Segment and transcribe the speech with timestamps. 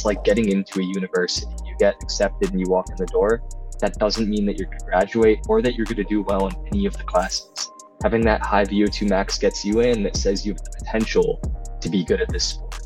[0.00, 1.52] It's like getting into a university.
[1.66, 3.42] You get accepted and you walk in the door.
[3.80, 6.46] That doesn't mean that you're going to graduate or that you're going to do well
[6.46, 7.70] in any of the classes.
[8.02, 11.38] Having that high VO2 max gets you in that says you have the potential
[11.82, 12.80] to be good at this sport.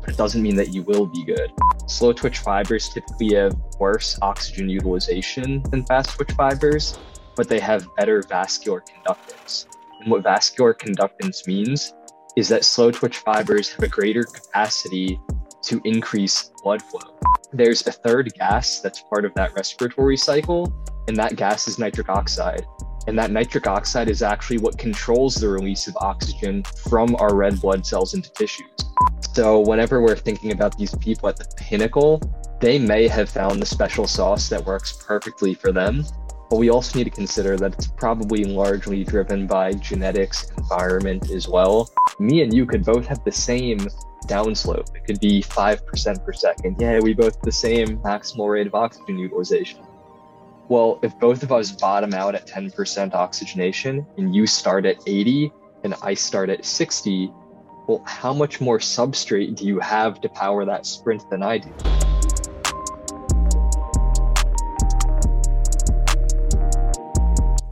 [0.00, 1.52] But it doesn't mean that you will be good.
[1.86, 6.98] Slow twitch fibers typically have worse oxygen utilization than fast twitch fibers,
[7.36, 9.66] but they have better vascular conductance.
[10.00, 11.94] And what vascular conductance means
[12.34, 15.20] is that slow twitch fibers have a greater capacity
[15.62, 17.18] to increase blood flow.
[17.52, 20.72] There's a third gas that's part of that respiratory cycle,
[21.08, 22.64] and that gas is nitric oxide.
[23.06, 27.60] And that nitric oxide is actually what controls the release of oxygen from our red
[27.60, 28.70] blood cells into tissues.
[29.32, 32.20] So, whenever we're thinking about these people at the pinnacle,
[32.60, 36.04] they may have found the special sauce that works perfectly for them.
[36.50, 41.48] But we also need to consider that it's probably largely driven by genetics, environment as
[41.48, 41.88] well.
[42.18, 43.78] Me and you could both have the same
[44.30, 44.94] downslope.
[44.94, 46.76] It could be 5% per second.
[46.78, 49.80] Yeah, we both the same maximal rate of oxygen utilization.
[50.68, 55.50] Well, if both of us bottom out at 10% oxygenation and you start at 80
[55.82, 57.32] and I start at 60,
[57.88, 61.72] well, how much more substrate do you have to power that sprint than I do?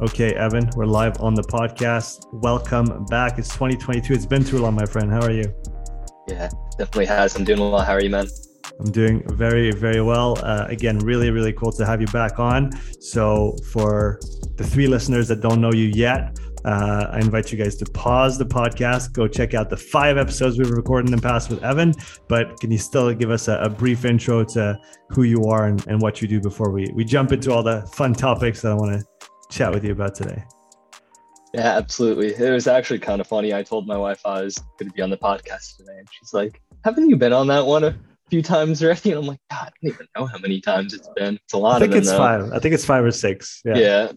[0.00, 2.26] Okay, Evan, we're live on the podcast.
[2.32, 3.38] Welcome back.
[3.38, 4.12] It's 2022.
[4.12, 5.10] It's been too long, my friend.
[5.10, 5.54] How are you?
[6.28, 7.36] Yeah, definitely has.
[7.36, 7.80] I'm doing well.
[7.80, 8.26] How are you, man?
[8.78, 10.38] I'm doing very, very well.
[10.44, 12.70] Uh, again, really, really cool to have you back on.
[13.00, 14.20] So, for
[14.56, 18.36] the three listeners that don't know you yet, uh, I invite you guys to pause
[18.36, 21.94] the podcast, go check out the five episodes we've recorded in the past with Evan.
[22.28, 25.84] But can you still give us a, a brief intro to who you are and,
[25.86, 28.74] and, what you do before we, we jump into all the fun topics that I
[28.74, 29.06] want to
[29.50, 30.44] chat with you about today.
[31.54, 32.34] Yeah, absolutely.
[32.34, 33.54] It was actually kind of funny.
[33.54, 36.34] I told my wife I was going to be on the podcast today, and she's
[36.34, 37.96] like, "Haven't you been on that one a
[38.28, 41.08] few times already?" And I'm like, "God, I don't even know how many times it's
[41.16, 41.36] been.
[41.36, 42.18] It's a lot." I think it's though.
[42.18, 42.52] five.
[42.52, 43.62] I think it's five or six.
[43.64, 43.76] Yeah.
[43.76, 44.12] yeah,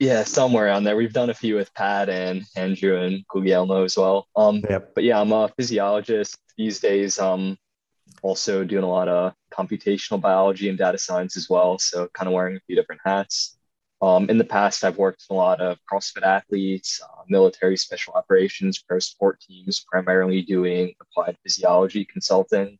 [0.00, 0.96] yeah, somewhere on there.
[0.96, 4.26] We've done a few with Pat and Andrew and Guglielmo as well.
[4.34, 4.94] Um, yep.
[4.94, 7.18] but yeah, I'm a physiologist these days.
[7.18, 7.56] Um,
[8.22, 11.78] also doing a lot of computational biology and data science as well.
[11.78, 13.53] So kind of wearing a few different hats.
[14.04, 18.12] Um, in the past, I've worked with a lot of CrossFit athletes, uh, military special
[18.12, 22.78] operations, pro sport teams, primarily doing applied physiology consulting,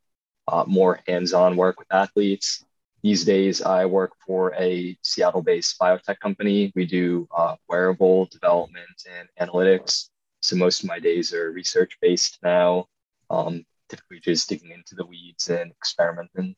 [0.48, 2.62] uh, more hands on work with athletes.
[3.02, 6.70] These days, I work for a Seattle based biotech company.
[6.74, 10.10] We do uh, wearable development and analytics.
[10.40, 12.84] So most of my days are research based now,
[13.30, 16.54] um, typically just digging into the weeds and experimenting.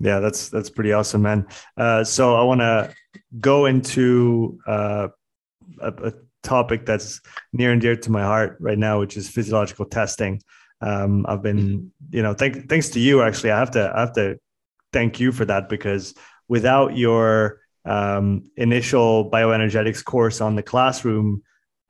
[0.00, 1.46] Yeah, that's that's pretty awesome, man.
[1.76, 2.94] Uh, so I want to
[3.38, 5.08] go into uh,
[5.80, 6.12] a, a,
[6.42, 7.20] topic that's
[7.52, 10.40] near and dear to my heart right now, which is physiological testing.
[10.80, 12.16] Um, I've been, mm-hmm.
[12.16, 13.20] you know, thank, thanks to you.
[13.20, 14.40] Actually, I have to I have to
[14.90, 16.14] thank you for that because
[16.48, 21.42] without your um, initial bioenergetics course on the classroom,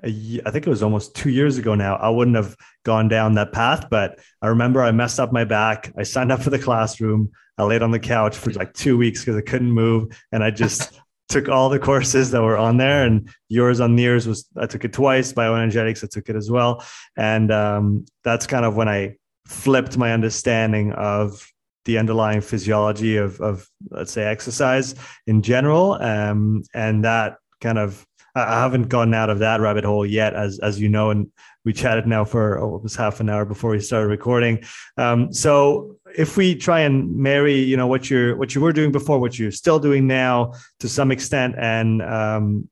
[0.03, 1.97] I think it was almost two years ago now.
[1.97, 5.93] I wouldn't have gone down that path, but I remember I messed up my back.
[5.97, 7.31] I signed up for the classroom.
[7.59, 10.51] I laid on the couch for like two weeks because I couldn't move, and I
[10.51, 13.05] just took all the courses that were on there.
[13.05, 15.33] And yours on NIRS was I took it twice.
[15.33, 16.83] Bioenergetics I took it as well,
[17.17, 19.17] and um, that's kind of when I
[19.47, 21.47] flipped my understanding of
[21.85, 24.95] the underlying physiology of, of let's say exercise
[25.27, 30.07] in general, um, and that kind of I haven't gotten out of that rabbit hole
[30.07, 31.31] yet, as as you know, and
[31.65, 34.65] we chatted now for oh, it was half an hour before we started recording.
[34.97, 38.93] Um, so if we try and marry, you know, what you're what you were doing
[38.93, 42.69] before, what you're still doing now to some extent, and um,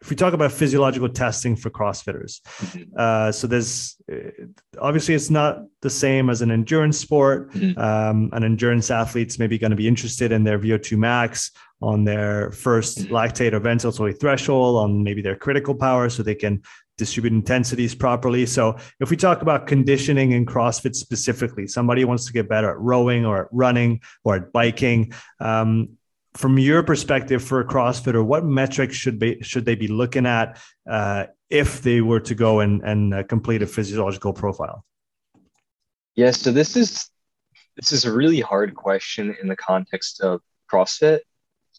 [0.00, 2.82] if we talk about physiological testing for CrossFitters, mm-hmm.
[2.96, 4.30] uh, so there's uh,
[4.80, 7.52] obviously it's not the same as an endurance sport.
[7.52, 7.78] Mm-hmm.
[7.78, 11.50] Um, an endurance athlete's maybe going to be interested in their VO2 max
[11.82, 13.14] on their first mm-hmm.
[13.14, 16.62] lactate or ventilatory threshold, on maybe their critical power, so they can
[16.96, 18.44] distribute intensities properly.
[18.44, 22.78] So if we talk about conditioning in CrossFit specifically, somebody wants to get better at
[22.78, 25.12] rowing or at running or at biking.
[25.40, 25.96] Um,
[26.34, 30.60] from your perspective for a CrossFitter, what metrics should be should they be looking at
[30.88, 34.84] uh, if they were to go and and uh, complete a physiological profile?
[36.14, 37.10] Yeah, so this is
[37.76, 40.40] this is a really hard question in the context of
[40.70, 41.20] CrossFit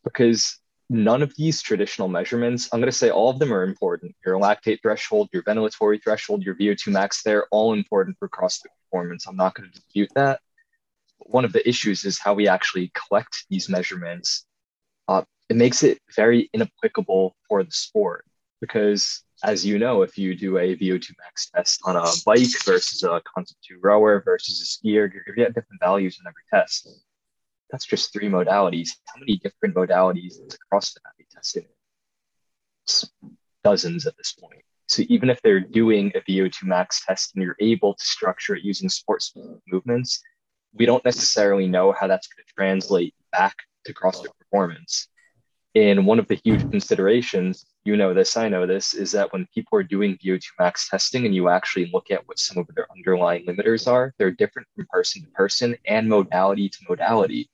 [0.03, 0.59] because
[0.89, 4.13] none of these traditional measurements, I'm going to say all of them are important.
[4.25, 9.25] Your lactate threshold, your ventilatory threshold, your VO2 max, they're all important for CrossFit performance.
[9.25, 10.41] I'm not going to dispute that.
[11.25, 14.45] One of the issues is how we actually collect these measurements.
[15.07, 18.25] Uh, it makes it very inapplicable for the sport
[18.59, 23.03] because, as you know, if you do a VO2 max test on a bike versus
[23.03, 26.43] a Concept 2 rower versus a skier, you're going to get different values in every
[26.53, 26.87] test.
[27.69, 28.89] that's just three modalities.
[29.05, 31.65] How many different modalities is a CrossFit athlete testing?
[32.85, 33.09] It's
[33.63, 34.63] dozens at this point.
[34.87, 38.63] So even if they're doing a VO2 max test and you're able to structure it
[38.63, 39.33] using sports
[39.65, 40.21] movements,
[40.73, 45.07] we don't necessarily know how that's going to translate back to CrossFit performance.
[45.73, 49.47] And one of the huge considerations, you know this, I know this, is that when
[49.53, 52.87] people are doing VO2 max testing and you actually look at what some of their
[52.91, 57.49] underlying limiters are, they're different from person to person and modality to modality.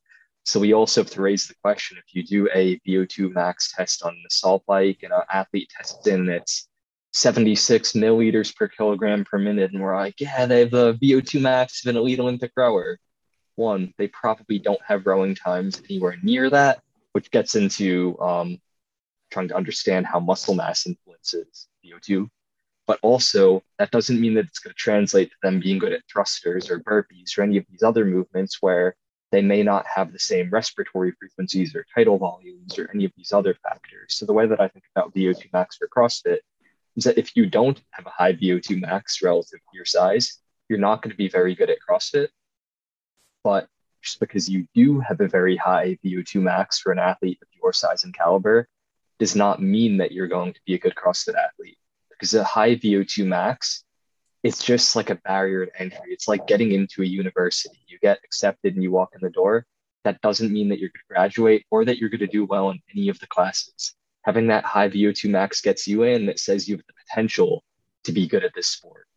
[0.46, 4.02] So we also have to raise the question if you do a VO2 max test
[4.02, 6.68] on the salt bike and an athlete tests in it's
[7.14, 11.86] 76 milliliters per kilogram per minute, and we're like, yeah, they have a VO2 max
[11.86, 13.00] of an elite Olympic rower.
[13.58, 16.82] One, they probably don't have rowing times anywhere near that,
[17.14, 18.60] which gets into um,
[19.32, 22.30] trying to understand how muscle mass influences VO2.
[22.86, 26.04] But also, that doesn't mean that it's going to translate to them being good at
[26.10, 28.96] thrusters or burpees or any of these other movements where
[29.32, 33.34] they may not have the same respiratory frequencies or tidal volumes or any of these
[33.34, 34.14] other factors.
[34.14, 36.38] So the way that I think about VO2 max for CrossFit
[36.96, 40.40] is that if you don't have a high VO2 max relative to your size,
[40.70, 42.28] you're not going to be very good at CrossFit.
[43.48, 43.70] But
[44.02, 47.72] just because you do have a very high VO2 max for an athlete of your
[47.72, 48.68] size and caliber
[49.20, 51.78] does not mean that you're going to be a good CrossFit athlete.
[52.10, 53.86] Because a high VO2 max
[54.44, 56.12] it's just like a barrier to entry.
[56.12, 57.80] It's like getting into a university.
[57.88, 59.66] You get accepted and you walk in the door.
[60.04, 62.70] That doesn't mean that you're going to graduate or that you're going to do well
[62.72, 63.96] in any of the classes.
[64.24, 67.64] Having that high VO2 max gets you in that says you have the potential
[68.04, 69.08] to be good at this sport,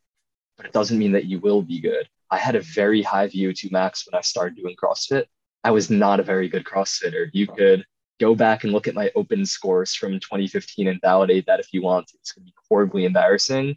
[0.56, 2.08] but it doesn't mean that you will be good.
[2.30, 5.24] I had a very high VO2 max when I started doing CrossFit.
[5.64, 7.28] I was not a very good CrossFitter.
[7.32, 7.84] You could
[8.18, 11.82] go back and look at my open scores from 2015 and validate that if you
[11.82, 12.10] want.
[12.14, 13.76] It's going to be horribly embarrassing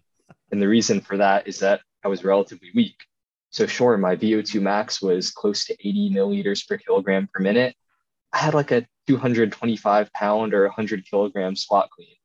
[0.53, 3.07] and the reason for that is that I was relatively weak.
[3.49, 7.75] So, sure, my VO2 max was close to 80 milliliters per kilogram per minute.
[8.31, 12.15] I had like a 225 pound or 100 kilogram squat clean.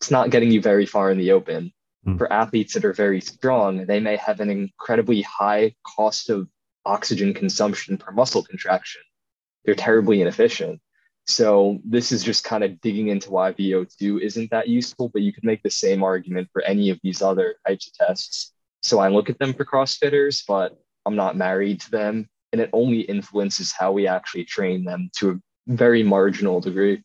[0.00, 1.72] It's not getting you very far in the open.
[2.06, 2.18] Mm.
[2.18, 6.48] For athletes that are very strong, they may have an incredibly high cost of
[6.84, 9.02] oxygen consumption per muscle contraction.
[9.64, 10.80] They're terribly inefficient.
[11.26, 15.32] So this is just kind of digging into why VO2 isn't that useful, but you
[15.32, 18.52] could make the same argument for any of these other types of tests.
[18.82, 22.28] So I look at them for CrossFitters, but I'm not married to them.
[22.52, 25.36] And it only influences how we actually train them to a
[25.66, 27.02] very marginal degree.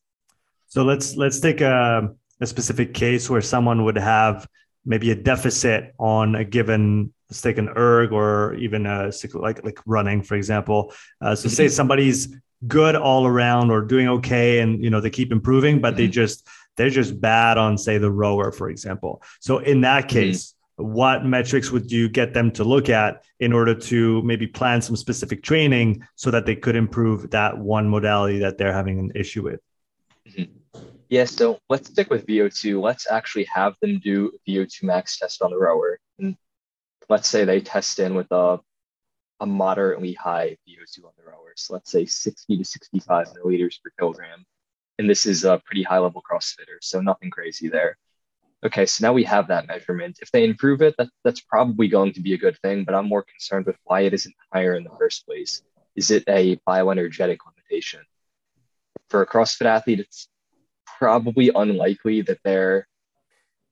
[0.68, 4.48] So let's let's take a, a specific case where someone would have
[4.86, 9.80] maybe a deficit on a given let's take an erg or even a like like
[9.86, 11.72] running for example uh, so say mm-hmm.
[11.72, 12.36] somebody's
[12.68, 15.98] good all around or doing okay and you know they keep improving but mm-hmm.
[15.98, 16.48] they just
[16.78, 20.20] they're just bad on say the rower for example so in that mm-hmm.
[20.20, 20.92] case mm-hmm.
[20.94, 24.96] what metrics would you get them to look at in order to maybe plan some
[24.96, 29.44] specific training so that they could improve that one modality that they're having an issue
[29.44, 29.60] with
[30.28, 30.52] mm-hmm.
[31.12, 35.52] Yeah so let's stick with vo2 let's actually have them do vo2 max test on
[35.52, 36.36] the rower and
[37.08, 38.60] let's say they test in with a
[39.42, 41.54] a moderately high VO2 on the rower.
[41.56, 44.46] So let's say 60 to 65 milliliters per kilogram.
[45.00, 47.98] And this is a pretty high level CrossFitter, so nothing crazy there.
[48.64, 50.20] Okay, so now we have that measurement.
[50.22, 53.10] If they improve it, that, that's probably going to be a good thing, but I'm
[53.10, 55.64] more concerned with why it isn't higher in the first place.
[55.96, 58.02] Is it a bioenergetic limitation?
[59.10, 60.28] For a CrossFit athlete, it's
[61.02, 62.88] probably unlikely that they're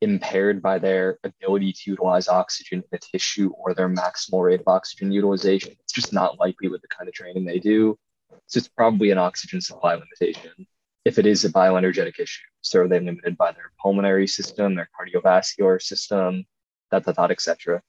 [0.01, 4.67] impaired by their ability to utilize oxygen in the tissue or their maximal rate of
[4.67, 5.75] oxygen utilization.
[5.79, 7.99] It's just not likely with the kind of training they do.
[8.47, 10.65] So it's probably an oxygen supply limitation.
[11.05, 14.89] If it is a bioenergetic issue, so are they limited by their pulmonary system, their
[14.99, 16.45] cardiovascular system,
[16.89, 17.83] that, that, that, etc.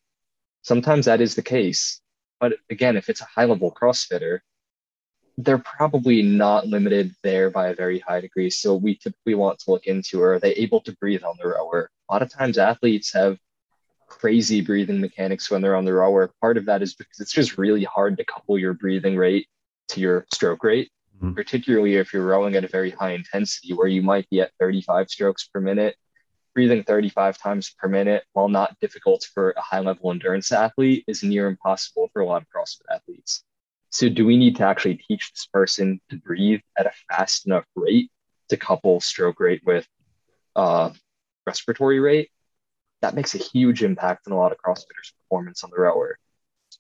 [0.61, 2.03] Sometimes that is the case.
[2.41, 4.41] But again, if it's a high level CrossFitter,
[5.45, 8.51] they're probably not limited there by a very high degree.
[8.51, 11.91] So we typically want to look into are they able to breathe on the rower?
[12.09, 13.39] A lot of times athletes have
[14.07, 16.31] crazy breathing mechanics when they're on the rower.
[16.41, 19.47] Part of that is because it's just really hard to couple your breathing rate
[19.89, 21.35] to your stroke rate, mm-hmm.
[21.35, 25.09] particularly if you're rowing at a very high intensity where you might be at 35
[25.09, 25.97] strokes per minute.
[26.53, 31.23] Breathing 35 times per minute, while not difficult for a high level endurance athlete, is
[31.23, 33.45] near impossible for a lot of CrossFit athletes.
[33.91, 37.65] So, do we need to actually teach this person to breathe at a fast enough
[37.75, 38.11] rate
[38.49, 39.87] to couple stroke rate with
[40.55, 40.91] uh,
[41.45, 42.31] respiratory rate?
[43.03, 46.19] That makes a huge impact on a lot of CrossFitters' performance on the rower.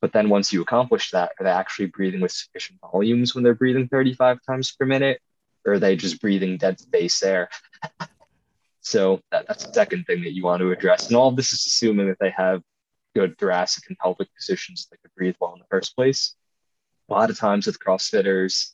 [0.00, 3.54] But then once you accomplish that, are they actually breathing with sufficient volumes when they're
[3.54, 5.20] breathing 35 times per minute?
[5.66, 7.50] Or are they just breathing dead space air?
[8.80, 11.08] so that, that's the second thing that you want to address.
[11.08, 12.62] And all of this is assuming that they have
[13.14, 16.36] good thoracic and pelvic positions that can breathe well in the first place
[17.10, 18.72] a lot of times with CrossFitters,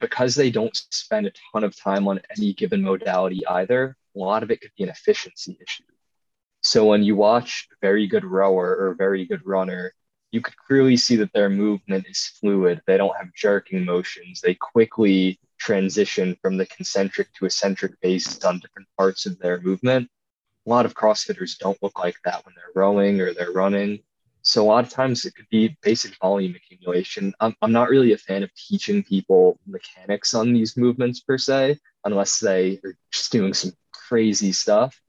[0.00, 4.42] because they don't spend a ton of time on any given modality either, a lot
[4.42, 5.84] of it could be an efficiency issue.
[6.62, 9.92] So when you watch a very good rower or a very good runner,
[10.32, 12.82] you could clearly see that their movement is fluid.
[12.86, 14.40] They don't have jerking motions.
[14.40, 20.10] They quickly transition from the concentric to eccentric based on different parts of their movement.
[20.66, 24.00] A lot of CrossFitters don't look like that when they're rowing or they're running.
[24.46, 27.34] So a lot of times it could be basic volume accumulation.
[27.40, 31.80] I'm, I'm not really a fan of teaching people mechanics on these movements per se,
[32.04, 35.00] unless they are just doing some crazy stuff.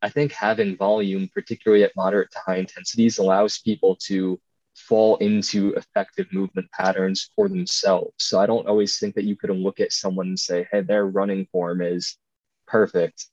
[0.00, 4.40] I think having volume, particularly at moderate to high intensities, allows people to
[4.74, 8.14] fall into effective movement patterns for themselves.
[8.16, 11.04] So I don't always think that you could look at someone and say, hey, their
[11.04, 12.16] running form is
[12.66, 13.26] perfect.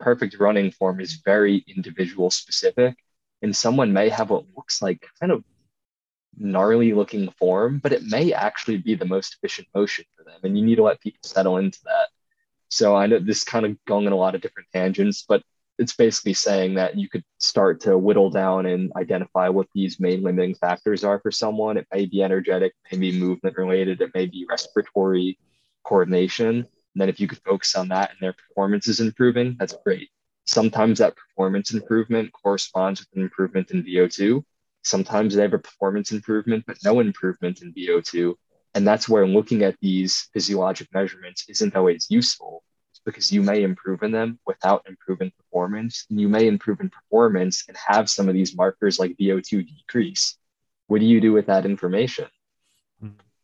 [0.00, 2.96] Perfect running form is very individual specific.
[3.42, 5.44] And someone may have what looks like kind of
[6.36, 10.40] gnarly looking form, but it may actually be the most efficient motion for them.
[10.44, 12.08] And you need to let people settle into that.
[12.68, 15.42] So I know this kind of going in a lot of different tangents, but
[15.78, 20.22] it's basically saying that you could start to whittle down and identify what these main
[20.22, 21.76] limiting factors are for someone.
[21.76, 25.38] It may be energetic, it may be movement related, it may be respiratory
[25.84, 26.48] coordination.
[26.56, 30.10] And then if you could focus on that and their performance is improving, that's great.
[30.44, 34.42] Sometimes that performance improvement corresponds with an improvement in VO2.
[34.82, 38.34] Sometimes they have a performance improvement, but no improvement in VO2.
[38.74, 42.64] And that's where looking at these physiologic measurements isn't always useful
[43.04, 46.06] because you may improve in them without improving performance.
[46.10, 50.36] And you may improve in performance and have some of these markers like VO2 decrease.
[50.86, 52.26] What do you do with that information?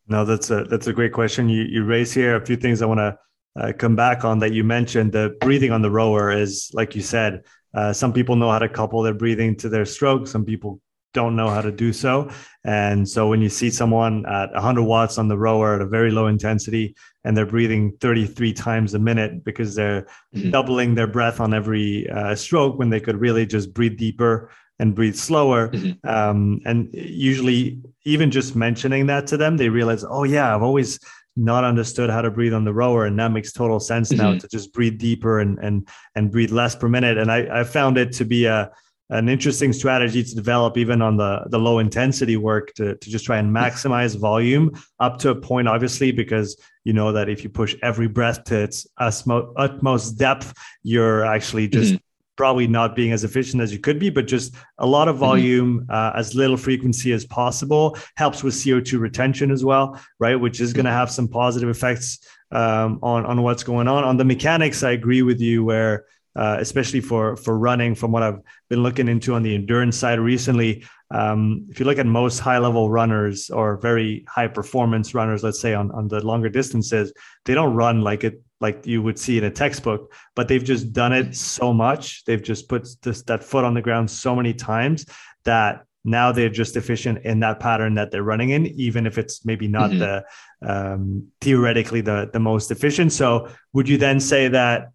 [0.07, 1.49] No, that's a that's a great question.
[1.49, 3.17] You you raise here a few things I want to
[3.55, 5.11] uh, come back on that you mentioned.
[5.11, 7.43] The breathing on the rower is like you said.
[7.73, 10.27] Uh, some people know how to couple their breathing to their stroke.
[10.27, 10.81] Some people
[11.13, 12.29] don't know how to do so.
[12.63, 16.11] And so when you see someone at 100 watts on the rower at a very
[16.11, 20.51] low intensity and they're breathing 33 times a minute because they're mm-hmm.
[20.51, 24.95] doubling their breath on every uh, stroke when they could really just breathe deeper and
[24.95, 25.69] breathe slower.
[25.69, 26.07] Mm-hmm.
[26.07, 30.99] Um, and usually, even just mentioning that to them, they realize, oh, yeah, I've always
[31.39, 34.33] not understood how to breathe on the rower and that makes total sense mm-hmm.
[34.33, 37.63] now to just breathe deeper and and and breathe less per minute and i i
[37.63, 38.69] found it to be a
[39.11, 43.25] an interesting strategy to develop even on the, the low intensity work to, to just
[43.25, 47.49] try and maximize volume up to a point obviously because you know that if you
[47.49, 50.53] push every breath to its utmost depth
[50.83, 52.08] you're actually just mm-hmm.
[52.39, 55.29] Probably not being as efficient as you could be but just a lot of mm-hmm.
[55.29, 55.91] volume mm-hmm.
[55.91, 59.85] uh, as little frequency as possible helps with co2 retention as well
[60.19, 62.07] right which is going to have some positive effects
[62.51, 66.05] um, on on what's going on on the mechanics i agree with you where
[66.35, 67.95] uh, especially for for running.
[67.95, 71.97] From what I've been looking into on the endurance side recently, um, if you look
[71.97, 76.25] at most high level runners or very high performance runners, let's say on on the
[76.25, 77.11] longer distances,
[77.45, 80.91] they don't run like it like you would see in a textbook, but they've just
[80.93, 82.25] done it so much.
[82.25, 85.05] They've just put this, that foot on the ground so many times
[85.45, 89.45] that now they're just efficient in that pattern that they're running in, even if it's
[89.45, 89.99] maybe not mm-hmm.
[89.99, 90.23] the
[90.61, 93.11] um, theoretically the the most efficient.
[93.11, 94.91] So, would you then say that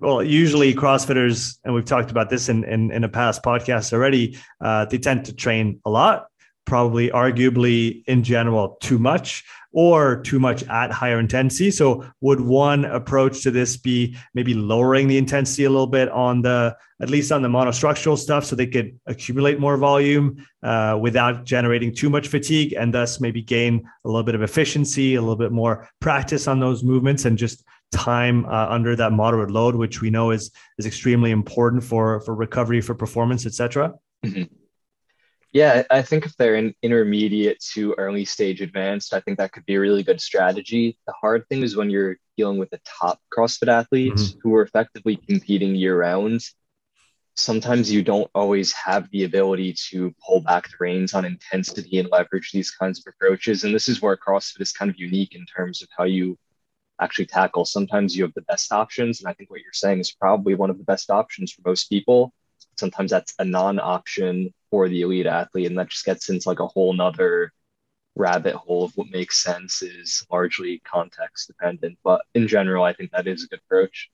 [0.00, 4.38] well, usually CrossFitters, and we've talked about this in in, in a past podcast already,
[4.60, 6.26] uh, they tend to train a lot,
[6.66, 11.70] probably arguably in general too much or too much at higher intensity.
[11.70, 16.42] So would one approach to this be maybe lowering the intensity a little bit on
[16.42, 21.44] the at least on the monostructural stuff so they could accumulate more volume uh, without
[21.44, 25.36] generating too much fatigue and thus maybe gain a little bit of efficiency, a little
[25.36, 30.00] bit more practice on those movements and just time uh, under that moderate load, which
[30.00, 33.92] we know is is extremely important for for recovery, for performance, etc.
[34.24, 34.44] Mm-hmm.
[35.56, 39.64] Yeah, I think if they're in intermediate to early stage advanced, I think that could
[39.64, 40.98] be a really good strategy.
[41.06, 44.38] The hard thing is when you're dealing with the top CrossFit athletes mm-hmm.
[44.42, 46.42] who are effectively competing year round.
[47.36, 52.10] Sometimes you don't always have the ability to pull back the reins on intensity and
[52.10, 53.64] leverage these kinds of approaches.
[53.64, 56.36] And this is where CrossFit is kind of unique in terms of how you
[57.00, 57.64] actually tackle.
[57.64, 59.20] Sometimes you have the best options.
[59.20, 61.88] And I think what you're saying is probably one of the best options for most
[61.88, 62.34] people.
[62.78, 65.68] Sometimes that's a non option for the elite athlete.
[65.68, 67.50] And that just gets into like a whole nother
[68.14, 71.96] rabbit hole of what makes sense is largely context dependent.
[72.04, 74.10] But in general, I think that is a good approach.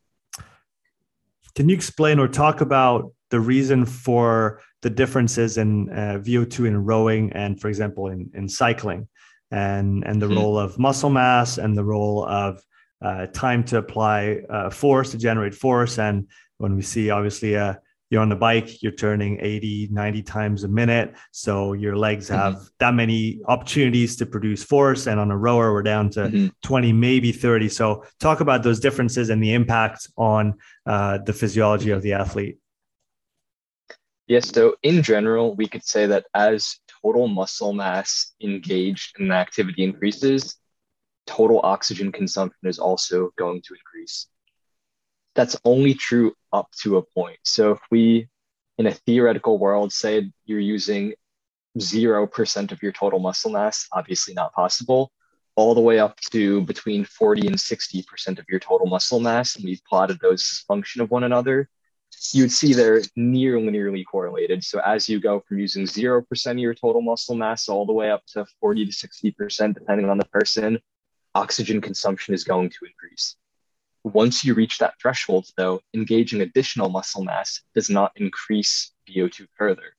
[1.57, 6.85] Can you explain or talk about the reason for the differences in uh, VO2 in
[6.85, 9.09] rowing and, for example, in, in cycling,
[9.51, 10.39] and and the mm-hmm.
[10.39, 12.63] role of muscle mass and the role of
[13.05, 15.99] uh, time to apply uh, force to generate force.
[15.99, 16.29] And
[16.59, 17.81] when we see obviously a
[18.13, 21.15] you're on the bike, you're turning 80, 90 times a minute.
[21.31, 22.35] So your legs mm-hmm.
[22.35, 22.65] have mm-hmm.
[22.79, 25.07] that many opportunities to produce force.
[25.07, 26.47] And on a rower, we're down to mm-hmm.
[26.63, 27.71] 20, maybe 30.
[27.71, 32.59] So talk about those differences and the impact on uh, the physiology of the athlete.
[34.27, 34.51] Yes.
[34.51, 40.57] So in general, we could say that as total muscle mass engaged in activity increases,
[41.27, 44.27] total oxygen consumption is also going to increase.
[45.35, 47.39] That's only true up to a point.
[47.45, 48.29] So if we,
[48.79, 51.15] in a theoretical world, say you're using
[51.79, 55.11] 0% of your total muscle mass, obviously not possible,
[55.57, 59.65] all the way up to between 40 and 60% of your total muscle mass, and
[59.65, 61.69] we've plotted those as function of one another,
[62.33, 64.65] you'd see they're near linearly correlated.
[64.65, 68.11] So as you go from using 0% of your total muscle mass all the way
[68.11, 70.79] up to 40 to 60%, depending on the person,
[71.35, 73.37] oxygen consumption is going to increase.
[74.05, 79.95] Once you reach that threshold, though, engaging additional muscle mass does not increase VO2 further.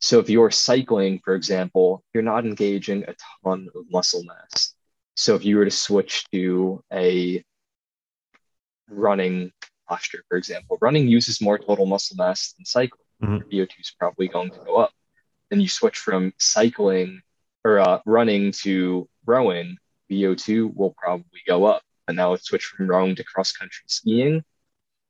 [0.00, 4.74] So if you're cycling, for example, you're not engaging a ton of muscle mass.
[5.14, 7.42] So if you were to switch to a
[8.90, 9.52] running
[9.88, 13.02] posture, for example, running uses more total muscle mass than cycling.
[13.22, 13.48] Mm-hmm.
[13.48, 14.92] VO2 is probably going to go up.
[15.50, 17.22] Then you switch from cycling
[17.64, 19.76] or uh, running to rowing,
[20.10, 21.82] VO2 will probably go up.
[22.08, 24.44] And now let's switch from rowing to cross country skiing.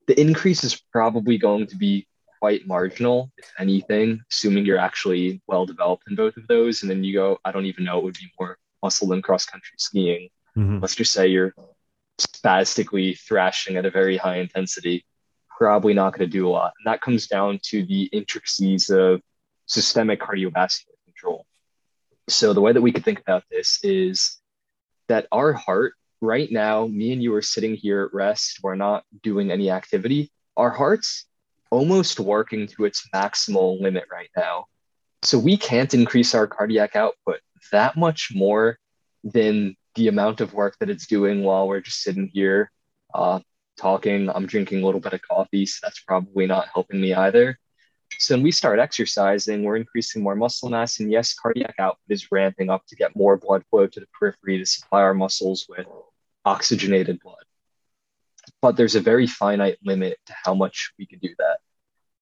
[0.07, 2.07] The increase is probably going to be
[2.41, 6.83] quite marginal, if anything, assuming you're actually well developed in both of those.
[6.83, 9.47] And then you go, I don't even know, it would be more muscle than cross
[9.47, 10.29] country skiing.
[10.57, 10.79] Mm-hmm.
[10.81, 11.55] Let's just say you're
[12.19, 15.05] spastically thrashing at a very high intensity.
[15.59, 16.73] Probably not going to do a lot.
[16.79, 19.21] And that comes down to the intricacies of
[19.67, 21.47] systemic cardiovascular control.
[22.29, 24.39] So the way that we could think about this is
[25.09, 29.05] that our heart right now, me and you are sitting here at rest, we're not
[29.23, 30.31] doing any activity.
[30.57, 31.27] Our heart's
[31.71, 34.67] almost working to its maximal limit right now.
[35.23, 37.41] So we can't increase our cardiac output
[37.73, 38.79] that much more
[39.25, 42.71] than the amount of work that it's doing while we're just sitting here
[43.15, 43.41] uh,
[43.77, 44.31] talking.
[44.31, 47.59] I'm drinking a little bit of coffee, so that's probably not helping me either.
[48.19, 52.31] So when we start exercising, we're increasing more muscle mass, and yes, cardiac output is
[52.31, 55.87] ramping up to get more blood flow to the periphery to supply our muscles with
[56.47, 57.45] oxygenated blood.
[58.63, 61.59] But there's a very finite limit to how much we can do that.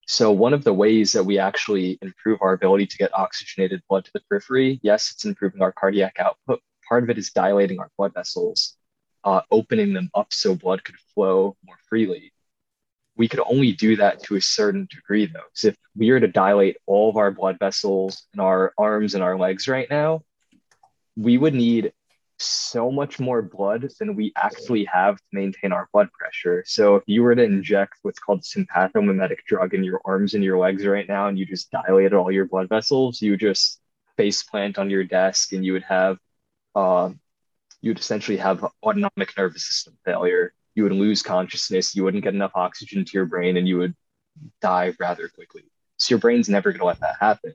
[0.06, 4.04] So one of the ways that we actually improve our ability to get oxygenated blood
[4.06, 6.60] to the periphery, yes, it's improving our cardiac output.
[6.88, 8.76] Part of it is dilating our blood vessels,
[9.22, 12.34] uh, opening them up so blood could flow more freely
[13.16, 16.28] we could only do that to a certain degree though because if we were to
[16.28, 20.22] dilate all of our blood vessels in our arms and our legs right now
[21.16, 21.92] we would need
[22.38, 27.04] so much more blood than we actually have to maintain our blood pressure so if
[27.06, 31.08] you were to inject what's called sympathomimetic drug in your arms and your legs right
[31.08, 33.80] now and you just dilated all your blood vessels you just
[34.16, 36.18] face plant on your desk and you would have
[36.74, 37.10] uh,
[37.80, 42.34] you would essentially have autonomic nervous system failure you would lose consciousness, you wouldn't get
[42.34, 43.94] enough oxygen to your brain, and you would
[44.60, 45.62] die rather quickly.
[45.98, 47.54] So your brain's never going to let that happen.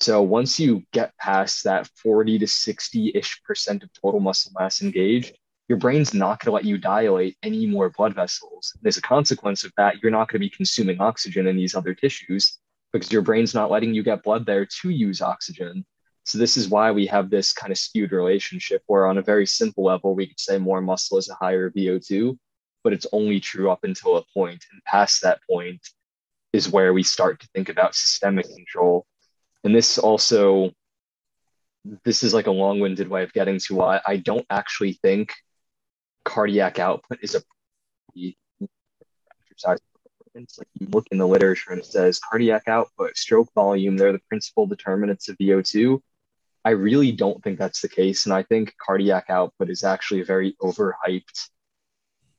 [0.00, 4.82] So once you get past that 40 to 60 ish percent of total muscle mass
[4.82, 5.36] engaged,
[5.68, 8.72] your brain's not going to let you dilate any more blood vessels.
[8.76, 11.74] And as a consequence of that, you're not going to be consuming oxygen in these
[11.74, 12.58] other tissues
[12.92, 15.84] because your brain's not letting you get blood there to use oxygen.
[16.24, 19.46] So this is why we have this kind of skewed relationship where on a very
[19.46, 22.36] simple level, we could say more muscle is a higher VO2,
[22.84, 24.64] but it's only true up until a point.
[24.72, 25.80] And past that point
[26.52, 29.06] is where we start to think about systemic control.
[29.66, 30.70] And this also,
[32.04, 35.34] this is like a long-winded way of getting to why I don't actually think
[36.24, 37.42] cardiac output is a
[39.42, 39.80] exercise
[40.36, 44.20] like you look in the literature and it says cardiac output, stroke volume, they're the
[44.28, 45.98] principal determinants of VO2.
[46.64, 48.26] I really don't think that's the case.
[48.26, 51.48] And I think cardiac output is actually a very overhyped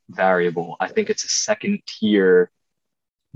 [0.07, 0.77] variable.
[0.79, 2.51] I think it's a second tier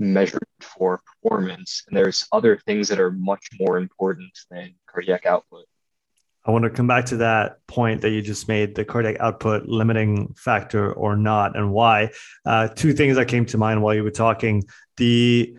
[0.02, 1.84] measure for performance.
[1.88, 5.64] And there's other things that are much more important than cardiac output.
[6.44, 9.66] I want to come back to that point that you just made the cardiac output
[9.66, 12.10] limiting factor or not, and why.
[12.44, 14.64] Uh, two things that came to mind while you were talking.
[14.96, 15.56] The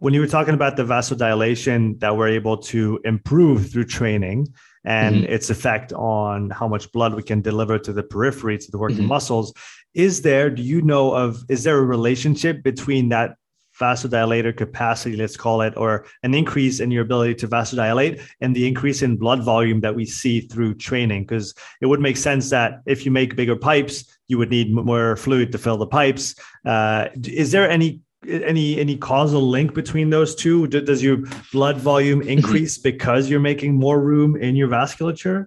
[0.00, 4.46] when you were talking about the vasodilation that we're able to improve through training
[4.84, 5.32] and mm-hmm.
[5.32, 8.98] its effect on how much blood we can deliver to the periphery to the working
[8.98, 9.08] mm-hmm.
[9.08, 9.52] muscles
[9.94, 13.36] is there do you know of is there a relationship between that
[13.80, 18.66] vasodilator capacity let's call it or an increase in your ability to vasodilate and the
[18.66, 22.80] increase in blood volume that we see through training because it would make sense that
[22.86, 26.34] if you make bigger pipes you would need more fluid to fill the pipes
[26.66, 30.66] uh, is there any any any causal link between those two?
[30.66, 31.18] Does your
[31.52, 35.46] blood volume increase because you're making more room in your vasculature?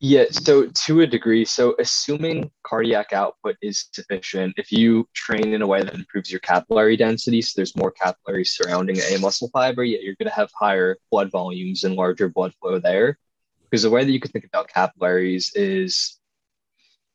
[0.00, 5.60] Yeah, so to a degree, so assuming cardiac output is sufficient, if you train in
[5.60, 9.82] a way that improves your capillary density, so there's more capillaries surrounding a muscle fiber,
[9.82, 13.18] yeah, you're going to have higher blood volumes and larger blood flow there.
[13.64, 16.20] Because the way that you could think about capillaries is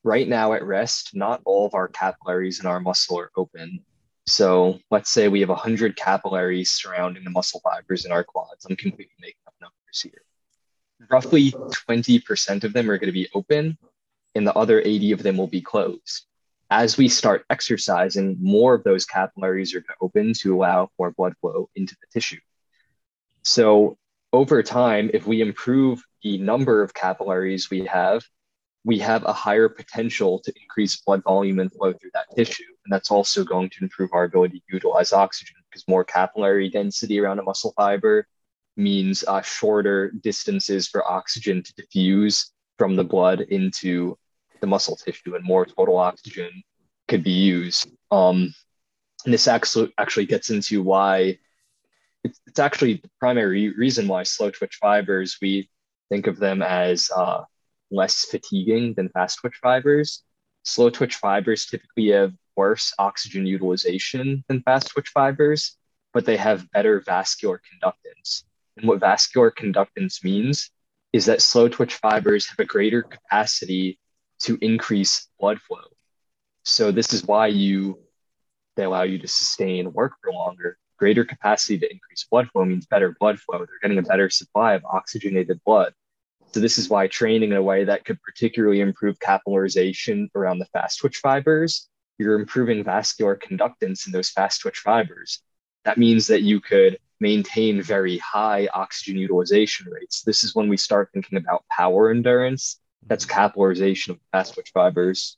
[0.03, 3.79] right now at rest, not all of our capillaries in our muscle are open.
[4.25, 8.65] So let's say we have 100 capillaries surrounding the muscle fibers in our quads.
[8.65, 10.23] I'm completely making up numbers here
[11.09, 13.77] roughly 20% of them are going to be open
[14.35, 16.25] and the other 80 of them will be closed.
[16.69, 21.11] As we start exercising, more of those capillaries are going to open to allow more
[21.11, 22.39] blood flow into the tissue.
[23.43, 23.97] So
[24.31, 28.23] over time, if we improve the number of capillaries we have,
[28.85, 32.72] we have a higher potential to increase blood volume and flow through that tissue.
[32.85, 37.19] And that's also going to improve our ability to utilize oxygen because more capillary density
[37.19, 38.27] around a muscle fiber
[38.75, 44.17] means uh, shorter distances for oxygen to diffuse from the blood into
[44.61, 46.63] the muscle tissue and more total oxygen
[47.07, 47.87] could be used.
[48.11, 48.53] Um,
[49.25, 51.37] and this actually actually gets into why
[52.23, 55.69] it's, it's actually the primary reason why slow twitch fibers we
[56.09, 57.43] think of them as uh,
[57.91, 60.23] less fatiguing than fast twitch fibers.
[60.63, 65.77] Slow twitch fibers typically have worse oxygen utilization than fast twitch fibers,
[66.13, 68.43] but they have better vascular conductance.
[68.77, 70.71] And what vascular conductance means
[71.11, 73.99] is that slow twitch fibers have a greater capacity
[74.39, 75.85] to increase blood flow.
[76.63, 77.99] So this is why you
[78.75, 80.77] they allow you to sustain work for longer.
[80.97, 83.59] Greater capacity to increase blood flow means better blood flow.
[83.59, 85.93] They're getting a better supply of oxygenated blood.
[86.53, 90.65] So this is why training in a way that could particularly improve capillarization around the
[90.65, 95.41] fast twitch fibers, you're improving vascular conductance in those fast twitch fibers.
[95.85, 100.21] That means that you could maintain very high oxygen utilization rates.
[100.21, 102.79] This is when we start thinking about power endurance.
[103.07, 105.37] That's capillarization of fast twitch fibers.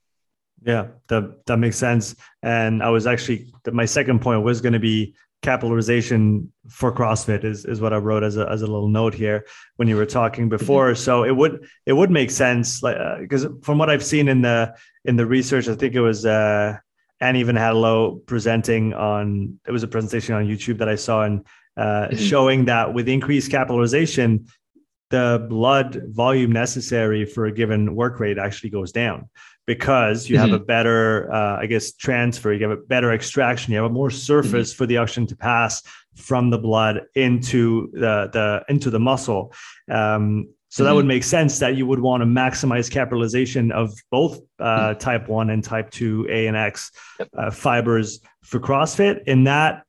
[0.63, 2.15] Yeah, that that makes sense.
[2.41, 7.65] And I was actually my second point was going to be capillarization for CrossFit is,
[7.65, 9.45] is what I wrote as a, as a little note here
[9.75, 10.91] when you were talking before.
[10.91, 11.01] Mm-hmm.
[11.01, 14.41] So it would it would make sense like because uh, from what I've seen in
[14.41, 16.77] the in the research, I think it was uh,
[17.21, 21.45] Anni Vanhatalo presenting on it was a presentation on YouTube that I saw and
[21.77, 22.17] uh, mm-hmm.
[22.17, 24.49] showing that with increased capillarization,
[25.09, 29.29] the blood volume necessary for a given work rate actually goes down
[29.67, 30.51] because you mm-hmm.
[30.51, 33.93] have a better, uh, I guess, transfer, you have a better extraction, you have a
[33.93, 34.77] more surface mm-hmm.
[34.77, 35.81] for the oxygen to pass
[36.15, 39.53] from the blood into the, the into the muscle.
[39.89, 41.09] Um, so that would mm-hmm.
[41.09, 44.99] make sense that you would want to maximize capillarization of both uh, mm-hmm.
[44.99, 46.91] type one and type two A and X
[47.37, 49.23] uh, fibers for CrossFit.
[49.25, 49.83] In that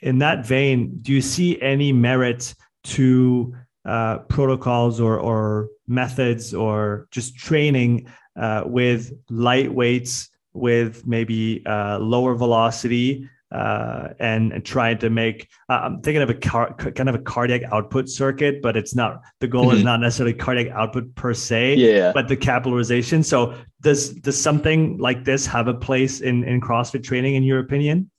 [0.00, 2.54] in that vein, do you see any merit
[2.84, 3.54] to
[3.88, 8.06] uh, protocols or, or methods or just training
[8.38, 15.48] uh, with light weights, with maybe uh, lower velocity, uh, and, and trying to make?
[15.70, 19.22] Uh, I'm thinking of a car, kind of a cardiac output circuit, but it's not.
[19.40, 19.78] The goal mm-hmm.
[19.78, 22.12] is not necessarily cardiac output per se, yeah.
[22.12, 23.24] but the capillarization.
[23.24, 27.58] So does does something like this have a place in in CrossFit training, in your
[27.60, 28.10] opinion?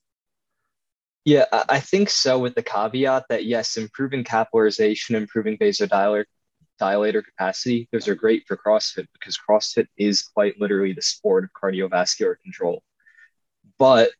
[1.25, 6.25] Yeah, I think so, with the caveat that yes, improving capillarization, improving vasodilator
[6.79, 11.49] dilator capacity, those are great for CrossFit because CrossFit is quite literally the sport of
[11.51, 12.81] cardiovascular control.
[13.77, 14.11] But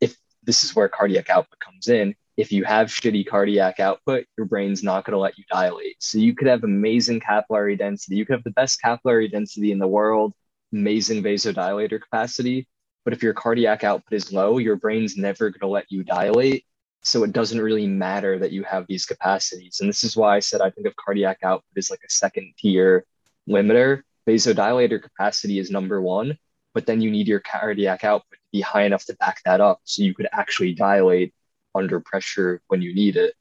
[0.00, 4.46] if this is where cardiac output comes in, if you have shitty cardiac output, your
[4.46, 5.96] brain's not going to let you dilate.
[6.00, 8.16] So you could have amazing capillary density.
[8.16, 10.34] You could have the best capillary density in the world,
[10.72, 12.66] amazing vasodilator capacity,
[13.04, 16.64] but if your cardiac output is low, your brain's never going to let you dilate.
[17.02, 19.78] So it doesn't really matter that you have these capacities.
[19.80, 22.54] And this is why I said I think of cardiac output as like a second
[22.58, 23.04] tier
[23.48, 24.02] limiter.
[24.26, 26.38] Vasodilator capacity is number one,
[26.72, 29.80] but then you need your cardiac output to be high enough to back that up
[29.84, 31.34] so you could actually dilate
[31.74, 33.34] under pressure when you need it.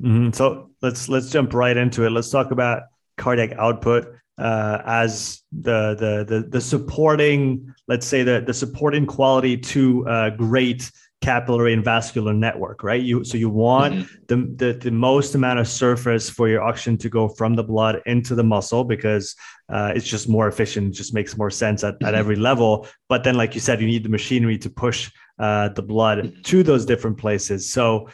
[0.00, 0.30] Mm-hmm.
[0.30, 2.10] So let's let's jump right into it.
[2.10, 2.84] Let's talk about
[3.16, 9.56] cardiac output uh, as the, the the the supporting, let's say the the supporting quality
[9.56, 13.02] to a great capillary and vascular network, right?
[13.02, 14.14] You so you want mm-hmm.
[14.28, 14.36] the,
[14.72, 18.34] the the most amount of surface for your oxygen to go from the blood into
[18.34, 19.36] the muscle because
[19.68, 22.06] uh, it's just more efficient, just makes more sense at, mm-hmm.
[22.06, 22.88] at every level.
[23.08, 26.42] But then, like you said, you need the machinery to push uh, the blood mm-hmm.
[26.42, 27.70] to those different places.
[27.70, 28.08] So,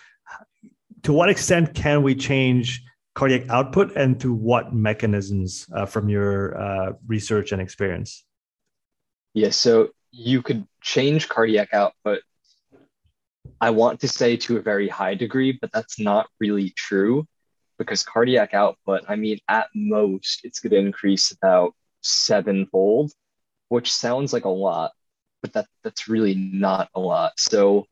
[1.04, 2.82] to what extent can we change
[3.16, 8.24] cardiac output and through what mechanisms uh, from your uh, research and experience?
[9.34, 12.20] Yeah, so you could change cardiac output
[13.60, 17.26] I want to say to a very high degree, but that's not really true
[17.78, 23.12] because cardiac output, I mean, at most, it's going to increase about sevenfold,
[23.68, 24.92] which sounds like a lot,
[25.42, 27.32] but that that's really not a lot.
[27.38, 27.86] So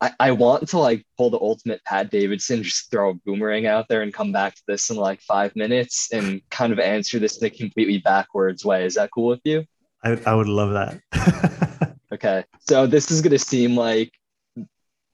[0.00, 3.86] I, I want to like pull the ultimate Pat Davidson, just throw a boomerang out
[3.88, 7.38] there and come back to this in like five minutes and kind of answer this
[7.38, 8.84] in a completely backwards way.
[8.84, 9.64] Is that cool with you?
[10.02, 11.96] I, I would love that.
[12.12, 12.44] okay.
[12.60, 14.12] So this is going to seem like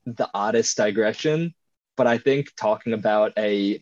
[0.05, 1.53] the oddest digression,
[1.95, 3.81] but I think talking about a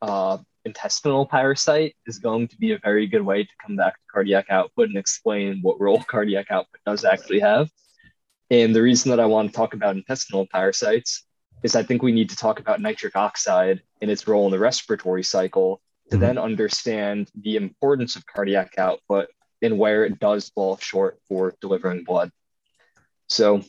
[0.00, 4.00] uh, intestinal parasite is going to be a very good way to come back to
[4.12, 7.68] cardiac output and explain what role cardiac output does actually have.
[8.52, 11.24] And the reason that I want to talk about intestinal parasites
[11.62, 14.58] is I think we need to talk about nitric oxide and its role in the
[14.58, 16.20] respiratory cycle to mm-hmm.
[16.20, 19.28] then understand the importance of cardiac output
[19.62, 22.30] and where it does fall short for delivering blood.
[23.26, 23.62] So,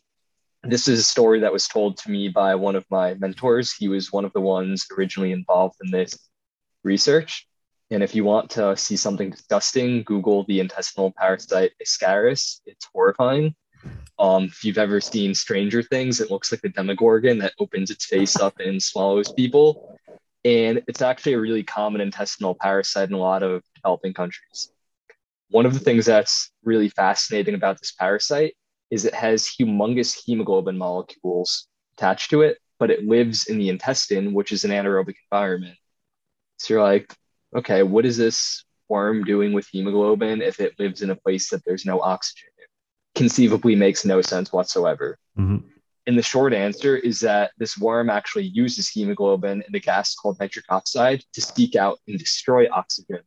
[0.63, 3.73] this is a story that was told to me by one of my mentors.
[3.73, 6.17] He was one of the ones originally involved in this
[6.83, 7.47] research.
[7.89, 12.59] And if you want to see something disgusting, Google the intestinal parasite Ascaris.
[12.65, 13.55] It's horrifying.
[14.19, 18.05] Um, if you've ever seen Stranger Things, it looks like the Demogorgon that opens its
[18.05, 19.99] face up and swallows people.
[20.45, 24.71] And it's actually a really common intestinal parasite in a lot of developing countries.
[25.49, 28.55] One of the things that's really fascinating about this parasite
[28.91, 31.67] is it has humongous hemoglobin molecules
[31.97, 35.77] attached to it, but it lives in the intestine, which is an anaerobic environment.
[36.57, 37.13] So you're like,
[37.55, 41.63] okay, what is this worm doing with hemoglobin if it lives in a place that
[41.65, 42.52] there's no oxygen?
[43.15, 45.17] Conceivably makes no sense whatsoever.
[45.37, 45.67] Mm-hmm.
[46.05, 50.39] And the short answer is that this worm actually uses hemoglobin and a gas called
[50.39, 53.21] nitric oxide to seek out and destroy oxygen.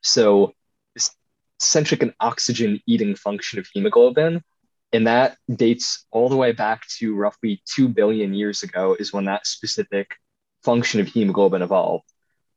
[0.00, 0.54] So
[0.96, 1.14] it's
[1.60, 4.42] essentially an oxygen eating function of hemoglobin.
[4.92, 9.26] And that dates all the way back to roughly 2 billion years ago, is when
[9.26, 10.16] that specific
[10.64, 12.10] function of hemoglobin evolved.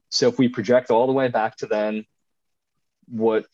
[0.10, 2.06] So if we project all the way back to then,
[3.08, 3.46] what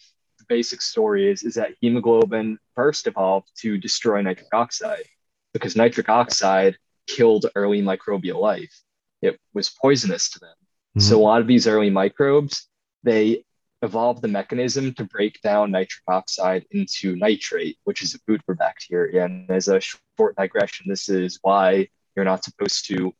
[0.47, 5.05] basic story is is that hemoglobin first evolved to destroy nitric oxide
[5.53, 8.81] because nitric oxide killed early microbial life.
[9.21, 10.49] It was poisonous to them.
[10.49, 11.01] Mm-hmm.
[11.01, 12.67] So a lot of these early microbes,
[13.03, 13.43] they
[13.81, 18.55] evolved the mechanism to break down nitric oxide into nitrate, which is a food for
[18.55, 19.25] bacteria.
[19.25, 23.13] And as a short digression, this is why you're not supposed to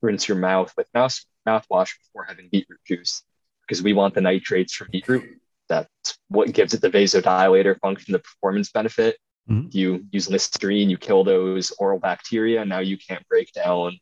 [0.00, 3.22] rinse your mouth with mouse mouthwash before having beetroot juice
[3.66, 5.24] because we want the nitrates from beetroot.
[5.68, 9.16] That's what gives it the vasodilator function, the performance benefit.
[9.48, 9.68] Mm-hmm.
[9.72, 12.64] You use Listerine, you kill those oral bacteria.
[12.64, 13.98] Now you can't break down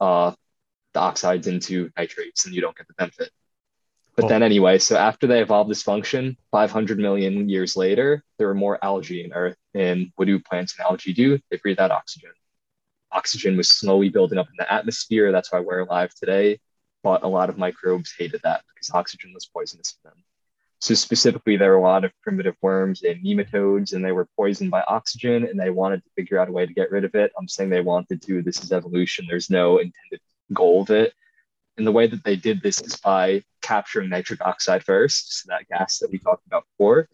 [0.00, 0.32] uh,
[0.94, 3.30] the oxides into nitrates and you don't get the benefit.
[4.16, 4.28] But oh.
[4.28, 8.82] then, anyway, so after they evolved this function, 500 million years later, there were more
[8.82, 9.56] algae in Earth.
[9.74, 11.38] And what do plants and algae do?
[11.50, 12.30] They breathe out oxygen.
[13.12, 15.30] Oxygen was slowly building up in the atmosphere.
[15.30, 16.58] That's why we're alive today
[17.02, 20.24] but a lot of microbes hated that because oxygen was poisonous to them.
[20.80, 24.70] So specifically, there were a lot of primitive worms and nematodes, and they were poisoned
[24.70, 27.32] by oxygen, and they wanted to figure out a way to get rid of it.
[27.38, 28.42] I'm saying they wanted to.
[28.42, 29.26] This is evolution.
[29.28, 30.20] There's no intended
[30.52, 31.12] goal of it.
[31.76, 35.68] And the way that they did this is by capturing nitric oxide first, so that
[35.68, 37.08] gas that we talked about before,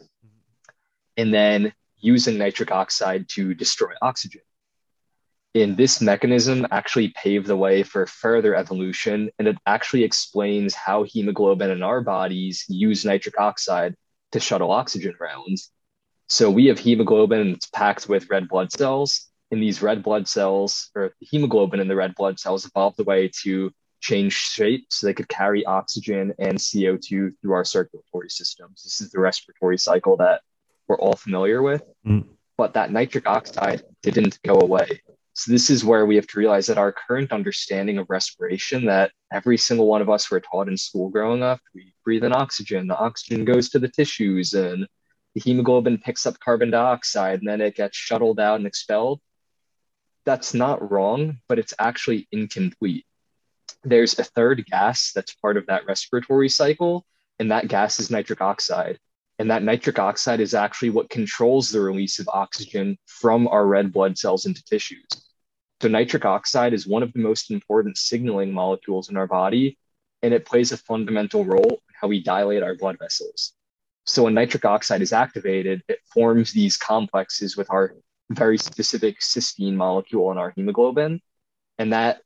[1.16, 4.42] and then using nitric oxide to destroy oxygen
[5.54, 11.04] in this mechanism actually paved the way for further evolution and it actually explains how
[11.04, 13.94] hemoglobin in our bodies use nitric oxide
[14.32, 15.56] to shuttle oxygen around
[16.26, 20.90] so we have hemoglobin it's packed with red blood cells and these red blood cells
[20.96, 25.14] or hemoglobin in the red blood cells evolved the way to change shape so they
[25.14, 28.82] could carry oxygen and co2 through our circulatory systems.
[28.82, 30.42] This is the respiratory cycle that
[30.88, 32.26] we're all familiar with mm.
[32.58, 35.00] but that nitric oxide didn't go away
[35.36, 39.10] so this is where we have to realize that our current understanding of respiration that
[39.32, 42.86] every single one of us were taught in school growing up, we breathe in oxygen,
[42.86, 44.86] the oxygen goes to the tissues and
[45.34, 49.20] the hemoglobin picks up carbon dioxide and then it gets shuttled out and expelled.
[50.24, 53.04] That's not wrong, but it's actually incomplete.
[53.82, 57.04] There's a third gas that's part of that respiratory cycle,
[57.40, 59.00] and that gas is nitric oxide.
[59.40, 63.92] And that nitric oxide is actually what controls the release of oxygen from our red
[63.92, 65.23] blood cells into tissues.
[65.84, 69.76] So, nitric oxide is one of the most important signaling molecules in our body,
[70.22, 73.52] and it plays a fundamental role in how we dilate our blood vessels.
[74.06, 77.96] So, when nitric oxide is activated, it forms these complexes with our
[78.30, 81.20] very specific cysteine molecule in our hemoglobin.
[81.76, 82.22] And that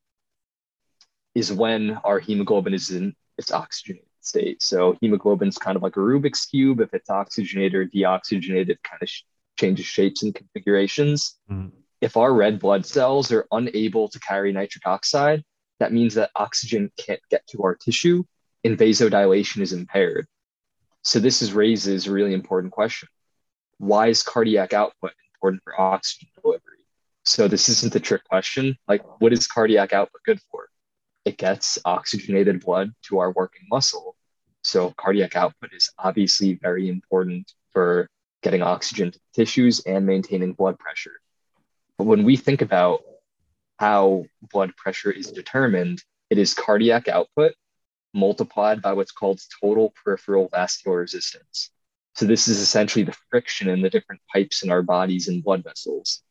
[1.34, 4.62] is when our hemoglobin is in its oxygenated state.
[4.62, 6.80] So hemoglobin is kind of like a Rubik's cube.
[6.80, 9.24] If it's oxygenated or deoxygenated, it kind of sh-
[9.58, 11.40] changes shapes and configurations.
[11.50, 11.72] Mm.
[12.00, 15.42] If our red blood cells are unable to carry nitric oxide,
[15.80, 18.24] that means that oxygen can't get to our tissue
[18.64, 20.26] and vasodilation is impaired.
[21.02, 23.08] So this is raises a really important question.
[23.78, 26.62] Why is cardiac output important for oxygen delivery?
[27.24, 28.76] So this isn't a trick question.
[28.88, 30.68] Like, what is cardiac output good for?
[31.24, 34.16] It gets oxygenated blood to our working muscle.
[34.62, 38.08] So cardiac output is obviously very important for
[38.42, 41.20] getting oxygen to tissues and maintaining blood pressure.
[41.98, 43.02] But when we think about
[43.78, 47.54] how blood pressure is determined, it is cardiac output
[48.14, 51.70] multiplied by what's called total peripheral vascular resistance.
[52.14, 55.62] So this is essentially the friction in the different pipes in our bodies and blood
[55.64, 56.22] vessels.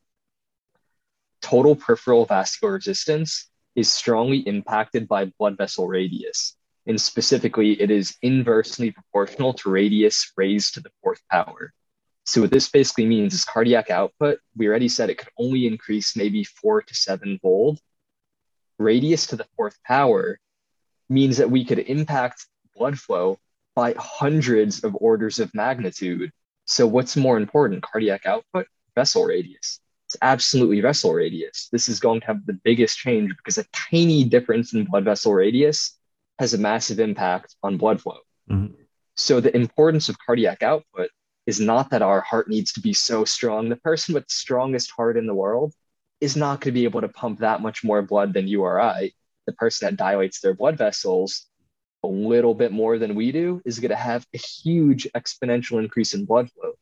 [1.42, 6.56] Total peripheral vascular resistance is strongly impacted by blood vessel radius.
[6.88, 11.74] And specifically, it is inversely proportional to radius raised to the fourth power.
[12.28, 16.18] So what this basically means is cardiac output, we already said it could only increase
[16.18, 17.80] maybe four to seven fold.
[18.78, 20.38] Radius to the fourth power
[21.08, 23.40] means that we could impact blood flow
[23.76, 26.30] by hundreds of orders of magnitude.
[26.66, 29.80] So what's more important, cardiac output, vessel radius?
[30.08, 31.70] It's absolutely vessel radius.
[31.72, 35.34] This is going to have the biggest change because a tiny difference in blood vessel
[35.34, 35.98] radius
[36.40, 38.20] has a massive impact on blood flow.
[38.52, 38.74] Mm-hmm.
[39.16, 41.10] So the importance of cardiac output
[41.48, 43.70] is not that our heart needs to be so strong.
[43.70, 45.74] The person with the strongest heart in the world
[46.20, 48.80] is not going to be able to pump that much more blood than you or
[48.80, 49.12] I.
[49.48, 51.48] The person that dilates their blood vessels
[52.04, 56.14] a little bit more than we do is going to have a huge exponential increase
[56.14, 56.74] in blood flow.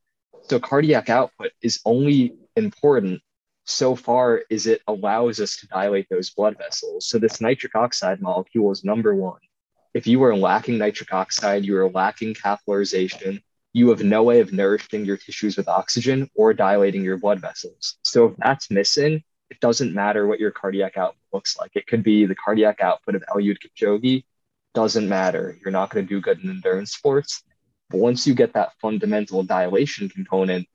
[0.43, 3.21] So cardiac output is only important
[3.65, 7.08] so far as it allows us to dilate those blood vessels.
[7.08, 9.39] So this nitric oxide molecule is number one.
[9.93, 13.41] If you are lacking nitric oxide, you are lacking capillarization,
[13.75, 17.97] you have no way of nourishing your tissues with oxygen or dilating your blood vessels.
[18.03, 21.71] So if that's missing, it doesn't matter what your cardiac output looks like.
[21.75, 24.23] It could be the cardiac output of Eliud Kipchoge,
[24.73, 25.57] doesn't matter.
[25.61, 27.43] You're not going to do good in endurance sports.
[27.89, 30.69] But once you get that fundamental dilation component,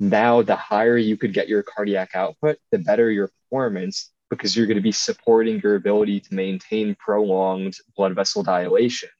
[0.00, 4.66] now the higher you could get your cardiac output, the better your performance because you're
[4.66, 9.10] going to be supporting your ability to maintain prolonged blood vessel dilation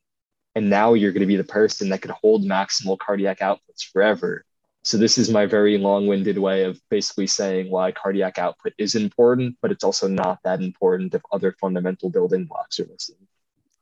[0.57, 4.45] and now you're going to be the person that could hold maximal cardiac outputs forever
[4.83, 9.57] so this is my very long-winded way of basically saying why cardiac output is important
[9.63, 13.17] but it's also not that important if other fundamental building blocks are missing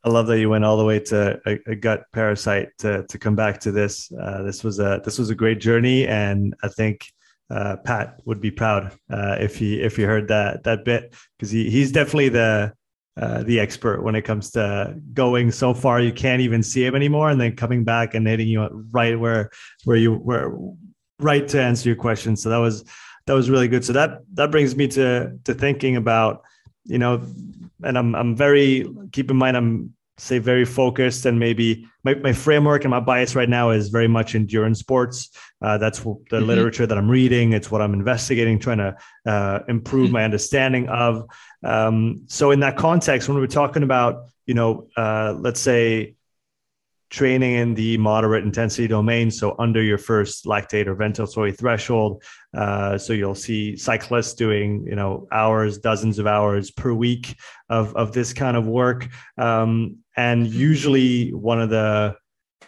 [0.06, 3.18] I love that you went all the way to a, a gut parasite to, to
[3.18, 4.12] come back to this.
[4.12, 7.10] Uh, this was a this was a great journey, and I think
[7.48, 11.50] uh, Pat would be proud uh, if he if he heard that that bit because
[11.50, 12.74] he, he's definitely the
[13.16, 16.94] uh, the expert when it comes to going so far you can't even see him
[16.94, 19.50] anymore, and then coming back and hitting you right where
[19.84, 20.58] where you were
[21.20, 22.36] right to answer your question.
[22.36, 22.84] So that was
[23.26, 23.84] that was really good.
[23.84, 26.42] So that that brings me to to thinking about
[26.84, 27.22] you know,
[27.82, 32.32] and I'm I'm very keep in mind I'm say very focused and maybe my, my
[32.32, 36.46] framework and my bias right now is very much endurance sports uh, that's the mm-hmm.
[36.46, 38.96] literature that i'm reading it's what i'm investigating trying to
[39.26, 40.14] uh, improve mm-hmm.
[40.14, 41.24] my understanding of
[41.64, 46.14] um, so in that context when we're talking about you know uh, let's say
[47.14, 52.22] training in the moderate intensity domain, so under your first lactate or ventilatory threshold.
[52.52, 57.36] Uh, so you'll see cyclists doing, you know, hours, dozens of hours per week
[57.68, 59.08] of, of this kind of work.
[59.38, 62.16] Um, and usually one of the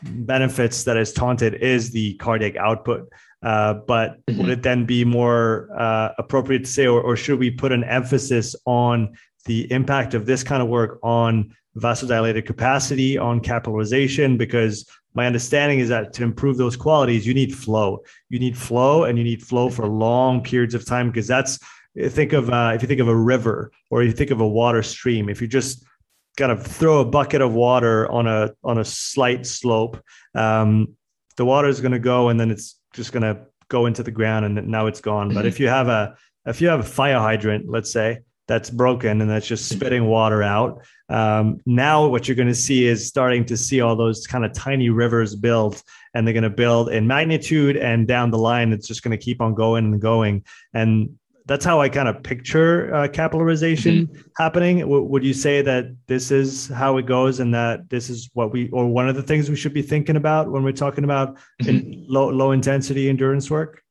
[0.02, 3.09] benefits that is taunted is the cardiac output.
[3.42, 4.40] Uh, but mm-hmm.
[4.40, 7.85] would it then be more uh, appropriate to say, or, or should we put an
[7.85, 14.88] emphasis on the impact of this kind of work on vasodilated capacity, on capillarization, because
[15.14, 18.03] my understanding is that to improve those qualities, you need flow.
[18.29, 21.59] You need flow and you need flow for long periods of time because that's
[22.09, 24.83] think of uh, if you think of a river or you think of a water
[24.83, 25.85] stream, if you just
[26.37, 29.99] kind of throw a bucket of water on a on a slight slope,
[30.35, 30.96] um,
[31.37, 34.11] the water is going to go and then it's just going to go into the
[34.11, 35.28] ground and now it's gone.
[35.28, 35.48] But mm-hmm.
[35.48, 39.28] if you have a if you have a fire hydrant, let's say, that's broken and
[39.28, 40.82] that's just spitting water out.
[41.09, 44.53] Um, now, what you're going to see is starting to see all those kind of
[44.53, 45.82] tiny rivers build,
[46.14, 49.22] and they're going to build in magnitude, and down the line, it's just going to
[49.22, 50.44] keep on going and going.
[50.74, 54.20] And that's how I kind of picture uh, capillarization mm-hmm.
[54.36, 54.80] happening.
[54.80, 58.53] W- would you say that this is how it goes, and that this is what
[58.53, 61.36] we, or one of the things we should be thinking about when we're talking about
[61.62, 61.68] mm-hmm.
[61.68, 63.82] in low low intensity endurance work?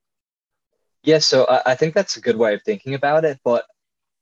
[1.04, 3.66] Yeah, so I, I think that's a good way of thinking about it, but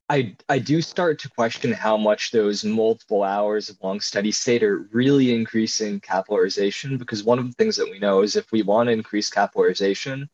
[0.09, 4.61] I, I do start to question how much those multiple hours of long steady state
[4.61, 8.61] are really increasing capillarization because one of the things that we know is if we
[8.61, 10.27] want to increase capillarization,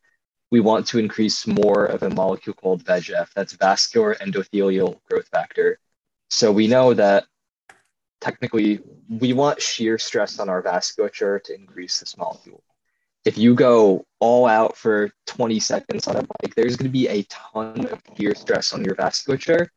[0.51, 3.29] we want to increase more of a molecule called VEGF.
[3.35, 5.79] That's vascular endothelial growth factor.
[6.29, 7.25] So we know that
[8.21, 8.79] technically
[9.09, 12.63] we want shear stress on our vasculature to increase this molecule.
[13.25, 17.07] If you go all out for 20 seconds on a bike, there's going to be
[17.07, 19.67] a ton of shear stress on your vasculature.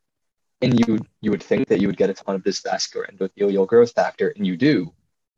[0.61, 3.67] And you, you would think that you would get a ton of this vascular endothelial
[3.67, 4.93] growth factor, and you do.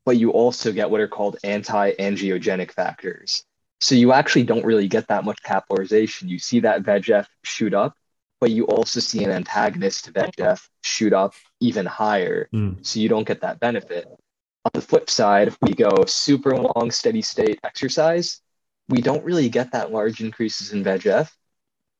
[0.04, 3.44] But you also get what are called anti angiogenic factors.
[3.80, 6.28] So you actually don't really get that much capillarization.
[6.28, 7.94] You see that VEGF shoot up,
[8.40, 12.48] but you also see an antagonist to VEGF shoot up even higher.
[12.54, 12.84] Mm.
[12.84, 14.06] So you don't get that benefit.
[14.06, 18.40] On the flip side, if we go super long, steady state exercise,
[18.88, 21.30] we don't really get that large increases in VEGF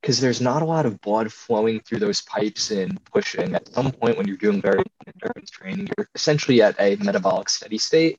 [0.00, 3.54] because there's not a lot of blood flowing through those pipes and pushing.
[3.54, 7.78] At some point, when you're doing very endurance training, you're essentially at a metabolic steady
[7.78, 8.18] state,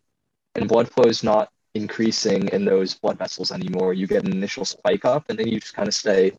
[0.55, 3.93] and blood flow is not increasing in those blood vessels anymore.
[3.93, 6.31] You get an initial spike up and then you just kind of stay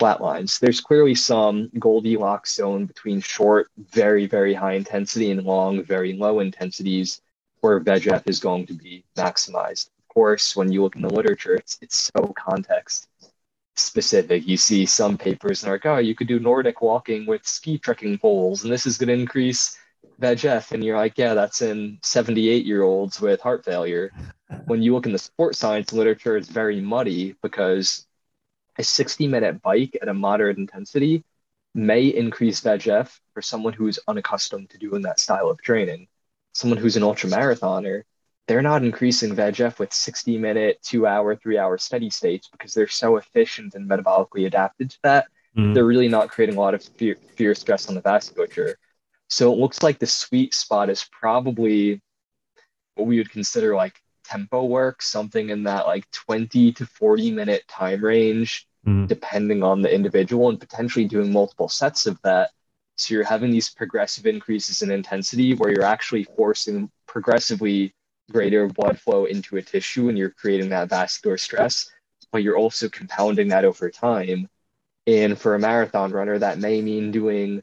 [0.00, 0.58] flatlines.
[0.58, 6.40] There's clearly some Goldilocks zone between short, very, very high intensity and long, very low
[6.40, 7.20] intensities
[7.60, 9.90] where VEGF is going to be maximized.
[10.00, 13.08] Of course, when you look in the literature, it's, it's so context
[13.76, 14.46] specific.
[14.46, 17.78] You see some papers and are like, oh, you could do Nordic walking with ski
[17.78, 19.78] trekking poles, and this is going to increase
[20.20, 20.72] VEGF.
[20.72, 24.12] And you're like, yeah, that's in 78 year olds with heart failure
[24.66, 28.06] when you look in the sports science literature, it's very muddy because
[28.78, 31.24] a 60 minute bike at a moderate intensity
[31.74, 36.08] may increase VEGF for someone who's unaccustomed to doing that style of training.
[36.52, 38.02] Someone who's an ultra marathoner,
[38.46, 42.88] they're not increasing VEGF with 60 minute, two hour, three hour steady states because they're
[42.88, 45.26] so efficient and metabolically adapted to that.
[45.56, 45.74] Mm-hmm.
[45.74, 48.74] They're really not creating a lot of fear, fear stress on the vasculature.
[49.32, 52.02] So it looks like the sweet spot is probably
[52.96, 57.66] what we would consider like tempo work, something in that like 20 to 40 minute
[57.66, 59.08] time range, mm.
[59.08, 62.50] depending on the individual, and potentially doing multiple sets of that.
[62.98, 67.94] So you're having these progressive increases in intensity where you're actually forcing progressively
[68.30, 71.90] greater blood flow into a tissue and you're creating that vascular stress,
[72.32, 74.46] but you're also compounding that over time.
[75.06, 77.62] And for a marathon runner, that may mean doing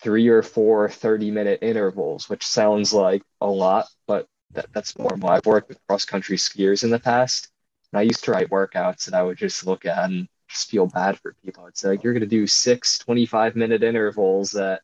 [0.00, 5.30] three or four 30 minute intervals, which sounds like a lot, but that, that's normal.
[5.30, 7.48] I've worked with cross country skiers in the past,
[7.92, 10.86] and I used to write workouts that I would just look at and just feel
[10.86, 11.68] bad for people.
[11.74, 14.82] Say, like, you're going to do six 25 minute intervals at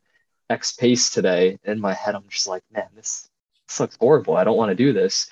[0.51, 1.59] X pace today.
[1.65, 3.29] In my head, I'm just like, man, this,
[3.69, 4.37] this looks horrible.
[4.37, 5.31] I don't want to do this.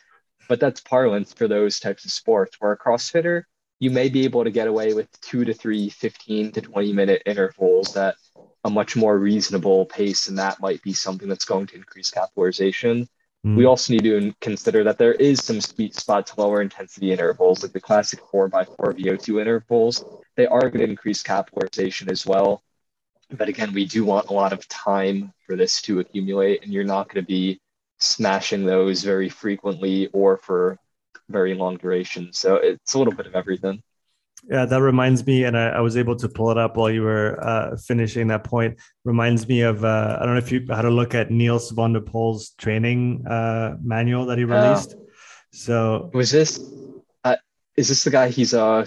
[0.48, 3.44] But that's parlance for those types of sports where a CrossFitter,
[3.82, 7.22] you may be able to get away with two to three 15 to 20 minute
[7.26, 8.14] intervals at
[8.64, 10.28] a much more reasonable pace.
[10.28, 13.08] And that might be something that's going to increase capillarization
[13.44, 13.56] Mm.
[13.56, 17.62] We also need to consider that there is some sweet spot to lower intensity intervals,
[17.62, 20.04] like the classic 4x4 VO2 intervals.
[20.36, 22.62] They are going to increase capillarization as well.
[23.30, 26.84] But again, we do want a lot of time for this to accumulate, and you're
[26.84, 27.60] not going to be
[27.98, 30.78] smashing those very frequently or for
[31.28, 32.32] very long duration.
[32.32, 33.82] So it's a little bit of everything.
[34.50, 37.02] Yeah, that reminds me, and I, I, was able to pull it up while you
[37.02, 38.76] were uh, finishing that point.
[39.04, 41.92] Reminds me of uh, I don't know if you had a look at Nils van
[41.92, 44.96] der Poel's training uh, manual that he released.
[45.52, 46.58] so was this?
[47.22, 47.36] Uh,
[47.76, 48.30] is this the guy?
[48.30, 48.82] He's a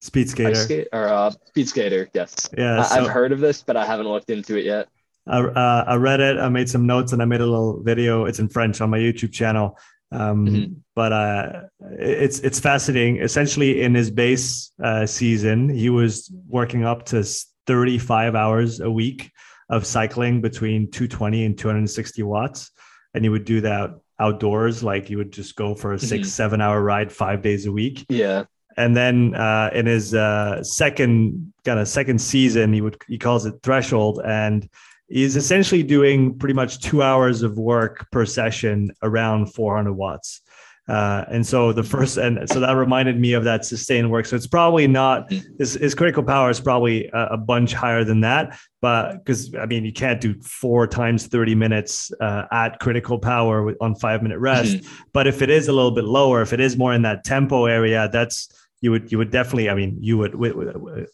[0.00, 2.08] speed skater skate, or uh, speed skater?
[2.14, 2.48] Yes.
[2.56, 4.86] Yeah, I, have heard of this, but I haven't looked into it yet.
[5.26, 6.38] I, uh, I read it.
[6.38, 8.26] I made some notes, and I made a little video.
[8.26, 9.76] It's in French on my YouTube channel
[10.10, 10.72] um, mm-hmm.
[10.94, 13.18] But uh, it's it's fascinating.
[13.18, 17.24] Essentially, in his base uh, season, he was working up to
[17.66, 19.30] 35 hours a week
[19.68, 22.70] of cycling between 220 and 260 watts,
[23.14, 24.82] and he would do that outdoors.
[24.82, 26.24] Like he would just go for a 6 mm-hmm.
[26.26, 28.06] seven hour ride five days a week.
[28.08, 28.44] Yeah.
[28.76, 33.44] And then uh, in his uh, second kind of second season, he would he calls
[33.44, 34.68] it threshold, and
[35.08, 40.42] is essentially doing pretty much two hours of work per session around 400 watts.
[40.88, 44.24] Uh, and so the first, and so that reminded me of that sustained work.
[44.24, 48.20] So it's probably not his, his critical power is probably a, a bunch higher than
[48.22, 53.18] that, but because I mean you can't do four times 30 minutes uh, at critical
[53.18, 54.78] power with, on five minute rest.
[54.78, 55.02] Mm-hmm.
[55.12, 57.66] But if it is a little bit lower, if it is more in that tempo
[57.66, 58.48] area, that's
[58.80, 60.54] you would you would definitely i mean you would with,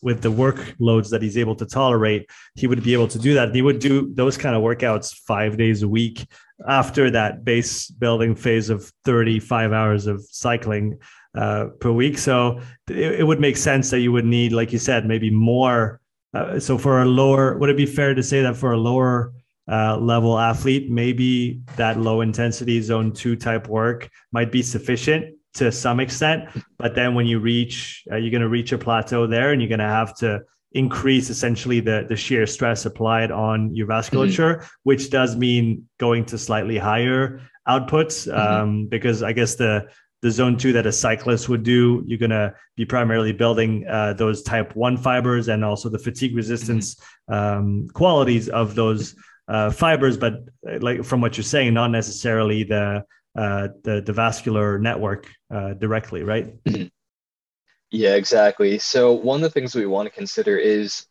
[0.03, 3.55] with, the workloads that he's able to tolerate he would be able to do that.
[3.55, 6.27] He would do those kind of workouts five days a week
[6.69, 10.99] after that base building phase of 35 hours of cycling
[11.37, 12.17] uh, per week.
[12.19, 16.01] So it, it, would make sense that you would need like you said maybe more
[16.33, 19.33] uh, so for a lower would it be fair to say that for a lower
[19.71, 25.73] uh, level athlete maybe that low intensity zone two type work might be sufficient to
[25.73, 26.49] some extent.
[26.79, 29.69] But then when you reach, uh, you're going to reach a plateau there, and you're
[29.69, 30.43] going to have to
[30.73, 34.67] increase essentially the the shear stress applied on your vasculature, mm-hmm.
[34.83, 38.39] which does mean going to slightly higher outputs mm-hmm.
[38.39, 39.89] um, because I guess the
[40.23, 44.15] the zone two that a cyclist would do, you're going to be primarily building uh,
[44.15, 47.35] those type one fibers and also the fatigue resistance mm-hmm.
[47.35, 49.15] um, qualities of those
[49.49, 50.17] uh, fibers.
[50.17, 50.35] But
[50.67, 53.05] uh, like from what you're saying, not necessarily the
[53.37, 56.55] uh, the, the vascular network uh, directly, right?
[57.95, 58.81] Yeah, exactly.
[58.81, 61.07] So one of the things we want to consider is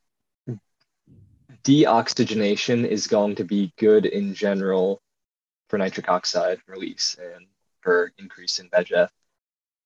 [1.63, 5.01] deoxygenation is going to be good in general
[5.69, 7.47] for nitric oxide release and
[7.79, 9.07] for increase in VEGF.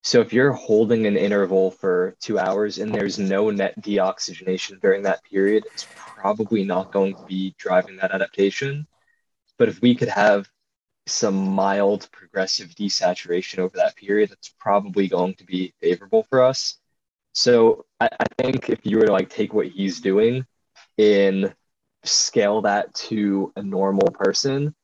[0.02, 5.04] So if you're holding an interval for two hours and there's no net deoxygenation during
[5.04, 8.88] that period, it's probably not going to be driving that adaptation.
[9.60, 10.50] But if we could have
[11.08, 16.78] some mild progressive desaturation over that period, that's probably going to be favorable for us.
[17.34, 20.46] So I, I think if you were to like take what he's doing
[20.98, 21.54] and
[22.04, 24.76] scale that to a normal person,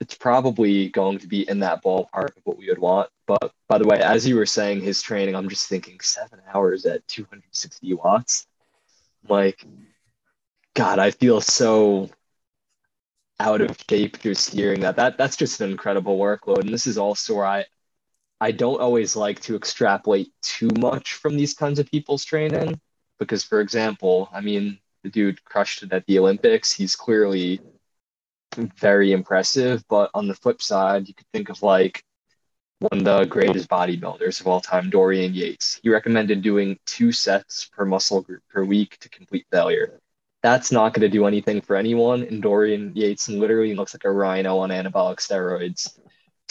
[0.00, 3.10] it's probably going to be in that ballpark of what we would want.
[3.26, 6.84] But by the way, as you were saying his training, I'm just thinking seven hours
[6.86, 8.46] at 260 watts.
[9.28, 9.64] Like,
[10.74, 12.10] God, I feel so
[13.40, 14.96] out of shape just hearing that.
[14.96, 16.60] That that's just an incredible workload.
[16.60, 17.64] And this is also where I
[18.40, 22.80] I don't always like to extrapolate too much from these kinds of people's training.
[23.18, 26.72] Because for example, I mean, the dude crushed it at the Olympics.
[26.72, 27.60] He's clearly
[28.56, 29.84] very impressive.
[29.88, 32.04] But on the flip side, you could think of like
[32.80, 35.80] one of the greatest bodybuilders of all time, Dorian Yates.
[35.82, 40.00] He recommended doing two sets per muscle group per week to complete failure.
[40.42, 42.22] That's not going to do anything for anyone.
[42.22, 45.98] And Dorian Yates literally looks like a rhino on anabolic steroids.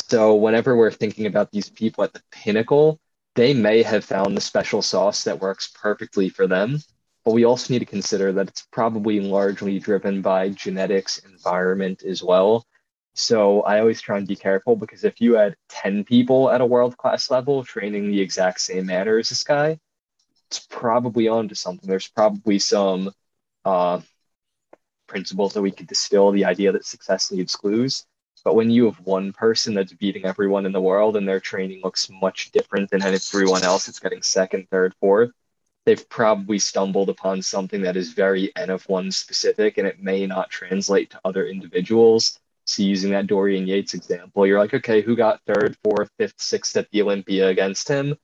[0.09, 2.99] So, whenever we're thinking about these people at the pinnacle,
[3.35, 6.79] they may have found the special sauce that works perfectly for them
[7.27, 12.23] but we also need to consider that it's probably largely driven by genetics, environment as
[12.23, 12.65] well.
[13.15, 16.65] So I always try and be careful because if you had 10 people at a
[16.65, 19.77] world class level training the exact same manner as this guy,
[20.49, 21.89] it's probably onto something.
[21.89, 23.11] There's probably some
[23.67, 23.99] uh,
[25.07, 28.05] principles that we could distill the idea that success needs clues.
[28.45, 31.81] But when you have one person that's beating everyone in the world and their training
[31.83, 35.31] looks much different than everyone else, it's getting second, third, fourth,
[35.85, 40.25] they've probably stumbled upon something that is very N of one specific and it may
[40.25, 42.39] not translate to other individuals.
[42.63, 46.77] So using that Dorian Yates example, you're like, okay, who got third, fourth, fifth, sixth
[46.77, 48.15] at the Olympia against him?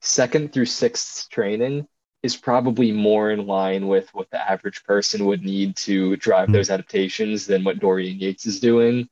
[0.00, 1.86] Second through sixth training
[2.24, 6.54] is probably more in line with what the average person would need to drive mm-hmm.
[6.54, 9.08] those adaptations than what Dorian Yates is doing.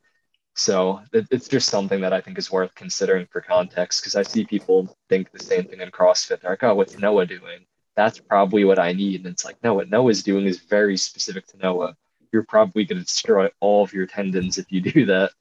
[0.54, 4.44] So it's just something that I think is worth considering for context because I see
[4.44, 6.40] people think the same thing in CrossFit.
[6.40, 7.64] They're like, oh, what's Noah doing?
[7.94, 9.24] that's probably what I need.
[9.24, 11.96] And it's like, no, what Noah's doing is very specific to Noah.
[12.32, 15.32] You're probably going to destroy all of your tendons if you do that.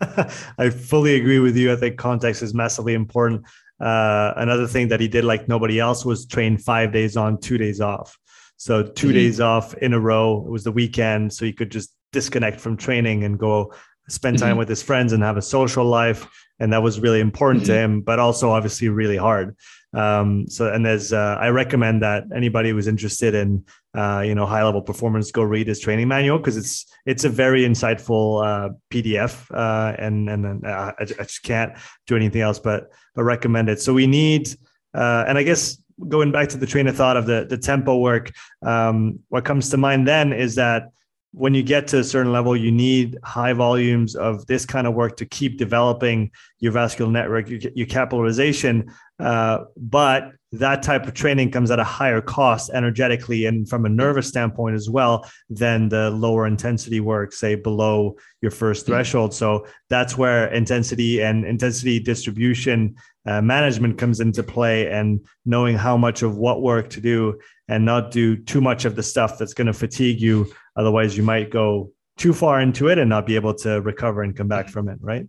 [0.58, 1.72] I fully agree with you.
[1.72, 3.44] I think context is massively important.
[3.80, 7.58] Uh, another thing that he did like nobody else was train five days on, two
[7.58, 8.18] days off.
[8.56, 9.14] So 2 mm-hmm.
[9.14, 10.44] days off in a row.
[10.46, 13.74] It was the weekend, so he could just disconnect from training and go
[14.08, 14.58] spend time mm-hmm.
[14.60, 16.26] with his friends and have a social life.
[16.58, 17.72] And that was really important mm-hmm.
[17.72, 19.56] to him, but also obviously really hard.
[19.96, 24.44] Um, so, and there's, uh, I recommend that anybody who's interested in, uh, you know,
[24.44, 28.74] high level performance, go read his training manual because it's it's a very insightful uh,
[28.90, 31.72] PDF, uh, and and uh, I, I, just can't
[32.06, 33.80] do anything else but but recommend it.
[33.80, 34.50] So we need,
[34.92, 37.96] uh, and I guess going back to the train of thought of the the tempo
[37.96, 38.32] work,
[38.62, 40.90] um, what comes to mind then is that
[41.36, 44.94] when you get to a certain level, you need high volumes of this kind of
[44.94, 46.30] work to keep developing
[46.60, 48.90] your vascular network, your, your capillarization.
[49.18, 53.88] Uh, but that type of training comes at a higher cost energetically and from a
[53.90, 58.94] nervous standpoint as well than the lower intensity work, say below your first mm-hmm.
[58.94, 59.34] threshold.
[59.34, 65.98] So that's where intensity and intensity distribution uh, management comes into play and knowing how
[65.98, 67.38] much of what work to do
[67.68, 70.46] and not do too much of the stuff that's going to fatigue you.
[70.76, 74.36] Otherwise, you might go too far into it and not be able to recover and
[74.36, 75.26] come back from it, right?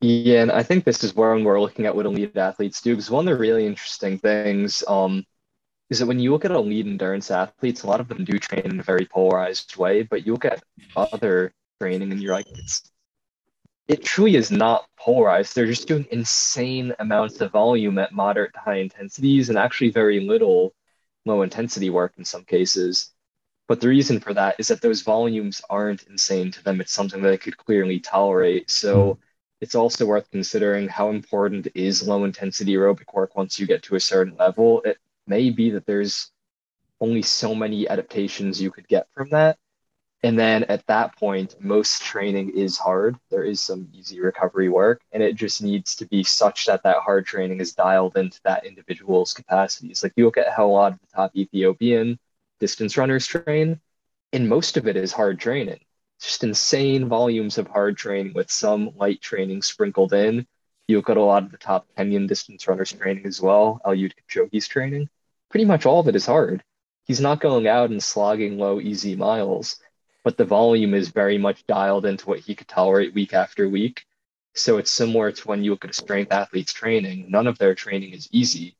[0.00, 2.92] Yeah, and I think this is where we're looking at what elite athletes do.
[2.92, 5.24] Because one of the really interesting things um,
[5.90, 8.64] is that when you look at elite endurance athletes, a lot of them do train
[8.64, 10.02] in a very polarized way.
[10.02, 10.62] But you look at
[10.96, 12.82] other training, and you're like, it's
[13.88, 15.54] it truly is not polarized.
[15.54, 20.18] They're just doing insane amounts of volume at moderate to high intensities, and actually very
[20.18, 20.74] little
[21.24, 23.12] low intensity work in some cases.
[23.68, 26.80] But the reason for that is that those volumes aren't insane to them.
[26.80, 28.70] It's something that they could clearly tolerate.
[28.70, 29.14] So.
[29.14, 29.18] Mm
[29.62, 33.94] it's also worth considering how important is low intensity aerobic work once you get to
[33.94, 34.82] a certain level.
[34.84, 34.98] It
[35.28, 36.32] may be that there's
[37.00, 39.58] only so many adaptations you could get from that.
[40.24, 43.16] And then at that point, most training is hard.
[43.30, 46.98] There is some easy recovery work, and it just needs to be such that that
[46.98, 50.02] hard training is dialed into that individual's capacities.
[50.02, 52.18] Like you look at how a lot of the top Ethiopian
[52.60, 53.80] distance runners train,
[54.32, 55.80] and most of it is hard training
[56.22, 60.46] just insane volumes of hard training with some light training sprinkled in.
[60.86, 64.12] You look at a lot of the top Kenyan distance runners training as well, Eliud
[64.14, 65.08] Kipchoge's training.
[65.50, 66.62] Pretty much all of it is hard.
[67.06, 69.80] He's not going out and slogging low, easy miles,
[70.24, 74.04] but the volume is very much dialed into what he could tolerate week after week.
[74.54, 77.26] So it's similar to when you look at a strength athlete's training.
[77.30, 78.76] None of their training is easy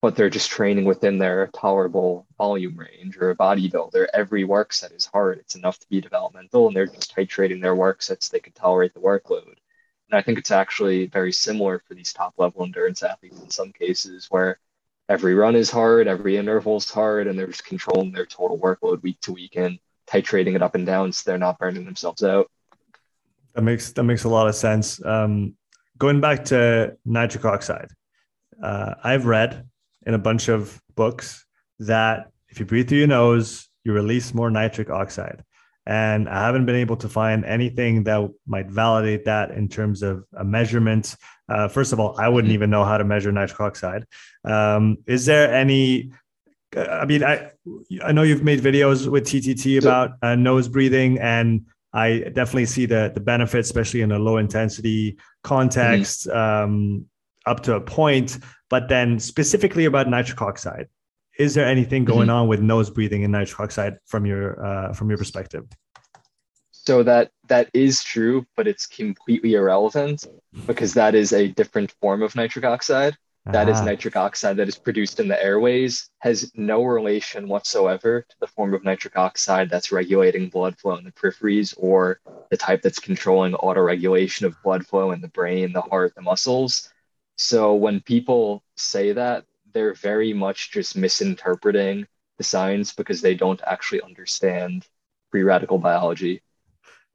[0.00, 4.06] but they're just training within their tolerable volume range or a bodybuilder.
[4.14, 5.38] Every work set is hard.
[5.38, 8.52] It's enough to be developmental, and they're just titrating their work sets so they can
[8.52, 9.56] tolerate the workload.
[10.10, 13.72] And I think it's actually very similar for these top level endurance athletes in some
[13.72, 14.60] cases where
[15.08, 19.02] every run is hard, every interval is hard, and they're just controlling their total workload
[19.02, 19.78] week to week and
[20.08, 22.50] titrating it up and down so they're not burning themselves out.
[23.54, 25.04] That makes that makes a lot of sense.
[25.04, 25.54] Um,
[25.98, 27.88] going back to nitric oxide,
[28.62, 29.64] uh, I've read
[30.06, 31.44] in a bunch of books
[31.80, 35.44] that if you breathe through your nose, you release more nitric oxide.
[35.86, 40.24] And I haven't been able to find anything that might validate that in terms of
[40.36, 41.16] a measurement.
[41.48, 44.04] Uh, first of all, I wouldn't even know how to measure nitric oxide.
[44.44, 46.12] Um, is there any?
[46.76, 47.50] I mean, I
[48.02, 52.86] I know you've made videos with TTT about uh, nose breathing, and I definitely see
[52.86, 56.26] the the benefits, especially in a low intensity context.
[56.26, 56.38] Mm-hmm.
[56.38, 57.06] Um,
[57.46, 58.38] up to a point,
[58.68, 60.86] but then specifically about nitric oxide,
[61.38, 62.12] is there anything mm-hmm.
[62.12, 62.36] going mm-hmm.
[62.36, 65.64] on with nose breathing and nitric oxide from your uh, from your perspective?
[66.70, 70.26] So that that is true, but it's completely irrelevant
[70.66, 73.16] because that is a different form of nitric oxide.
[73.52, 73.84] That is ah.
[73.84, 78.74] nitric oxide that is produced in the airways, has no relation whatsoever to the form
[78.74, 82.20] of nitric oxide that's regulating blood flow in the peripheries or
[82.50, 86.90] the type that's controlling autoregulation of blood flow in the brain, the heart, the muscles.
[87.36, 93.60] So when people say that, they're very much just misinterpreting the science because they don't
[93.66, 94.86] actually understand
[95.30, 96.42] free radical biology.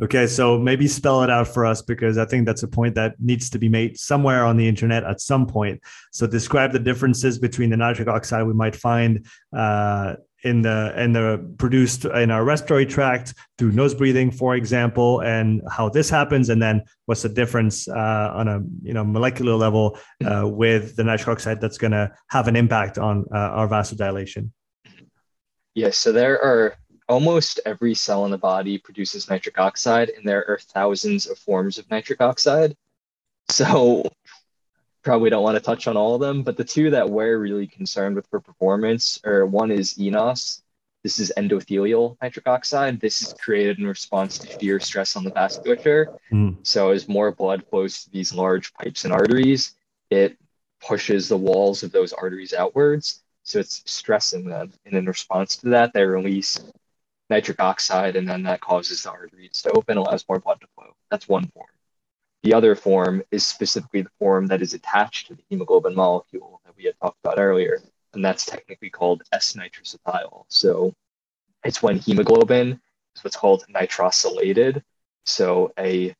[0.02, 3.14] Okay, so maybe spell it out for us because I think that's a point that
[3.20, 5.82] needs to be made somewhere on the internet at some point.
[6.12, 11.14] So describe the differences between the nitric oxide we might find uh, in the in
[11.14, 16.50] the produced in our respiratory tract through nose breathing, for example, and how this happens,
[16.50, 21.04] and then what's the difference uh, on a you know molecular level uh, with the
[21.04, 24.50] nitric oxide that's going to have an impact on uh, our vasodilation.
[25.76, 26.76] Yes, so there are
[27.10, 31.78] almost every cell in the body produces nitric oxide, and there are thousands of forms
[31.78, 32.76] of nitric oxide.
[33.49, 34.10] So
[35.04, 37.68] probably don't want to touch on all of them, but the two that we're really
[37.68, 40.62] concerned with for performance are one is eNOS.
[41.04, 43.01] This is endothelial nitric oxide.
[43.01, 46.18] This is created in response to shear stress on the vasculature.
[46.32, 46.56] Mm.
[46.64, 49.76] So as more blood flows to these large pipes and arteries,
[50.10, 50.38] it
[50.80, 53.22] pushes the walls of those arteries outwards.
[53.43, 54.72] So it's stressing them.
[54.86, 56.64] And in response to that, they release
[57.34, 60.91] nitric oxide, and then that causes the arteries to open, allows more blood to flow.
[61.09, 61.73] That's one form.
[62.43, 66.75] The other form is specifically the form that is attached to the hemoglobin molecule that
[66.77, 67.81] we had talked about earlier,
[68.13, 70.45] and that's technically called S-nitrosothiol.
[70.47, 70.93] So
[71.63, 72.79] it's when hemoglobin
[73.15, 74.84] is what's called nitrosylated.
[75.25, 76.13] So a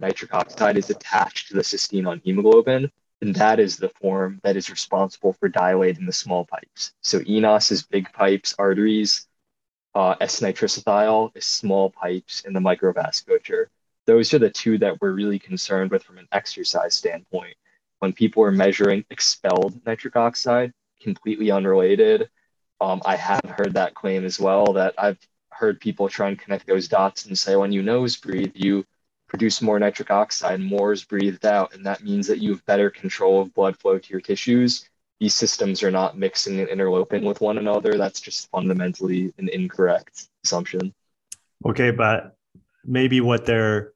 [0.00, 2.90] nitric oxide is attached to the cysteine on hemoglobin,
[3.22, 6.92] and that is the form that is responsible for dilating the small pipes.
[7.00, 9.28] So eNOS is big pipes, arteries.
[9.94, 13.66] Uh, S-nitrosothiol is small pipes in the microvasculature
[14.06, 17.56] those are the two that we're really concerned with from an exercise standpoint.
[18.00, 22.28] When people are measuring expelled nitric oxide, completely unrelated.
[22.80, 24.72] Um, I have heard that claim as well.
[24.72, 25.18] That I've
[25.50, 28.84] heard people try and connect those dots and say when you nose breathe, you
[29.28, 32.90] produce more nitric oxide, more is breathed out, and that means that you have better
[32.90, 34.88] control of blood flow to your tissues.
[35.22, 37.96] These systems are not mixing and interloping with one another.
[37.96, 40.92] That's just fundamentally an incorrect assumption.
[41.64, 42.34] Okay, but
[42.84, 43.92] maybe what they're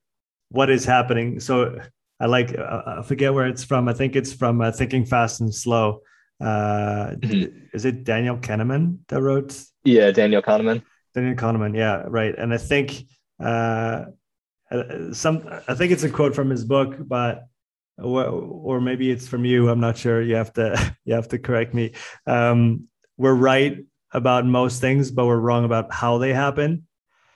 [0.51, 1.41] what is happening.
[1.41, 1.81] So
[2.20, 3.89] I like uh, I forget where it's from.
[3.89, 6.03] I think it's from uh, Thinking Fast and Slow.
[6.41, 7.59] Uh, mm-hmm.
[7.72, 9.61] Is it Daniel Kahneman that wrote?
[9.83, 10.85] Yeah, Daniel Kahneman.
[11.12, 11.77] Daniel Kahneman.
[11.77, 12.39] Yeah, right.
[12.39, 13.03] And I think
[13.43, 14.05] uh,
[14.70, 15.43] uh, some.
[15.66, 17.49] I think it's a quote from his book, but
[17.99, 19.68] or, or maybe it's from you.
[19.68, 20.22] I'm not sure.
[20.22, 21.92] You have to you have to correct me.
[22.26, 26.86] Um, we're right about most things, but we're wrong about how they happen.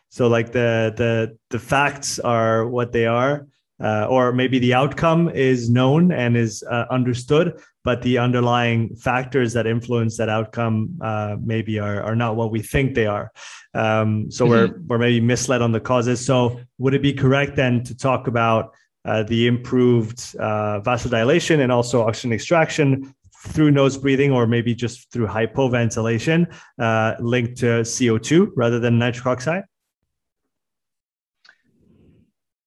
[0.09, 3.47] So like the the the facts are what they are,
[3.81, 9.53] uh, or maybe the outcome is known and is uh, understood, but the underlying factors
[9.55, 13.33] that influence that outcome uh, maybe are, are not what we think they are.
[13.73, 14.51] Um, so mm-hmm.
[14.51, 16.25] we're, we're maybe misled on the causes.
[16.25, 18.75] So would it be correct then to talk about
[19.05, 23.15] uh, the improved uh, vasodilation and also oxygen extraction
[23.49, 29.27] through nose breathing or maybe just through hypoventilation uh, linked to CO2 rather than nitric
[29.27, 29.65] oxide?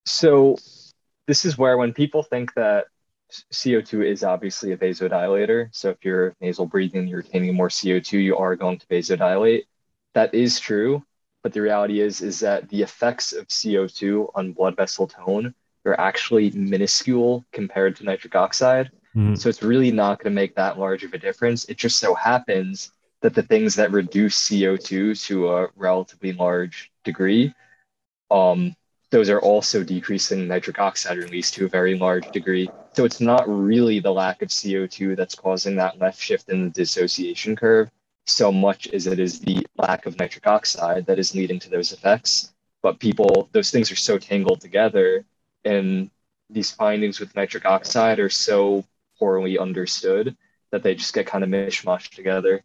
[0.05, 0.57] So,
[1.27, 2.87] this is where when people think that
[3.53, 5.69] CO2 is obviously a vasodilator.
[5.71, 9.63] So, if you're nasal breathing, you're retaining more CO2, you are going to vasodilate.
[10.13, 11.03] That is true.
[11.43, 15.53] But the reality is, is that the effects of CO2 on blood vessel tone
[15.85, 18.91] are actually minuscule compared to nitric oxide.
[19.15, 19.35] Mm-hmm.
[19.35, 21.65] So it's really not going to make that large of a difference.
[21.65, 27.53] It just so happens that the things that reduce CO2 to a relatively large degree,
[28.31, 28.75] um,
[29.11, 32.69] those are also decreasing nitric oxide release to a very large degree.
[32.93, 36.69] So it's not really the lack of CO2 that's causing that left shift in the
[36.71, 37.91] dissociation curve
[38.25, 41.91] so much as it is the lack of nitric oxide that is leading to those
[41.91, 42.53] effects.
[42.81, 45.25] But people, those things are so tangled together,
[45.65, 46.09] and
[46.49, 48.85] these findings with nitric oxide are so
[49.17, 50.35] poorly understood
[50.71, 52.63] that they just get kind of mishmashed together.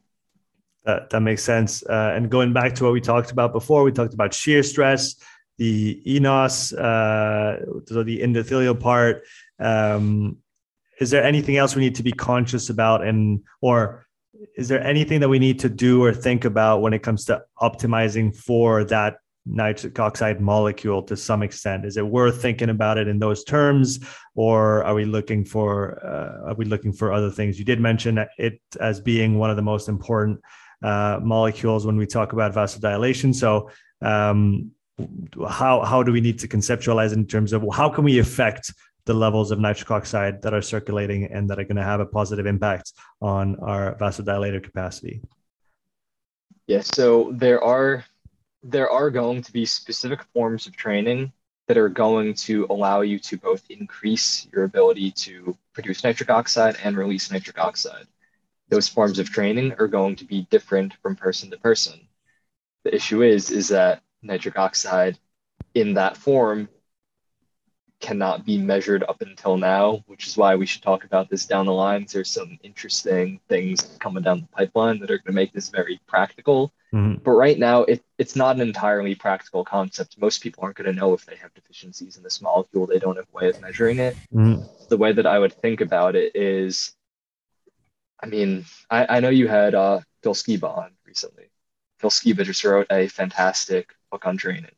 [0.85, 1.83] That, that makes sense.
[1.85, 5.17] Uh, and going back to what we talked about before, we talked about shear stress,
[5.59, 9.25] the enos, uh, so the endothelial part.
[9.59, 10.39] Um,
[11.01, 14.07] is there anything else we need to be conscious about, and or
[14.57, 17.43] is there anything that we need to do or think about when it comes to
[17.61, 19.19] optimizing for that
[19.51, 21.85] nitric oxide molecule to some extent.
[21.85, 24.01] Is it worth thinking about it in those terms
[24.35, 27.59] or are we looking for uh, are we looking for other things?
[27.59, 30.41] You did mention it as being one of the most important
[30.83, 33.35] uh, molecules when we talk about vasodilation.
[33.35, 33.71] So
[34.03, 34.71] um,
[35.49, 38.73] how how do we need to conceptualize in terms of how can we affect
[39.05, 42.07] the levels of nitric oxide that are circulating and that are going to have a
[42.07, 42.93] positive impact
[43.23, 45.21] on our vasodilator capacity?
[46.67, 48.05] Yeah so there are
[48.71, 51.33] there are going to be specific forms of training
[51.69, 56.77] that are going to allow you to both increase your ability to produce nitric oxide
[56.85, 58.07] and release nitric oxide.
[58.69, 62.09] Those forms of training are going to be different from person to person.
[62.85, 65.19] The issue is is that nitric oxide
[65.75, 66.69] in that form
[68.01, 71.67] cannot be measured up until now, which is why we should talk about this down
[71.67, 72.07] the line.
[72.11, 76.01] There's some interesting things coming down the pipeline that are going to make this very
[76.07, 76.73] practical.
[76.95, 77.23] Mm-hmm.
[77.25, 80.21] But right now, it, it's not an entirely practical concept.
[80.21, 82.87] Most people aren't going to know if they have deficiencies in this molecule.
[82.87, 84.17] They don't have a way of measuring it.
[84.33, 84.63] Mm-hmm.
[84.89, 86.93] The way that I would think about it is,
[88.23, 91.51] I mean, I, I know you had uh, Phil Skiba on recently.
[91.99, 94.71] Phil Skiba just wrote a fantastic book on training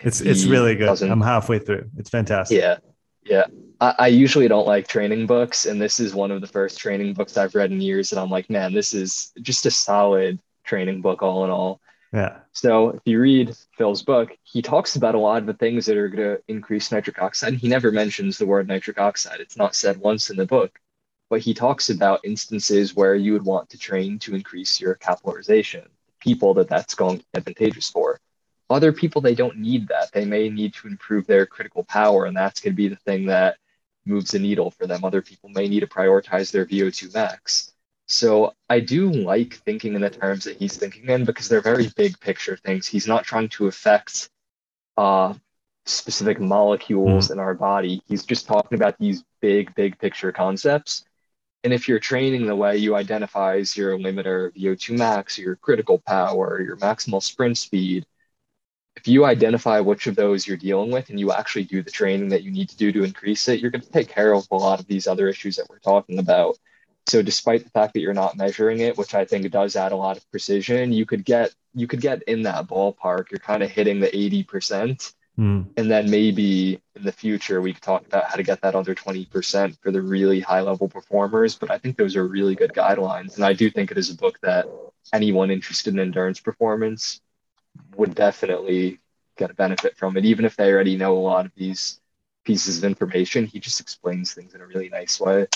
[0.00, 1.02] it's it's really good.
[1.02, 1.90] I'm halfway through.
[1.96, 2.58] It's fantastic.
[2.58, 2.78] Yeah,
[3.24, 3.46] yeah.
[3.80, 7.14] I, I, usually don't like training books, and this is one of the first training
[7.14, 8.12] books I've read in years.
[8.12, 11.80] And I'm like, man, this is just a solid training book, all in all.
[12.12, 12.38] Yeah.
[12.52, 15.96] So if you read Phil's book, he talks about a lot of the things that
[15.96, 17.54] are going to increase nitric oxide.
[17.54, 19.40] He never mentions the word nitric oxide.
[19.40, 20.78] It's not said once in the book,
[21.28, 25.88] but he talks about instances where you would want to train to increase your capillarization.
[26.20, 28.20] People that that's going to be advantageous for.
[28.70, 30.12] Other people, they don't need that.
[30.12, 33.26] They may need to improve their critical power, and that's going to be the thing
[33.26, 33.56] that
[34.06, 35.04] moves the needle for them.
[35.04, 37.72] Other people may need to prioritize their VO2 max.
[38.06, 41.88] So I do like thinking in the terms that he's thinking in because they're very
[41.96, 42.86] big picture things.
[42.86, 44.28] He's not trying to affect
[44.96, 45.34] uh,
[45.86, 47.32] specific molecules mm.
[47.32, 48.02] in our body.
[48.06, 51.04] He's just talking about these big, big picture concepts.
[51.62, 55.98] And if you're training the way you identify as your limiter, VO2 max, your critical
[56.06, 58.04] power, your maximal sprint speed,
[58.96, 62.28] if you identify which of those you're dealing with and you actually do the training
[62.28, 64.56] that you need to do to increase it, you're going to take care of a
[64.56, 66.56] lot of these other issues that we're talking about.
[67.06, 69.96] So despite the fact that you're not measuring it, which I think does add a
[69.96, 73.30] lot of precision, you could get you could get in that ballpark.
[73.30, 75.12] You're kind of hitting the 80%.
[75.36, 75.66] Mm.
[75.76, 78.94] And then maybe in the future we could talk about how to get that under
[78.94, 81.56] 20% for the really high level performers.
[81.56, 83.34] But I think those are really good guidelines.
[83.34, 84.66] And I do think it is a book that
[85.12, 87.20] anyone interested in endurance performance
[87.96, 89.00] would definitely
[89.36, 92.00] get a benefit from it, even if they already know a lot of these
[92.44, 93.46] pieces of information.
[93.46, 95.46] He just explains things in a really nice way.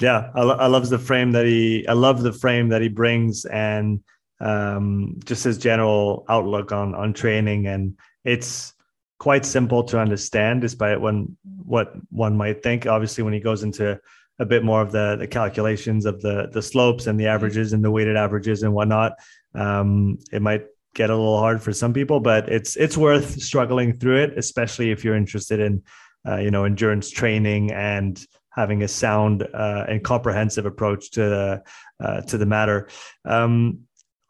[0.00, 1.86] Yeah, I, lo- I love the frame that he.
[1.88, 4.00] I love the frame that he brings, and
[4.40, 8.74] um, just his general outlook on on training, and it's
[9.18, 12.86] quite simple to understand, despite when what one might think.
[12.86, 13.98] Obviously, when he goes into
[14.38, 17.82] a bit more of the the calculations of the the slopes and the averages and
[17.82, 19.14] the weighted averages and whatnot,
[19.54, 20.66] um, it might
[20.96, 24.90] get a little hard for some people, but it's it's worth struggling through it, especially
[24.90, 25.82] if you're interested in
[26.26, 31.62] uh, you know endurance training and having a sound uh, and comprehensive approach to the
[32.04, 32.88] uh, to the matter.
[33.24, 33.80] Um,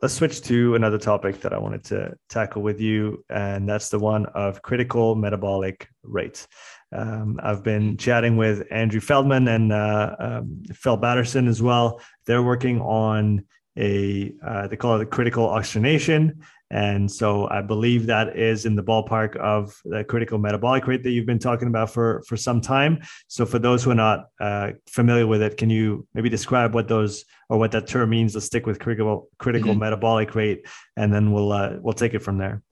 [0.03, 4.01] let's switch to another topic that I wanted to tackle with you, and that's the
[4.01, 6.47] one of critical metabolic rate.
[6.93, 12.01] Um, I've been chatting with Andrew Feldmann and uh, um, Phil Batterson as well.
[12.27, 13.45] They're working on
[13.79, 18.83] a uh, they call it critical oxygenation and so I believe that is in the
[18.83, 23.03] ballpark of the critical metabolic rate that you've been talking about for, for some time.
[23.29, 26.89] So for those who are not uh, familiar with it, can you maybe describe what
[26.89, 28.35] those or what that term means?
[28.35, 29.81] Let's stick with critical critical mm-hmm.
[29.81, 32.63] metabolic rate, and then we'll uh, we'll take it from there.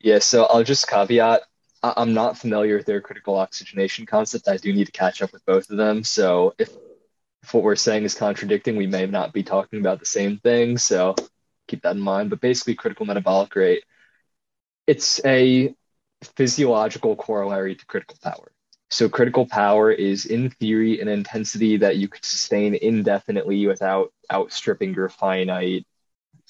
[0.00, 0.18] Yeah.
[0.18, 1.42] So I'll just caveat.
[1.84, 4.48] I'm not familiar with their critical oxygenation concept.
[4.48, 6.02] I do need to catch up with both of them.
[6.02, 6.70] So if,
[7.44, 10.78] if what we're saying is contradicting, we may not be talking about the same thing.
[10.78, 11.14] So
[11.66, 12.30] keep that in mind.
[12.30, 13.84] But basically, critical metabolic rate,
[14.86, 15.74] it's a
[16.36, 18.52] physiological corollary to critical power.
[18.88, 24.94] So critical power is in theory an intensity that you could sustain indefinitely without outstripping
[24.94, 25.84] your finite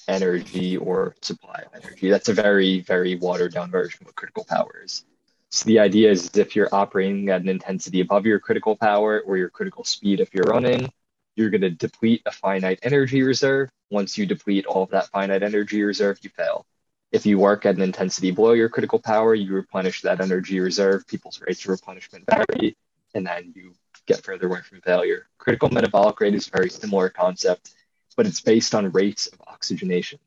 [0.07, 2.09] energy or supply of energy.
[2.09, 5.03] That's a very, very watered down version of what critical power is.
[5.49, 9.37] So the idea is if you're operating at an intensity above your critical power or
[9.37, 10.89] your critical speed if you're running,
[11.37, 13.69] you're going to deplete a finite energy reserve.
[13.91, 16.65] Once you deplete all of that finite energy reserve, you fail.
[17.11, 21.07] If you work at an intensity below your critical power, you replenish that energy reserve.
[21.07, 22.75] People's rates of replenishment vary,
[23.13, 23.73] and then you
[24.07, 25.27] get further away from failure.
[25.37, 27.71] Critical metabolic rate is a very similar concept,
[28.17, 30.19] but it's based on rates of oxygenation.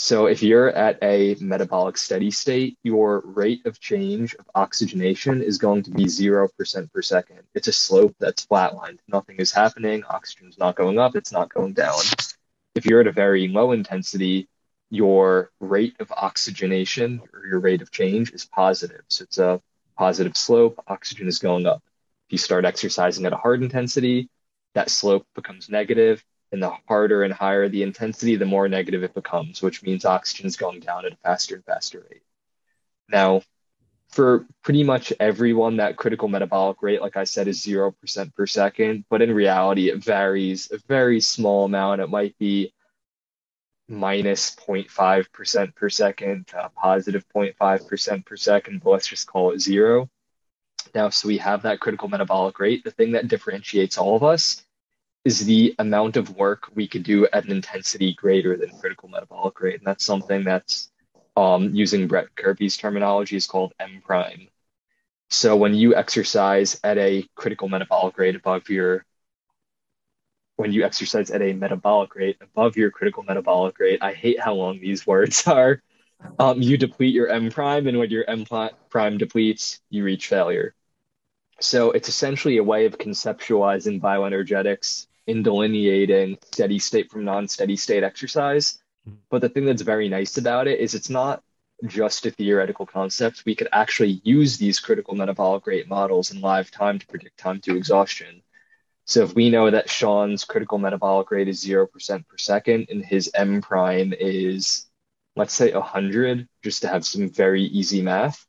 [0.00, 5.58] So if you're at a metabolic steady state, your rate of change of oxygenation is
[5.58, 7.42] going to be 0% per second.
[7.54, 9.00] It's a slope that's flatlined.
[9.08, 10.02] Nothing is happening.
[10.04, 11.16] Oxygen's not going up.
[11.16, 12.00] It's not going down.
[12.74, 14.48] If you're at a very low intensity,
[14.88, 19.02] your rate of oxygenation or your rate of change is positive.
[19.08, 19.60] So it's a
[19.98, 20.82] positive slope.
[20.88, 21.82] Oxygen is going up.
[22.28, 24.30] If you start exercising at a hard intensity,
[24.72, 29.14] that slope becomes negative and the harder and higher the intensity, the more negative it
[29.14, 32.22] becomes, which means oxygen is going down at a faster and faster rate.
[33.08, 33.42] Now,
[34.08, 39.04] for pretty much everyone, that critical metabolic rate, like I said, is 0% per second.
[39.08, 42.00] But in reality, it varies a very small amount.
[42.00, 42.72] It might be
[43.88, 50.08] minus 0.5% per second, uh, positive 0.5% per second, but let's just call it zero.
[50.94, 52.84] Now, so we have that critical metabolic rate.
[52.84, 54.64] The thing that differentiates all of us
[55.24, 59.60] is the amount of work we could do at an intensity greater than critical metabolic
[59.60, 59.76] rate.
[59.76, 60.90] And that's something that's
[61.36, 64.48] um, using Brett Kirby's terminology is called M prime.
[65.28, 69.04] So when you exercise at a critical metabolic rate above your
[70.56, 74.54] when you exercise at a metabolic rate above your critical metabolic rate, I hate how
[74.54, 75.82] long these words are.
[76.38, 78.44] Um, you deplete your M prime, and when your M
[78.90, 80.74] prime depletes, you reach failure.
[81.60, 88.02] So it's essentially a way of conceptualizing bioenergetics in delineating steady state from non-steady state
[88.02, 88.78] exercise.
[89.04, 89.14] Hmm.
[89.30, 91.42] But the thing that's very nice about it is it's not
[91.86, 93.44] just a theoretical concept.
[93.46, 97.60] We could actually use these critical metabolic rate models in live time to predict time
[97.62, 98.42] to exhaustion.
[99.06, 101.88] So if we know that Sean's critical metabolic rate is 0%
[102.28, 104.86] per second and his M prime is,
[105.36, 108.46] let's say, 100, just to have some very easy math,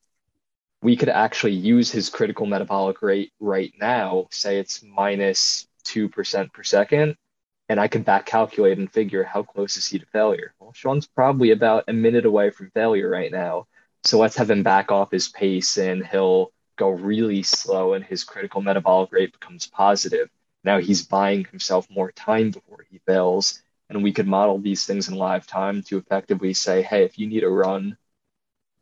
[0.82, 6.63] we could actually use his critical metabolic rate right now, say it's minus 2% per
[6.63, 7.15] second,
[7.69, 10.53] and I could back calculate and figure how close is he to failure.
[10.59, 13.67] Well, Sean's probably about a minute away from failure right now.
[14.03, 18.23] So let's have him back off his pace and he'll go really slow and his
[18.23, 20.29] critical metabolic rate becomes positive.
[20.63, 23.61] Now he's buying himself more time before he fails.
[23.89, 27.27] And we could model these things in live time to effectively say, hey, if you
[27.27, 27.97] need to run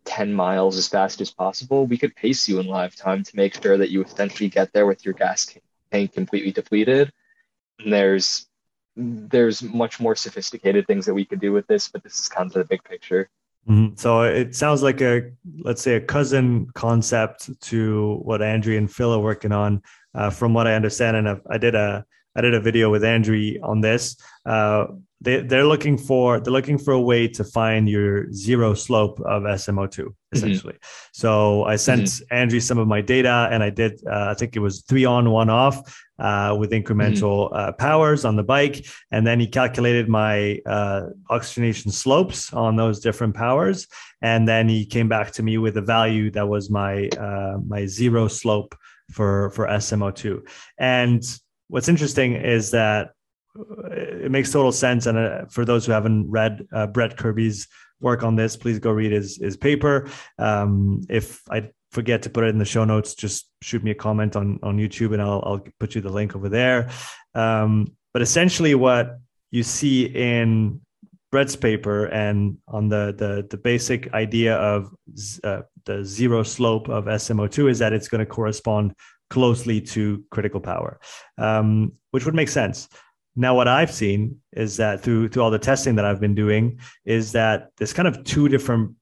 [0.05, 3.61] 10 miles as fast as possible, we could pace you in live time to make
[3.61, 7.11] sure that you essentially get there with your gas tank completely depleted.
[7.79, 8.47] And there's
[8.95, 12.47] there's much more sophisticated things that we could do with this, but this is kind
[12.47, 13.29] of the big picture.
[13.67, 13.95] Mm-hmm.
[13.95, 15.31] So it sounds like a
[15.61, 19.81] let's say a cousin concept to what Andrew and Phil are working on,
[20.15, 21.17] uh, from what I understand.
[21.17, 24.17] And I, I did a I did a video with Andrew on this.
[24.45, 24.87] Uh,
[25.21, 29.43] they, they're looking for they're looking for a way to find your zero slope of
[29.43, 30.11] SMO2 mm-hmm.
[30.31, 30.73] essentially.
[30.73, 31.09] Mm-hmm.
[31.13, 32.35] So I sent mm-hmm.
[32.35, 35.29] Andrew some of my data, and I did uh, I think it was three on
[35.29, 37.55] one off uh, with incremental mm-hmm.
[37.55, 42.99] uh, powers on the bike, and then he calculated my uh, oxygenation slopes on those
[43.01, 43.87] different powers,
[44.21, 47.85] and then he came back to me with a value that was my uh, my
[47.85, 48.73] zero slope
[49.11, 50.47] for for SMO2,
[50.77, 51.23] and
[51.67, 53.11] what's interesting is that
[53.55, 55.05] it makes total sense.
[55.05, 57.67] And uh, for those who haven't read uh, Brett Kirby's
[57.99, 60.09] work on this, please go read his his paper.
[60.37, 63.95] Um, if I forget to put it in the show notes, just shoot me a
[63.95, 66.89] comment on on YouTube, and I'll I'll put you the link over there.
[67.35, 69.19] Um, but essentially, what
[69.51, 70.81] you see in
[71.31, 74.93] Brett's paper and on the the the basic idea of
[75.43, 78.93] uh, the zero slope of SMO2 is that it's going to correspond
[79.29, 80.99] closely to critical power,
[81.37, 82.89] um, which would make sense.
[83.39, 86.77] Now, what I've seen is that through through all the testing that I've been doing
[87.05, 88.95] is that there's kind of two different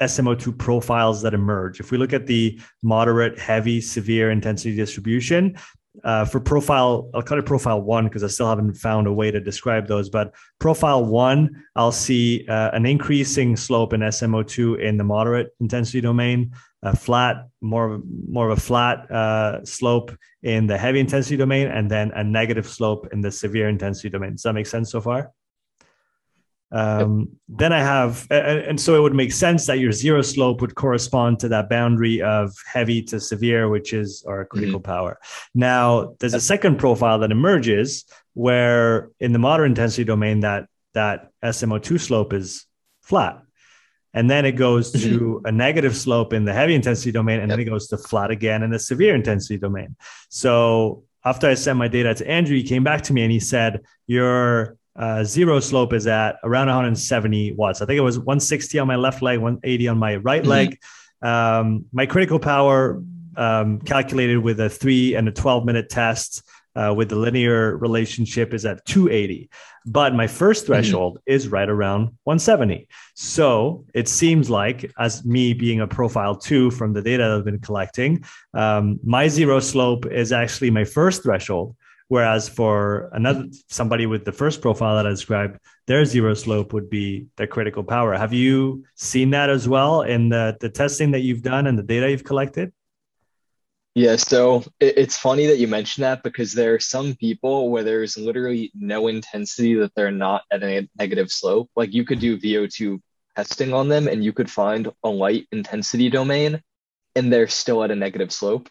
[0.00, 1.78] SMO2 profiles that emerge.
[1.78, 5.56] If we look at the moderate, heavy, severe intensity distribution,
[6.02, 9.30] uh, for profile, I'll call it profile one because I still haven't found a way
[9.30, 10.10] to describe those.
[10.10, 16.00] But profile one, I'll see uh, an increasing slope in SMO2 in the moderate intensity
[16.00, 16.52] domain,
[16.82, 20.12] a flat, more of, more of a flat uh, slope
[20.42, 24.32] in the heavy intensity domain, and then a negative slope in the severe intensity domain.
[24.32, 25.32] Does that make sense so far?
[26.70, 30.74] Um, then I have, and so it would make sense that your zero slope would
[30.74, 34.92] correspond to that boundary of heavy to severe, which is our critical mm-hmm.
[34.92, 35.18] power.
[35.54, 38.04] Now, there's a second profile that emerges
[38.34, 42.66] where in the moderate intensity domain, that that SMO2 slope is
[43.02, 43.42] flat.
[44.14, 47.58] And then it goes to a negative slope in the heavy intensity domain, and yep.
[47.58, 49.96] then it goes to flat again in the severe intensity domain.
[50.28, 53.40] So after I sent my data to Andrew, he came back to me and he
[53.40, 57.80] said, Your uh, zero slope is at around 170 watts.
[57.82, 60.50] I think it was 160 on my left leg, 180 on my right mm-hmm.
[60.50, 60.78] leg.
[61.22, 63.02] Um, my critical power
[63.36, 66.42] um, calculated with a three and a 12 minute test
[66.74, 69.50] uh, with the linear relationship is at 280.
[69.90, 70.72] But my first mm-hmm.
[70.72, 72.88] threshold is right around 170.
[73.14, 77.44] So it seems like, as me being a profile two from the data that I've
[77.44, 78.24] been collecting,
[78.54, 81.74] um, my zero slope is actually my first threshold
[82.08, 86.88] Whereas for another somebody with the first profile that I described, their zero slope would
[86.88, 88.14] be their critical power.
[88.14, 91.82] Have you seen that as well in the, the testing that you've done and the
[91.82, 92.72] data you've collected?
[93.98, 98.16] Yeah, so it's funny that you mentioned that because there are some people where there's
[98.16, 101.68] literally no intensity that they're not at a negative slope.
[101.74, 103.00] Like you could do VO2
[103.34, 106.62] testing on them and you could find a light intensity domain
[107.16, 108.68] and they're still at a negative slope.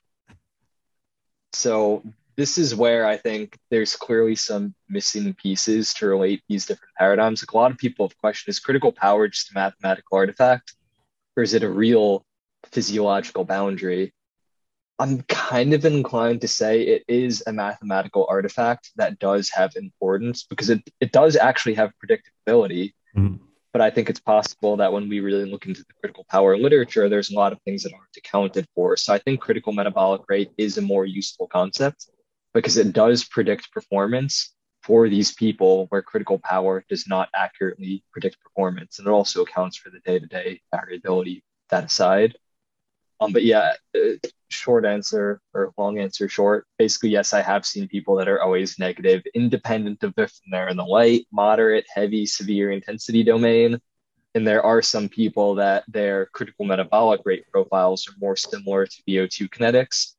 [1.52, 2.04] So
[2.38, 7.42] this is where I think there's clearly some missing pieces to relate these different paradigms.
[7.42, 10.74] Like a lot of people have questioned is critical power just a mathematical artifact,
[11.36, 12.26] or is it a real
[12.72, 14.14] physiological boundary?
[15.00, 20.44] I'm kind of inclined to say it is a mathematical artifact that does have importance
[20.44, 22.94] because it, it does actually have predictability.
[23.16, 23.44] Mm-hmm.
[23.74, 27.10] But I think it's possible that when we really look into the critical power literature,
[27.10, 28.98] there's a lot of things that aren't accounted for.
[28.98, 32.10] So I think critical metabolic rate is a more useful concept
[32.56, 38.40] because it does predict performance for these people where critical power does not accurately predict
[38.42, 38.98] performance.
[38.98, 42.36] And it also accounts for the day to day variability, that aside.
[43.20, 44.18] Um, but yeah, uh,
[44.50, 46.68] short answer or long answer short.
[46.78, 50.78] Basically, yes, I have seen people that are always negative, independent of if they're in
[50.78, 53.80] the light, moderate, heavy, severe intensity domain.
[54.36, 59.04] And there are some people that their critical metabolic rate profiles are more similar to
[59.08, 60.14] VO2 kinetics,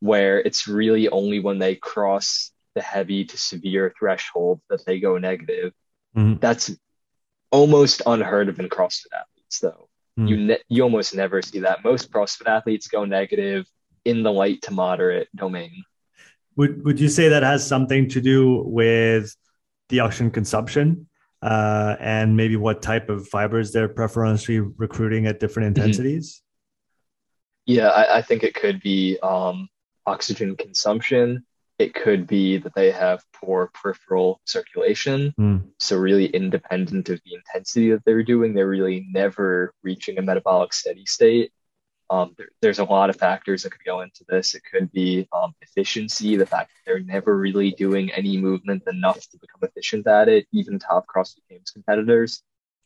[0.00, 5.16] where it's really only when they cross the heavy to severe threshold that they go
[5.16, 5.72] negative.
[6.16, 6.38] Mm-hmm.
[6.40, 6.70] That's
[7.50, 9.88] almost unheard of in CrossFit athletes, though.
[10.18, 10.26] Mm-hmm.
[10.26, 11.84] You ne- you almost never see that.
[11.84, 13.66] Most CrossFit athletes go negative
[14.04, 15.84] in the light to moderate domain.
[16.56, 19.34] Would Would you say that has something to do with
[19.88, 21.08] the oxygen consumption
[21.40, 25.82] uh, and maybe what type of fibers they're preferentially recruiting at different mm-hmm.
[25.84, 26.36] intensities?
[26.36, 26.42] Mm-hmm.
[27.64, 29.68] Yeah, I, I, think it could be um,
[30.04, 31.46] oxygen consumption.
[31.82, 35.34] It could be that they have poor peripheral circulation.
[35.36, 35.64] Mm.
[35.80, 40.72] So, really independent of the intensity that they're doing, they're really never reaching a metabolic
[40.72, 41.50] steady state.
[42.08, 44.54] Um, there, there's a lot of factors that could go into this.
[44.54, 49.28] It could be um, efficiency, the fact that they're never really doing any movement enough
[49.30, 50.46] to become efficient at it.
[50.52, 52.44] Even top CrossFit Games competitors,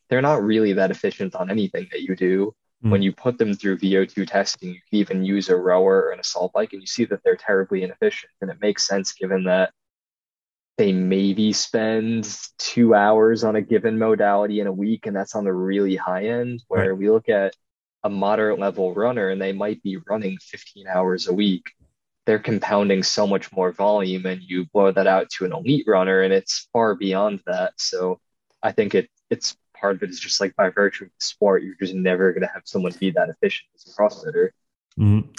[0.09, 2.55] they're not really that efficient on anything that you do.
[2.83, 2.91] Mm.
[2.91, 6.19] When you put them through VO2 testing, you can even use a rower or an
[6.19, 8.31] assault bike, and you see that they're terribly inefficient.
[8.41, 9.71] And it makes sense given that
[10.77, 15.43] they maybe spend two hours on a given modality in a week, and that's on
[15.43, 16.63] the really high end.
[16.67, 16.97] Where right.
[16.97, 17.55] we look at
[18.03, 21.71] a moderate level runner, and they might be running 15 hours a week.
[22.25, 26.21] They're compounding so much more volume, and you blow that out to an elite runner,
[26.21, 27.73] and it's far beyond that.
[27.77, 28.19] So
[28.61, 31.63] I think it it's part of it is just like by virtue of the sport,
[31.63, 34.49] you're just never going to have someone be that efficient as a CrossFitter.
[34.99, 35.31] Mm-hmm.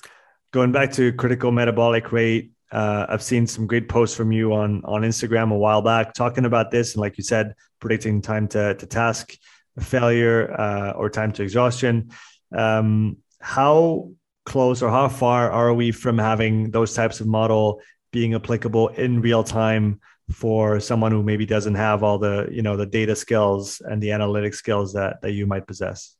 [0.53, 4.85] Going back to critical metabolic rate, uh, I've seen some great posts from you on
[4.85, 8.75] on Instagram a while back talking about this, and like you said, predicting time to
[8.75, 9.35] to task
[9.81, 12.11] failure uh, or time to exhaustion.
[12.57, 14.11] Um, how
[14.45, 17.81] close or how far are we from having those types of model
[18.13, 20.01] being applicable in real time
[20.31, 24.13] for someone who maybe doesn't have all the you know the data skills and the
[24.13, 26.15] analytic skills that that you might possess?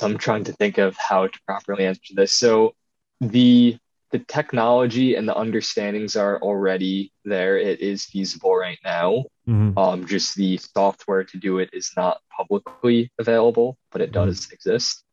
[0.00, 2.32] I'm trying to think of how to properly answer this.
[2.32, 2.74] So
[3.20, 3.76] the
[4.10, 7.58] the technology and the understandings are already there.
[7.58, 9.24] It is feasible right now.
[9.48, 9.78] Mm-hmm.
[9.78, 14.52] um, just the software to do it is not publicly available but it does mm-hmm.
[14.52, 15.04] exist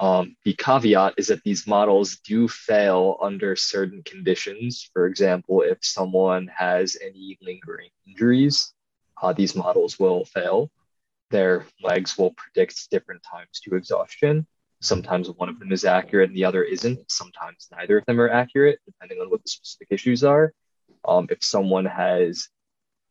[0.00, 4.90] um, the caveat is that these models do fail under certain conditions.
[4.92, 8.72] For example, if someone has any lingering injuries,
[9.22, 10.70] uh, these models will fail.
[11.30, 14.46] Their legs will predict different times to exhaustion.
[14.80, 17.10] Sometimes one of them is accurate and the other isn't.
[17.10, 20.52] Sometimes neither of them are accurate, depending on what the specific issues are.
[21.06, 22.48] Um, if someone has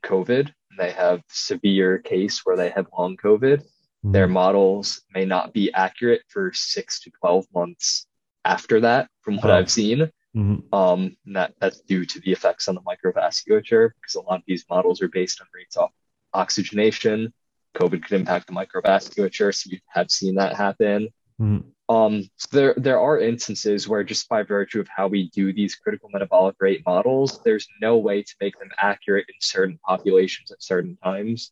[0.03, 3.63] COVID, and they have severe case where they have long COVID,
[4.03, 4.33] their mm-hmm.
[4.33, 8.05] models may not be accurate for six to 12 months
[8.43, 9.55] after that, from what oh.
[9.55, 10.11] I've seen.
[10.35, 10.73] Mm-hmm.
[10.73, 14.65] Um, that, that's due to the effects on the microvasculature because a lot of these
[14.69, 15.89] models are based on rates of
[16.33, 17.33] oxygenation.
[17.75, 21.09] COVID could impact the microvasculature, so you have seen that happen.
[21.39, 21.93] Mm-hmm.
[21.93, 25.75] Um, so there, there are instances where just by virtue of how we do these
[25.75, 30.63] critical metabolic rate models, there's no way to make them accurate in certain populations at
[30.63, 31.51] certain times.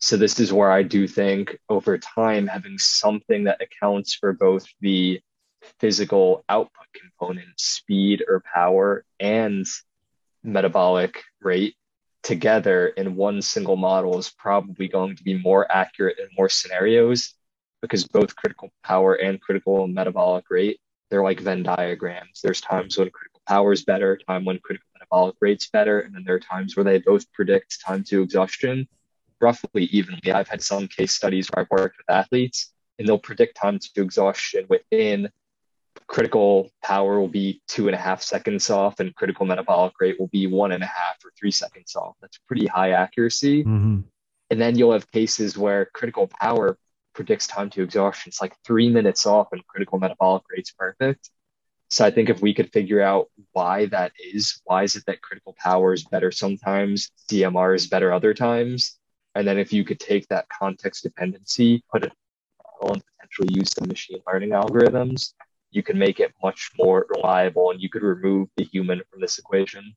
[0.00, 4.66] So this is where I do think over time having something that accounts for both
[4.80, 5.20] the
[5.80, 9.66] physical output component, speed or power, and
[10.42, 11.74] metabolic rate
[12.22, 17.34] together in one single model is probably going to be more accurate in more scenarios
[17.80, 20.80] because both critical power and critical metabolic rate
[21.10, 22.40] they're like Venn diagrams.
[22.42, 26.24] There's times when critical power is better, time when critical metabolic rate's better, and then
[26.24, 28.88] there are times where they both predict time to exhaustion
[29.44, 30.32] roughly evenly.
[30.32, 34.02] I've had some case studies where I've worked with athletes and they'll predict time to
[34.02, 35.28] exhaustion within
[36.06, 40.28] critical power will be two and a half seconds off and critical metabolic rate will
[40.28, 42.14] be one and a half or three seconds off.
[42.20, 43.64] That's pretty high accuracy.
[43.64, 44.00] Mm-hmm.
[44.50, 46.76] And then you'll have cases where critical power
[47.14, 48.30] predicts time to exhaustion.
[48.30, 51.30] It's like three minutes off and critical metabolic rate's perfect.
[51.90, 55.22] So I think if we could figure out why that is, why is it that
[55.22, 58.98] critical power is better sometimes, CMR is better other times,
[59.34, 62.12] and then if you could take that context dependency, put it
[62.82, 65.32] and potentially use some machine learning algorithms,
[65.70, 69.38] you can make it much more reliable and you could remove the human from this
[69.38, 69.94] equation.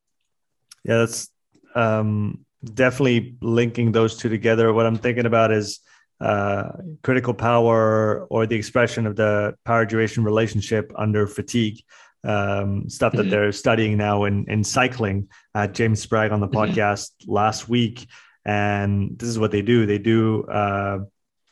[0.84, 1.30] Yeah, that's
[1.76, 4.74] um, definitely linking those two together.
[4.74, 5.82] What I'm thinking about is
[6.20, 6.70] uh,
[7.04, 11.82] critical power or the expression of the power duration relationship under fatigue.
[12.24, 13.30] Um, stuff that mm-hmm.
[13.30, 15.30] they're studying now in, in cycling.
[15.54, 16.58] Uh, James Spragg on the mm-hmm.
[16.58, 17.32] podcast mm-hmm.
[17.32, 18.08] last week
[18.48, 19.86] and this is what they do.
[19.86, 21.00] They do uh,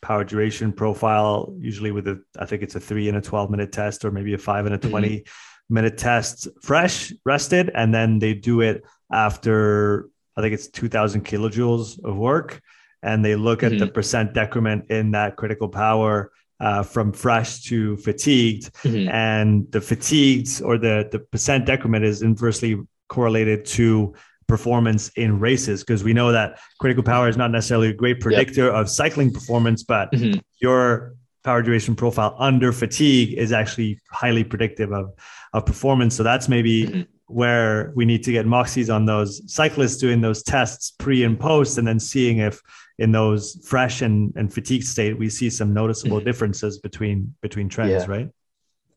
[0.02, 3.74] power duration profile, usually with a, I think it's a three and a 12 minute
[3.74, 4.90] test, or maybe a five and a mm-hmm.
[4.92, 5.74] 20 mm-hmm.
[5.74, 7.70] minute test, fresh, rested.
[7.76, 12.62] And then they do it after, I think it's 2000 kilojoules of work.
[13.04, 13.74] And they look mm-hmm.
[13.74, 13.94] at the mm-hmm.
[13.94, 16.32] percent decrement in that critical power
[16.62, 18.72] uh, from fresh to fatigued.
[18.84, 19.10] Mm-hmm.
[19.10, 24.16] And the fatigued or the, the percent decrement is inversely correlated to
[24.48, 28.66] performance in races because we know that critical power is not necessarily a great predictor
[28.66, 28.74] yep.
[28.74, 30.40] of cycling performance, but mm-hmm.
[30.62, 35.14] your power duration profile under fatigue is actually highly predictive of,
[35.54, 36.16] of performance.
[36.16, 37.02] So that's maybe mm-hmm.
[37.28, 41.78] where we need to get moxies on those cyclists doing those tests pre and post,
[41.78, 42.62] and then seeing if
[42.98, 46.26] in those fresh and, and fatigue state we see some noticeable mm-hmm.
[46.26, 48.12] differences between between trends, yeah.
[48.12, 48.30] right?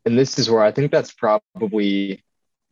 [0.04, 2.24] And this is where I think that's probably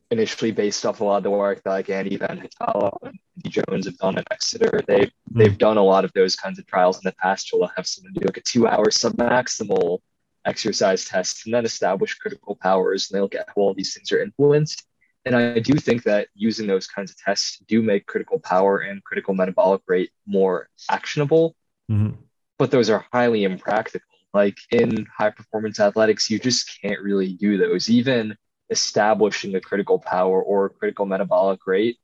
[0.09, 3.85] initially based off a lot of the work that like Anni Vanhatalo and Andy Jones
[3.85, 4.81] have done at Exeter.
[4.87, 5.11] They've mm.
[5.31, 7.49] they've done a lot of those kinds of trials in the past.
[7.51, 9.99] We'll have someone do like a two hour submaximal
[10.45, 14.11] exercise test and then establish critical powers and they look at how all these things
[14.11, 14.85] are influenced.
[15.25, 19.03] And I do think that using those kinds of tests do make critical power and
[19.03, 21.53] critical metabolic rate more actionable.
[21.91, 22.15] Mm-hmm.
[22.57, 24.07] But those are highly impractical.
[24.33, 27.89] Like in high performance athletics, you just can't really do those.
[27.89, 28.37] Even
[28.69, 31.97] establishing a critical power or critical metabolic rate,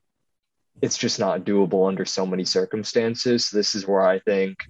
[0.81, 3.49] it's just not doable under so many circumstances.
[3.49, 4.63] This is where I think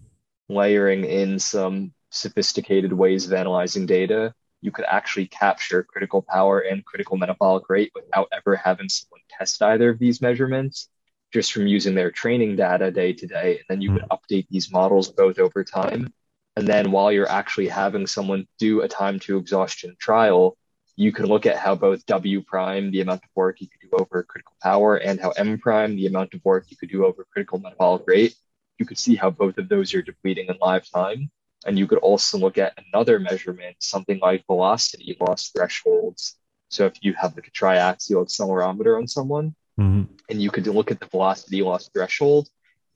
[0.49, 6.85] layering in some sophisticated ways of analyzing data, you could actually capture critical power and
[6.85, 10.89] critical metabolic rate without ever having someone test either of these measurements,
[11.33, 13.57] just from using their training data day to day.
[13.57, 14.35] And then you could mm-hmm.
[14.35, 16.13] update these models both over time.
[16.55, 20.55] And then while you're actually having someone do a time to exhaustion trial,
[20.95, 23.97] you can look at how both W prime, the amount of work you could do
[23.97, 27.25] over critical power, and how M prime, the amount of work you could do over
[27.31, 28.35] critical metabolic rate.
[28.77, 31.31] You could see how both of those are depleting in live time.
[31.65, 36.37] And you could also look at another measurement, something like velocity loss thresholds.
[36.69, 40.07] So if you have like a triaxial accelerometer on someone, Mhm.
[40.29, 42.49] and you could look at the velocity loss threshold,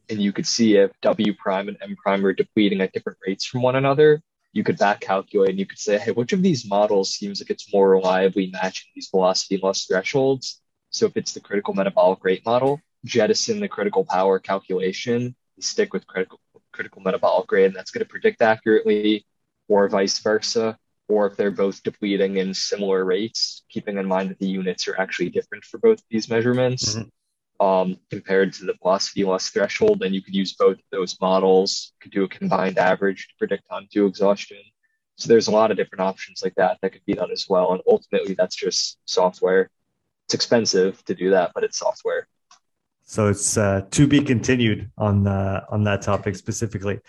[0.09, 3.45] and you could see if W prime and M prime are depleting at different rates
[3.45, 4.21] from one another.
[4.53, 7.49] You could back calculate and you could say, hey, which of these models seems like
[7.49, 10.61] it's more reliably matching these velocity loss thresholds?
[10.89, 15.93] So if it's the critical metabolic rate model, jettison the critical power calculation and stick
[15.93, 16.39] with critical
[16.71, 19.25] critical metabolic rate, and that's going to predict accurately,
[19.67, 20.77] or vice versa.
[21.09, 24.99] Or if they're both depleting in similar rates, keeping in mind that the units are
[24.99, 27.09] actually different for both these measurements Mhm.
[27.59, 31.93] Um, compared to the velocity loss threshold, then you could use both of those models,
[31.93, 34.57] you could do a combined average to predict time to exhaustion.
[35.15, 37.73] So there's a lot of different options like that that could be done as well.
[37.73, 39.69] And ultimately, that's just software.
[40.25, 42.27] It's expensive to do that, but it's software.
[43.05, 46.99] So it's uh, to be continued on uh, on that topic specifically.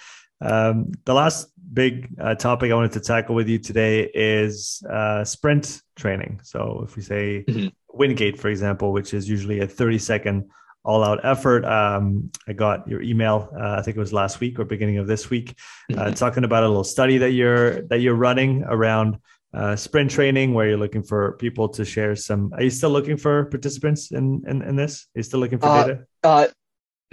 [0.40, 5.24] Um, the last big uh, topic I wanted to tackle with you today is uh,
[5.24, 6.40] sprint training.
[6.44, 7.72] So if we say Mhm.
[7.92, 10.50] Wingate, for example, which is usually a 30 second
[10.84, 13.50] all out effort, um, I got your email.
[13.54, 15.54] Uh, I think it was last week or beginning of this week,
[15.92, 16.16] uh, Mhm.
[16.16, 19.18] talking about a little study that you're that you're running around
[19.54, 22.52] uh, sprint training, where you're looking for people to share some.
[22.54, 25.06] Are you still looking for participants in in, in this?
[25.14, 26.04] Are you still looking for Uh, data?
[26.22, 26.46] Uh,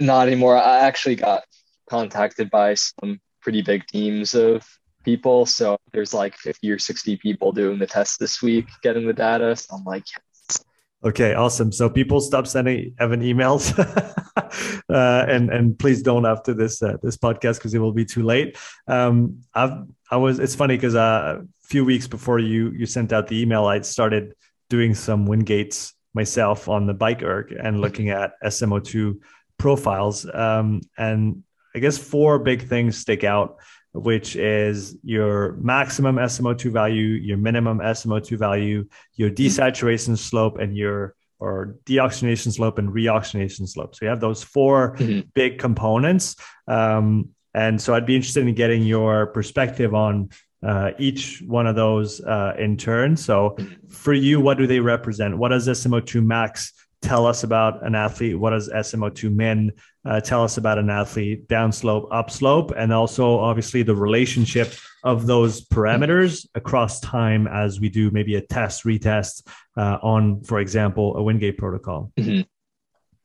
[0.00, 0.56] not anymore.
[0.56, 1.44] I actually got
[1.88, 4.66] contacted by some pretty big teams of
[5.02, 5.46] people.
[5.46, 9.56] So there's like 50 or 60 people doing the test this week, getting the data.
[9.56, 10.04] So I'm like,
[11.04, 11.72] Okay, awesome.
[11.72, 13.76] So people stop sending Evan emails,
[14.88, 18.22] uh, and and please don't after this uh, this podcast because it will be too
[18.22, 18.56] late.
[18.88, 23.12] Um, I've I was it's funny because uh, a few weeks before you you sent
[23.12, 24.34] out the email, I started
[24.70, 29.18] doing some Wingates myself on the bike erg and looking at SMO2
[29.58, 30.26] profiles.
[30.32, 31.44] Um, and
[31.74, 33.58] I guess four big things stick out,
[33.96, 41.14] which is your maximum SMO2 value, your minimum SMO2 value, your desaturation slope, and your
[41.38, 43.94] or deoxygenation slope and reoxygenation slope.
[43.94, 45.26] So you have those 4 Mhm.
[45.34, 46.34] big components.
[46.66, 50.30] Um, and so I'd be interested in getting your perspective on
[50.62, 53.14] uh, each one of those uh, in turn.
[53.16, 53.92] So Mhm.
[53.92, 55.36] for you, what do they represent?
[55.36, 56.72] What does SMO2 max
[57.06, 58.38] tell us about an athlete?
[58.38, 59.72] What does SMO2 min
[60.04, 61.46] uh, tell us about an athlete?
[61.48, 64.74] Downslope, upslope, and also obviously the relationship
[65.04, 69.46] of those parameters across time as we do maybe a test, retest
[69.76, 72.12] uh, on, for example, a Wingate protocol.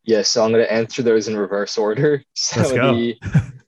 [0.03, 2.23] Yeah, so I'm going to answer those in reverse order.
[2.35, 2.93] So Let's go.
[2.93, 3.17] the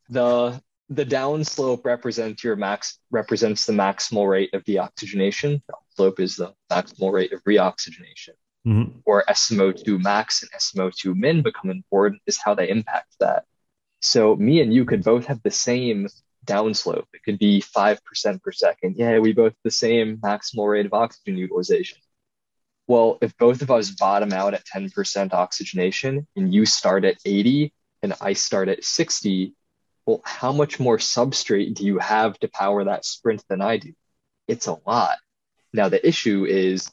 [0.10, 5.62] the the downslope represents your max represents the maximal rate of deoxygenation.
[5.68, 8.36] The upslope is the maximal rate of reoxygenation.
[8.66, 9.02] Mhm.
[9.06, 13.46] Or SMO2 max and SMO2 min become important is how they impact that.
[14.02, 16.08] So me and you could both have the same
[16.46, 17.08] downslope.
[17.14, 18.96] It could be five percent per second.
[18.98, 22.00] Yeah, we both the same maximal rate of oxygen utilization.
[22.88, 27.74] Well, if both of us bottom out at 10% oxygenation and you start at 80
[28.02, 29.54] and I start at 60,
[30.06, 33.94] well, how much more substrate do you have to power that sprint than I do?
[34.50, 35.18] It's a lot.
[35.72, 36.92] Now, the issue is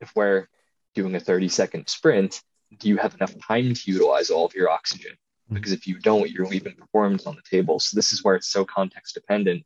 [0.00, 0.46] if we're
[0.94, 2.42] doing a 30 second sprint,
[2.78, 5.12] do you have enough time to utilize all of your oxygen?
[5.12, 5.54] Mm-hmm.
[5.54, 7.80] Because if you don't, you're leaving performance on the table.
[7.80, 9.64] So, this is where it's so context dependent.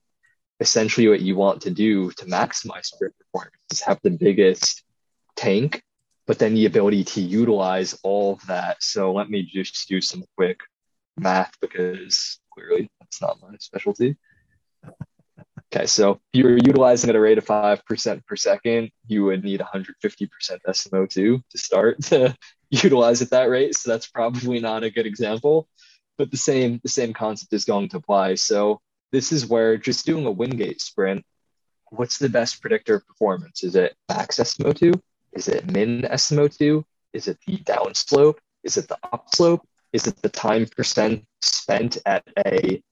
[0.59, 4.83] Essentially, what you want to do to maximize sprint performance is have the biggest
[5.37, 5.83] tank,
[6.27, 8.83] but then the ability to utilize all of that.
[8.83, 10.61] So let me just do some quick
[11.19, 14.17] math because clearly that's not my specialty.
[15.75, 19.43] Okay, so if you were utilizing at a rate of 5% per second, you would
[19.43, 20.29] need 150%
[20.69, 22.37] SMO2 to start to
[22.71, 23.77] utilize at that rate.
[23.77, 25.69] So that's probably not a good example,
[26.19, 28.37] but the same the same concept is going to apply.
[28.37, 28.81] So
[29.11, 31.25] this is where just doing a Wingate sprint,
[31.91, 33.65] what's the best predictor of performance?
[33.65, 35.01] Is it max SMO2?
[35.33, 36.85] Is it min SMO2?
[37.13, 38.39] Is it the downslope?
[38.63, 39.67] Is it the upslope?
[39.93, 42.83] Is it the time percent spent at a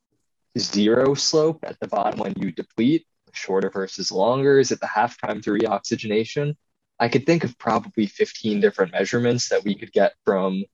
[0.58, 4.58] zero slope at the bottom when you deplete, shorter versus longer?
[4.58, 6.56] Is it the half time to reoxygenation?
[6.98, 10.64] I could think of probably 15 different measurements that we could get from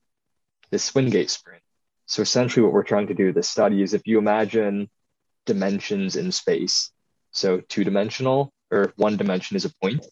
[0.71, 1.63] this Wingate sprint.
[2.07, 4.91] So essentially what we're trying to do with this study is if you imagine
[5.47, 6.91] dimensions in space,
[7.31, 10.05] so two dimensional or one dimension is a point,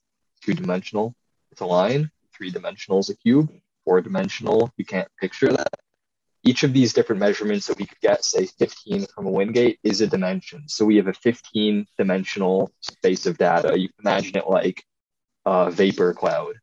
[0.42, 1.14] two dimensional
[1.50, 3.50] it's a line, three dimensional is a cube,
[3.84, 5.68] four dimensional, you can't picture that.
[6.48, 10.00] Each of these different measurements that we could get, say 15 from a Wingate, is
[10.00, 10.60] a dimension.
[10.66, 13.78] So we have a 15 dimensional space of data.
[13.78, 14.82] You can imagine it like
[15.44, 16.54] a vapor cloud.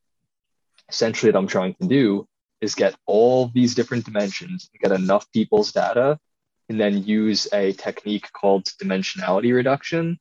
[0.89, 2.27] Essentially, what I'm trying to do
[2.61, 6.17] is get all these different dimensions get enough people's data
[6.69, 10.17] and then use a technique called dimensionality reduction.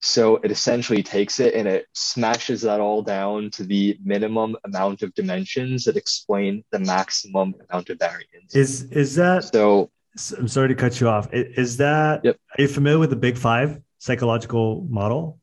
[0.00, 5.02] So it essentially takes it and it smashes that all down to the minimum amount
[5.02, 8.54] of dimensions that explain the maximum amount of variance.
[8.54, 9.90] Is is that so?
[10.36, 11.28] I'm sorry to cut you off.
[11.32, 12.36] Is that yep.
[12.56, 15.40] are you familiar with the Big Five psychological model?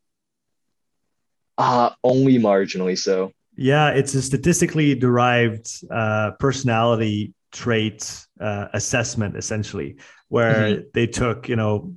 [1.57, 3.31] Uh only marginally so.
[3.57, 9.95] Yeah, it's a statistically derived uh, personality trait uh, assessment, essentially,
[10.27, 10.81] where mm-hmm.
[10.93, 11.95] they took you know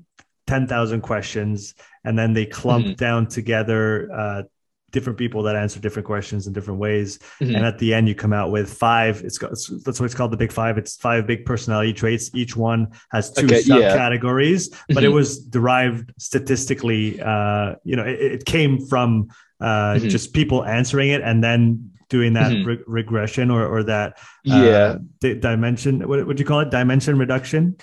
[0.48, 2.94] ten thousand questions and then they clump mm-hmm.
[2.94, 4.42] down together uh,
[4.90, 7.54] different people that answer different questions in different ways mm-hmm.
[7.54, 10.14] and at the end you come out with five it's, got, it's, that's what it's
[10.14, 14.70] called the big five it's five big personality traits each one has two okay, subcategories
[14.70, 14.94] yeah.
[14.94, 15.16] but it mm-hmm.
[15.16, 19.28] was derived statistically uh, you know it, it came from
[19.60, 20.08] uh, mm-hmm.
[20.08, 22.68] just people answering it and then doing that mm-hmm.
[22.68, 24.18] re- regression or, or that
[24.50, 27.76] uh, yeah di- dimension what would you call it dimension reduction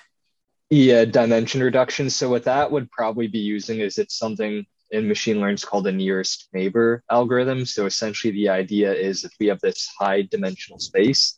[0.69, 5.39] yeah dimension reduction so what that would probably be using is it's something in machine
[5.39, 7.65] learning is called a nearest neighbor algorithm.
[7.65, 11.37] So essentially, the idea is if we have this high dimensional space,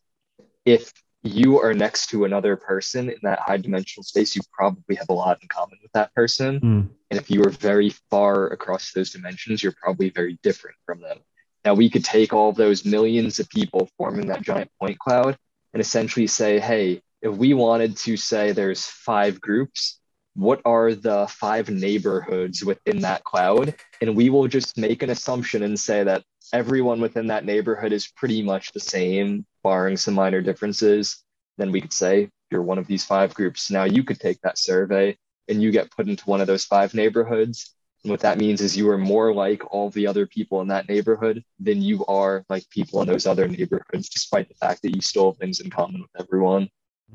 [0.65, 0.93] if
[1.23, 5.13] you are next to another person in that high dimensional space, you probably have a
[5.13, 6.59] lot in common with that person.
[6.59, 6.89] Mm.
[7.09, 11.19] And if you are very far across those dimensions, you're probably very different from them.
[11.65, 15.37] Now, we could take all those millions of people forming that giant point cloud
[15.73, 19.99] and essentially say, hey, if we wanted to say there's five groups,
[20.35, 23.73] what are the five neighborhoods within that cloud?
[24.01, 26.23] And we will just make an assumption and say that
[26.53, 31.23] everyone within that neighborhood is pretty much the same, barring some minor differences.
[31.57, 33.71] Then we could say you're one of these five groups.
[33.71, 35.17] Now you could take that survey
[35.47, 37.73] and you get put into one of those five neighborhoods.
[38.03, 40.87] And what that means is you are more like all the other people in that
[40.87, 45.01] neighborhood than you are like people in those other neighborhoods, despite the fact that you
[45.01, 46.69] still have things in common with everyone.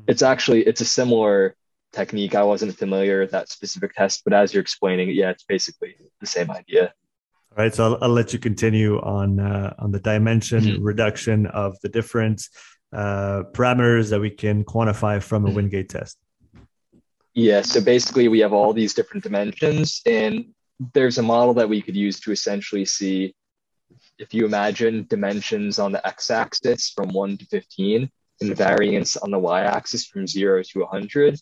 [0.07, 1.55] It's actually it's a similar
[1.91, 2.35] technique.
[2.35, 5.95] I wasn't familiar with that specific test, but as you're explaining it, yeah, it's basically
[6.19, 6.93] the same idea.
[7.55, 10.83] All right, so I'll, I'll let you continue on uh, on the dimension mm-hmm.
[10.83, 12.47] reduction of the different
[12.91, 15.55] uh, parameters that we can quantify from a mm-hmm.
[15.57, 16.17] Wingate test.
[17.35, 20.45] Yeah, so basically we have all these different dimensions, and
[20.93, 23.35] there's a model that we could use to essentially see
[24.19, 28.09] if you imagine dimensions on the x-axis from 1 to 15
[28.41, 31.39] and variance on the y-axis from 0 to 100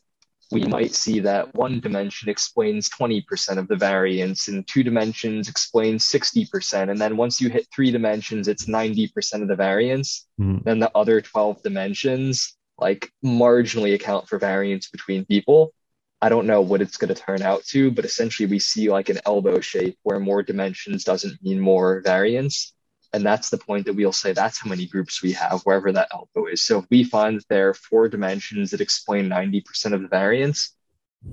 [0.51, 6.05] we might see that one dimension explains 20% of the variance and two dimensions explains
[6.05, 6.91] 60%.
[6.91, 10.27] And then once you hit three dimensions, it's 90% of the variance.
[10.39, 10.63] Mm.
[10.63, 15.73] Then the other 12 dimensions like marginally account for variance between people.
[16.21, 19.09] I don't know what it's going to turn out to, but essentially we see like
[19.09, 22.73] an elbow shape where more dimensions doesn't mean more variance.
[23.13, 26.09] And that's the point that we'll say that's how many groups we have, wherever that
[26.13, 26.61] elbow is.
[26.61, 30.73] So if we find that there are four dimensions that explain 90% of the variance,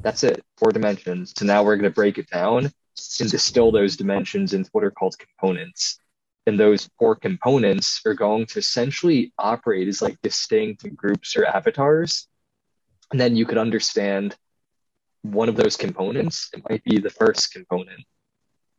[0.03, 1.33] that's it, four dimensions.
[1.37, 2.65] So now we're going to break it down
[3.21, 6.01] and distill those dimensions into what are called components.
[6.47, 12.27] And those four components are going to essentially operate as like distinct groups or avatars.
[13.13, 14.37] And then you could understand
[15.23, 16.51] one of those components.
[16.53, 18.01] It might be the first component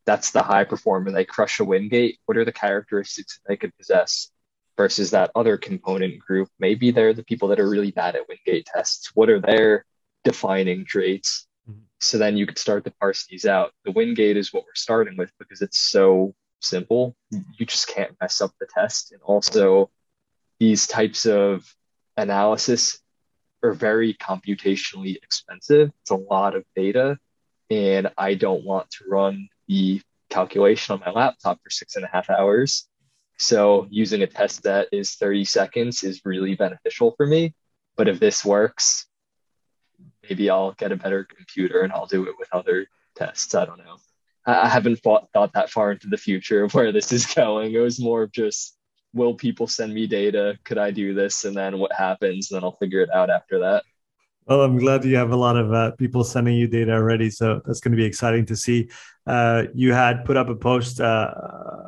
[0.09, 1.11] that's the high performer.
[1.11, 2.17] They crush a Wingate.
[2.25, 4.31] What are the characteristics that they could possess
[4.75, 6.49] versus that other component group?
[6.57, 9.11] Maybe they're the people that are really bad at Wingate tests.
[9.13, 9.85] What are their
[10.23, 11.45] defining traits?
[11.69, 11.81] Mm-hmm.
[11.99, 13.71] So then you could start to parse these out.
[13.85, 17.15] The Wingate is what we're starting with because it's so simple.
[17.29, 19.11] You just can't mess up the test.
[19.11, 19.91] And also,
[20.59, 21.71] these types of
[22.17, 22.97] analysis
[23.61, 25.91] are very computationally expensive.
[26.01, 27.19] It's a lot of data.
[27.69, 32.09] And I don't want to run the calculation on my laptop for six and a
[32.09, 32.87] half hours.
[33.37, 37.53] So using a test that is 30 seconds is really beneficial for me.
[37.95, 39.05] But if this works,
[40.23, 43.55] maybe I'll get a better computer and I'll do it with other tests.
[43.55, 43.97] I don't know.
[44.45, 47.73] I haven't thought, thought that far into the future of where this is going.
[47.73, 48.75] It was more of just,
[49.13, 50.57] will people send me data?
[50.65, 51.45] Could I do this?
[51.45, 52.51] And then what happens?
[52.51, 53.83] And then I'll figure it out after that.
[54.49, 57.29] Well, I'm glad you have a lot of uh, people sending you data already.
[57.29, 58.89] So that's going to be exciting to see.
[59.27, 61.31] Uh, you had put up a post uh,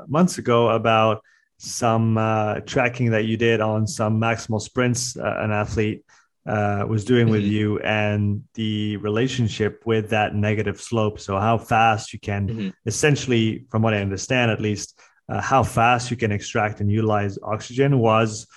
[0.08, 1.24] months ago about
[1.58, 6.06] some uh, tracking that you did on some maximal sprints uh, an athlete
[6.46, 7.34] uh, was doing mm-hmm.
[7.34, 11.20] with you and the relationship with that negative slope.
[11.20, 12.70] So, how fast you can mm-hmm.
[12.86, 15.00] essentially, from what I understand at least,
[15.40, 18.48] how fast you can extract and utilize oxygen was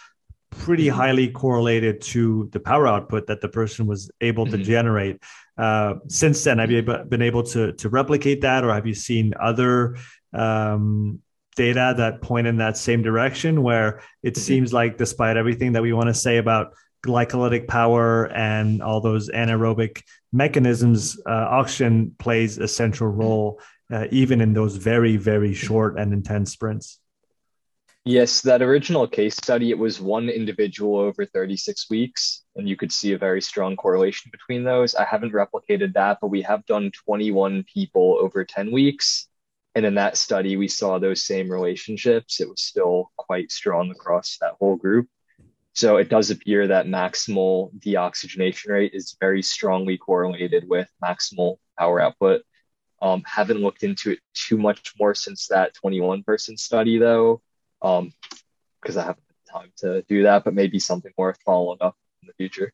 [0.59, 0.97] pretty mm-hmm.
[0.97, 4.63] highly correlated to the power output that the person was able to mm-hmm.
[4.63, 5.23] generate.
[5.57, 9.35] Uh, since then, have you been able to to replicate that, or have you seen
[9.41, 9.97] other
[10.33, 11.21] um,
[11.57, 13.63] data that point in that same direction?
[13.63, 14.41] Where it mm-hmm.
[14.41, 16.75] seems like, despite everything that we want to say about
[17.05, 20.03] glycolytic power and all those anaerobic
[20.33, 23.61] mechanisms, uh, oxygen plays a central role,
[23.93, 26.99] uh, even in those very, very short and intense sprints.
[28.07, 32.93] Yes, that original case study, it was one individual over 36 weeks, and you could
[32.93, 34.95] see a very strong correlation between those.
[34.95, 39.27] I haven't replicated that, but we have done 21 people over 10 weeks.
[39.75, 42.43] And in that study, we saw those same relationships.
[42.43, 45.09] It was still quite strong across that whole group.
[45.73, 52.01] So it does appear that maximal deoxygenation rate is very strongly correlated with maximal power
[52.01, 52.43] output.
[53.01, 57.41] Um, haven't looked into it too much more since that 21 person study, though
[57.85, 58.13] um,
[58.81, 62.27] because I haven't had time to do that, but maybe something worth following up in
[62.27, 62.73] the future.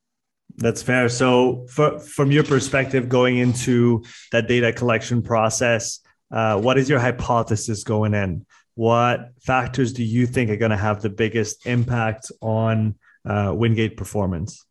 [0.56, 1.08] That's fair.
[1.08, 6.00] So, for, from your perspective, going into that data collection process,
[6.30, 8.46] uh, what is your hypothesis going in?
[8.74, 13.96] What factors do you think are going to have the biggest impact on uh, Wingate
[13.96, 14.64] performance?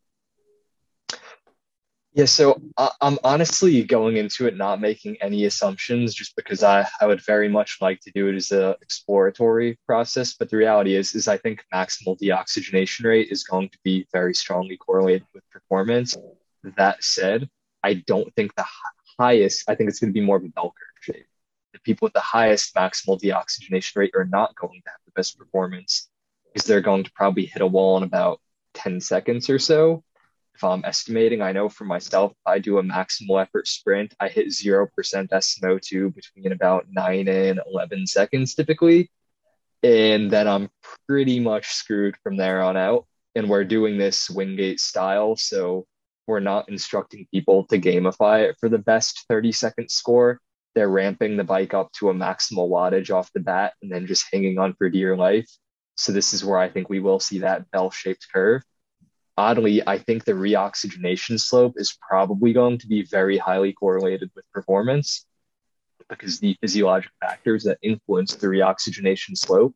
[2.19, 6.63] Yeah, so uh, I, am honestly going into it not making any assumptions just because
[6.63, 10.33] I, I would very much like to do it as an exploratory process.
[10.33, 14.35] But the reality is, is I think maximal deoxygenation rate is going to be very
[14.35, 16.17] strongly correlated with performance.
[16.75, 17.49] That said,
[17.83, 18.65] I don't think the
[19.17, 21.27] highest, I think it's going to be more of a bell curve shape.
[21.71, 25.39] The people with the highest maximal deoxygenation rate are not going to have the best
[25.39, 26.09] performance
[26.51, 28.41] because they're going to probably hit a wall in about
[28.73, 30.03] 10 seconds or so
[30.59, 34.47] if I'm estimating, I know for myself, I do a maximal effort sprint, I hit
[34.47, 39.09] 0% SMO2 between about 9 and 11 seconds typically.
[39.83, 40.69] And then I'm
[41.07, 43.05] pretty much screwed from there on out.
[43.35, 45.37] And we're doing this Wingate style.
[45.37, 45.85] So
[46.27, 50.41] we're not instructing people to gamify it for the best 30 second score.
[50.75, 54.25] They're ramping the bike up to a maximal wattage off the bat and then just
[54.29, 55.49] hanging on for dear life.
[55.95, 58.61] So this is where I think we will see that bell shaped curve
[59.39, 64.43] oddly, I think the reoxygenation slope is probably going to be very highly correlated with
[64.51, 65.25] performance
[66.09, 69.73] because the physiologic factors that influence the reoxygenation slope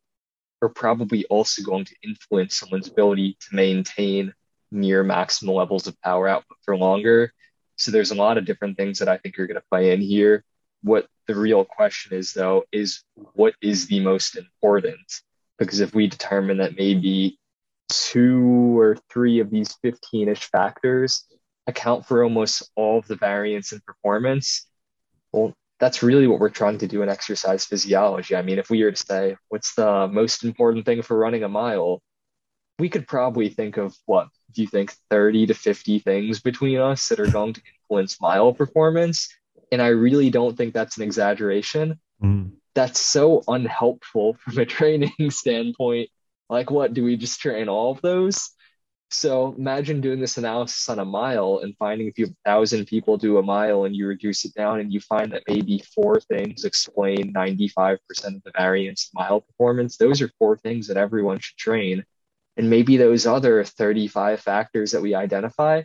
[0.60, 4.34] are probably also going to influence someone's ability to maintain
[4.70, 7.32] near maximal levels of power output for longer.
[7.76, 10.02] So there's a lot of different things that I think are going to play in
[10.02, 10.44] here.
[10.82, 15.22] What the real question is, though, is what is the most important?
[15.58, 17.38] Because if we determine that maybe
[17.88, 21.26] two or three of these 15 ish factors
[21.66, 24.66] account for almost all of the variance in performance.
[25.32, 28.36] Well, that's really what we're trying to do in exercise physiology.
[28.36, 31.48] I mean, if we were to say, what's the most important thing for running a
[31.48, 32.00] mile?
[32.78, 37.08] We could probably think of what do you think 30 to 50 things between us
[37.08, 39.28] that are going to influence mile performance.
[39.72, 41.98] And I really don't think that's an exaggeration.
[42.22, 42.52] Mm.
[42.74, 46.10] That's so unhelpful from a training standpoint
[46.48, 48.50] like, what do we just train all of those?
[49.10, 53.16] So imagine doing this analysis on a mile and finding if you have thousand people
[53.16, 56.64] do a mile and you reduce it down and you find that maybe four things
[56.64, 59.96] explain 95% of the variance in mile performance.
[59.96, 62.04] Those are four things that everyone should train.
[62.56, 65.82] And maybe those other 35 factors that we identify,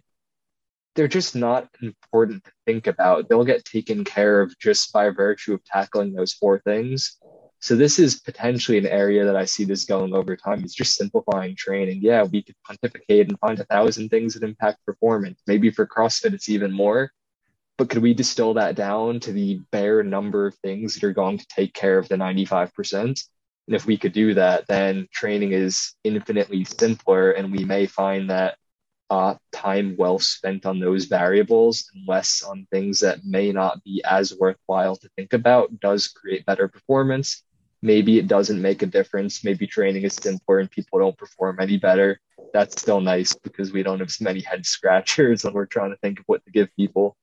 [0.96, 3.30] they're just not important to think about.
[3.30, 7.20] They'll get taken care of just by virtue of tackling those four things.
[7.62, 10.64] So this is potentially an area that I see this going over time.
[10.64, 12.00] It's just simplifying training.
[12.02, 15.42] Yeah, we could pontificate and find a thousand things that impact performance.
[15.46, 17.12] Maybe for CrossFit, it's even more.
[17.78, 21.38] But could we distill that down to the bare number of things that are going
[21.38, 22.94] to take care of the 95%?
[23.04, 27.32] And if we could do that, then training is infinitely simpler.
[27.32, 28.58] And we may find that
[29.10, 34.02] uh, time well spent on those variables and less on things that may not be
[34.06, 37.44] as worthwhile to think about does create better performance
[37.82, 39.44] maybe it doesn't make a difference.
[39.44, 42.20] Maybe training is simpler and people don't perform any better.
[42.54, 45.98] That's still nice because we don't have so many head scratchers when we're trying to
[45.98, 47.16] think of what to give people.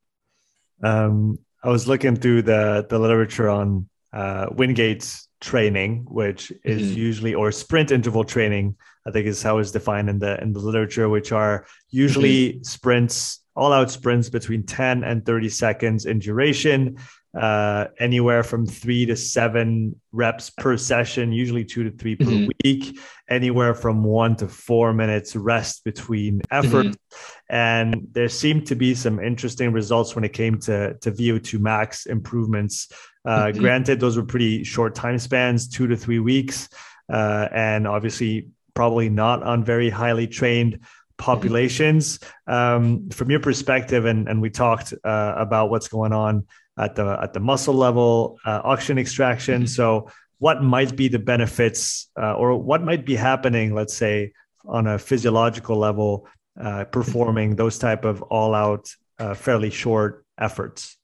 [0.82, 6.98] Um, I was looking through the the literature on uh, Wingate's training, which is mm-hmm.
[6.98, 8.76] usually or sprint interval training.
[9.06, 12.62] I think is how it's defined in the in the literature, which are usually mm-hmm.
[12.62, 16.98] sprints, all out sprints between 10 and 30 seconds in duration
[17.36, 22.48] uh, anywhere from three to seven reps per session, usually two to 3 per mm-hmm.
[22.64, 22.98] week,
[23.28, 26.86] anywhere from one to four minutes rest between effort.
[26.86, 27.54] Mm-hmm.
[27.54, 32.06] And there seemed to be some interesting results when it came to, to VO2 max
[32.06, 32.90] improvements.
[33.24, 33.60] Uh, mm-hmm.
[33.60, 36.70] Granted, those were pretty short time spans, two to three weeks,
[37.12, 40.80] uh, and obviously probably not on very highly trained
[41.18, 42.18] populations.
[42.46, 46.46] Um, from your perspective, and, and we talked uh, about what's going on
[46.78, 49.62] at the at the muscle level, uh, oxygen extraction.
[49.62, 49.66] Mm-hmm.
[49.66, 53.74] So, what might be the benefits, uh, or what might be happening?
[53.74, 54.32] Let's say
[54.64, 56.28] on a physiological level
[56.60, 60.96] uh, performing those type of all out, uh, fairly short efforts?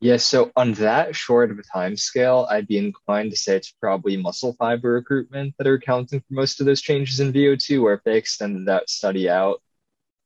[0.00, 3.72] Yeah, so on that short of a time scale, I'd be inclined to say it's
[3.72, 7.94] probably muscle fiber recruitment that are accounting for most of those changes in VO2, where
[7.94, 9.62] if they extended that study out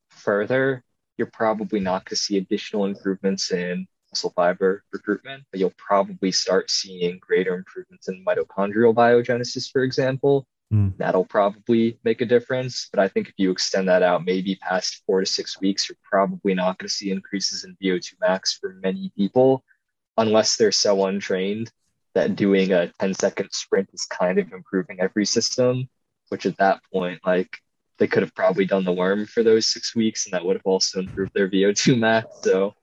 [0.09, 0.83] further,
[1.17, 6.33] you're probably not going to see additional improvements in muscle fiber recruitment, but you'll probably
[6.33, 10.47] start seeing greater improvements in mitochondrial biogenesis, for example.
[10.73, 10.97] Mm.
[10.99, 12.89] That'll probably make a difference.
[12.93, 15.97] But I think if you extend that out maybe past four to six weeks, you're
[16.03, 19.65] probably not going to see increases in VO2 max for many people
[20.17, 21.73] unless they're so untrained
[22.15, 25.89] that doing a 10 second sprint is kind of improving every system,
[26.29, 27.57] which at that point, like
[27.99, 30.67] they could have probably done the worm for those six weeks and that would have
[30.67, 32.29] also improved their VO2 max.
[32.43, 32.75] So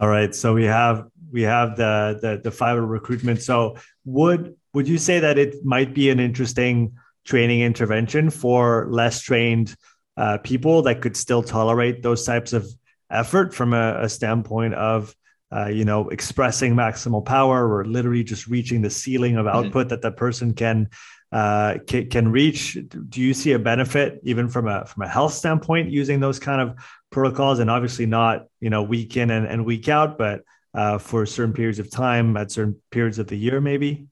[0.00, 0.34] all right.
[0.34, 3.42] So we have we have the the, the fiber recruitment.
[3.42, 6.94] So would would you say that it might be an interesting
[7.24, 9.76] training intervention for less trained
[10.16, 12.66] uh, people that could still tolerate those types of
[13.10, 15.14] effort from a, a standpoint of
[15.54, 19.56] uh, you know expressing maximal power or literally just reaching the ceiling of mm-hmm.
[19.56, 19.88] output mm-hmm.
[19.90, 20.88] that that person can
[21.32, 22.76] uh, can, can reach.
[23.08, 26.60] Do you see a benefit even from a from a health standpoint using those kind
[26.60, 26.76] of
[27.10, 27.58] protocols?
[27.58, 30.42] And obviously not you know week in and, and week out, but
[30.74, 34.06] uh, for certain periods of time at certain periods of the year, maybe.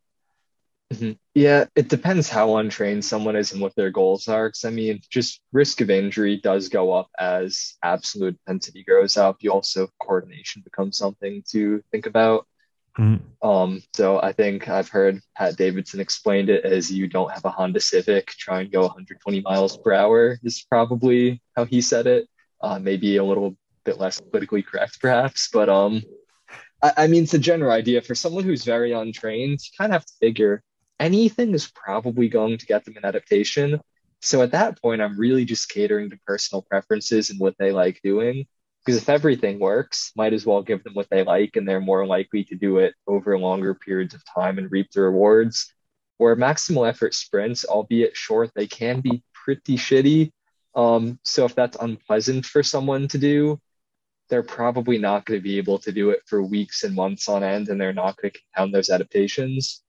[0.93, 1.13] Mm-hmm.
[1.35, 4.49] Yeah, it depends how untrained someone is and what their goals are.
[4.49, 9.37] Because I mean, just risk of injury does go up as absolute intensity grows up.
[9.41, 12.47] You also coordination becomes something to think about.
[12.99, 13.49] Mm-hmm.
[13.49, 17.51] Um, so I think I've heard Pat Davidson explained it as you don't have a
[17.51, 22.29] Honda Civic, try and go 120 miles per hour is probably how he said it.
[22.61, 26.03] Uh, maybe a little bit less politically correct, perhaps, but um,
[26.83, 29.61] I, I mean, it's a general idea for someone who's very untrained.
[29.63, 30.63] You kind of have to figure
[30.99, 33.81] anything is probably going to get them an adaptation.
[34.21, 38.01] So at that point, I'm really just catering to personal preferences and what they like
[38.03, 38.47] doing.
[38.85, 42.07] Because if everything works, might as well give them what they like, and they're more
[42.07, 45.73] likely to do it over longer periods of time and reap the rewards.
[46.17, 50.31] Where maximal effort sprints, albeit short, they can be pretty shitty.
[50.75, 53.61] Um, so if that's unpleasant for someone to do,
[54.29, 57.43] they're probably not going to be able to do it for weeks and months on
[57.43, 59.83] end, and they're not going to compound those adaptations.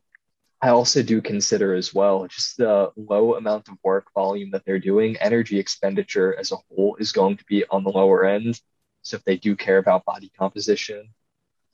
[0.62, 4.80] I also do consider as well just the low amount of work volume that they're
[4.80, 5.18] doing.
[5.18, 8.60] Energy expenditure as a whole is going to be on the lower end.
[9.02, 11.10] So if they do care about body composition,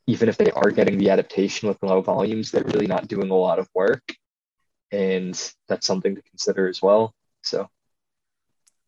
[0.08, 3.36] even if they are getting the adaptation with low volumes, they're really not doing a
[3.36, 4.04] lot of work.
[4.92, 5.34] And
[5.68, 7.14] that's something to consider as well.
[7.44, 7.70] So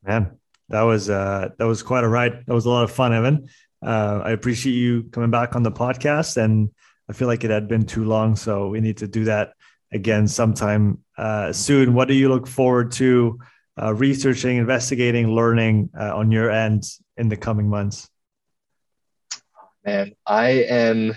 [0.04, 0.38] man,
[0.70, 2.46] that was uh that was quite a ride.
[2.46, 3.50] That was a lot of fun, Evan.
[3.82, 6.70] Uh, I appreciate you coming back on the podcast and
[7.10, 9.54] I feel like it had been too long, so we need to do that
[9.92, 11.94] again sometime uh, soon.
[11.94, 13.40] What do you look forward to
[13.82, 16.84] uh, researching, investigating, learning uh, on your end
[17.18, 18.10] in the coming months?
[19.90, 21.16] Man, I am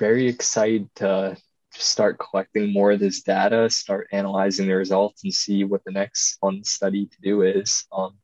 [0.00, 1.36] very excited to
[1.70, 6.38] start collecting more of this data, start analyzing the results, and see what the next
[6.40, 7.86] fun study to do is.
[7.92, 8.14] Um,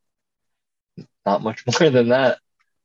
[1.25, 2.39] not much more than that.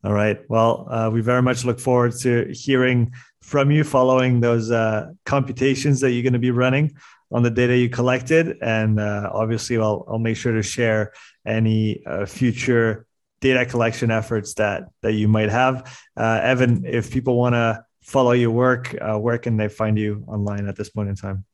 [0.04, 0.40] All right.
[0.48, 6.02] Well, uh, we very much look forward to hearing from you following those uh, computations
[6.02, 6.96] that you're going to be running
[7.32, 8.58] on the data you collected.
[8.62, 11.14] And uh, obviously, I'll, I'll make sure to share
[11.48, 13.08] any uh, future
[13.46, 15.76] data collection efforts that, that you might have.
[16.18, 20.24] Uh, Evan, if people want to follow your work, uh, where can they find you
[20.28, 21.46] online at this point in time?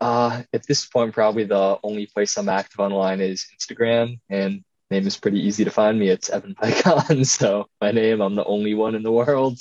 [0.00, 4.18] Uh, at this point, probably the only place I'm active online is Instagram.
[4.30, 6.08] And name is pretty easy to find me.
[6.08, 7.26] It's Evan Peikon.
[7.38, 9.58] So my name, I'm the only one in the world.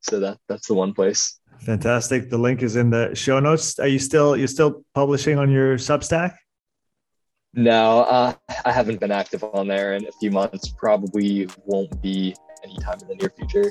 [0.00, 1.40] So that that's the one place.
[1.60, 2.28] Fantastic.
[2.28, 3.78] The link is in the show notes.
[3.78, 6.36] Are you still you're still publishing on your Substack?
[7.56, 8.32] No, uh,
[8.64, 10.68] I haven't been active on there in a few months.
[10.68, 13.70] Probably won't be anytime in the near future.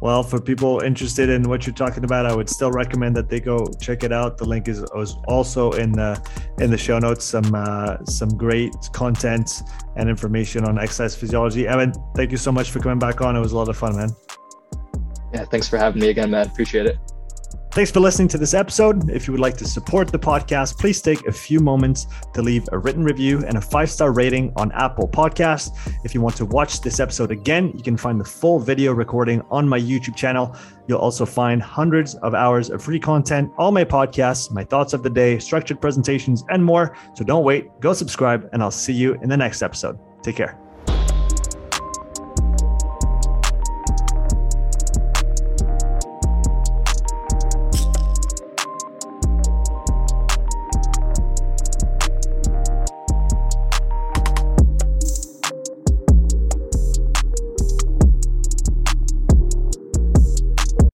[0.00, 3.38] Well, for people interested in what you're talking about, I would still recommend that they
[3.38, 4.38] go check it out.
[4.38, 6.18] The link is, is also in the
[6.58, 7.26] in the show notes.
[7.26, 9.62] Some uh, some great content
[9.96, 11.68] and information on exercise physiology.
[11.68, 13.36] Evan, thank you so much for coming back on.
[13.36, 14.08] It was a lot of fun, man.
[15.34, 16.46] Yeah, thanks for having me again, man.
[16.46, 16.98] Appreciate it.
[17.72, 19.08] Thanks for listening to this episode.
[19.10, 22.68] If you would like to support the podcast, please take a few moments to leave
[22.72, 25.70] a written review and a five star rating on Apple Podcasts.
[26.04, 29.40] If you want to watch this episode again, you can find the full video recording
[29.52, 30.56] on my YouTube channel.
[30.88, 35.04] You'll also find hundreds of hours of free content, all my podcasts, my thoughts of
[35.04, 36.96] the day, structured presentations, and more.
[37.14, 39.96] So don't wait, go subscribe, and I'll see you in the next episode.
[40.24, 40.58] Take care.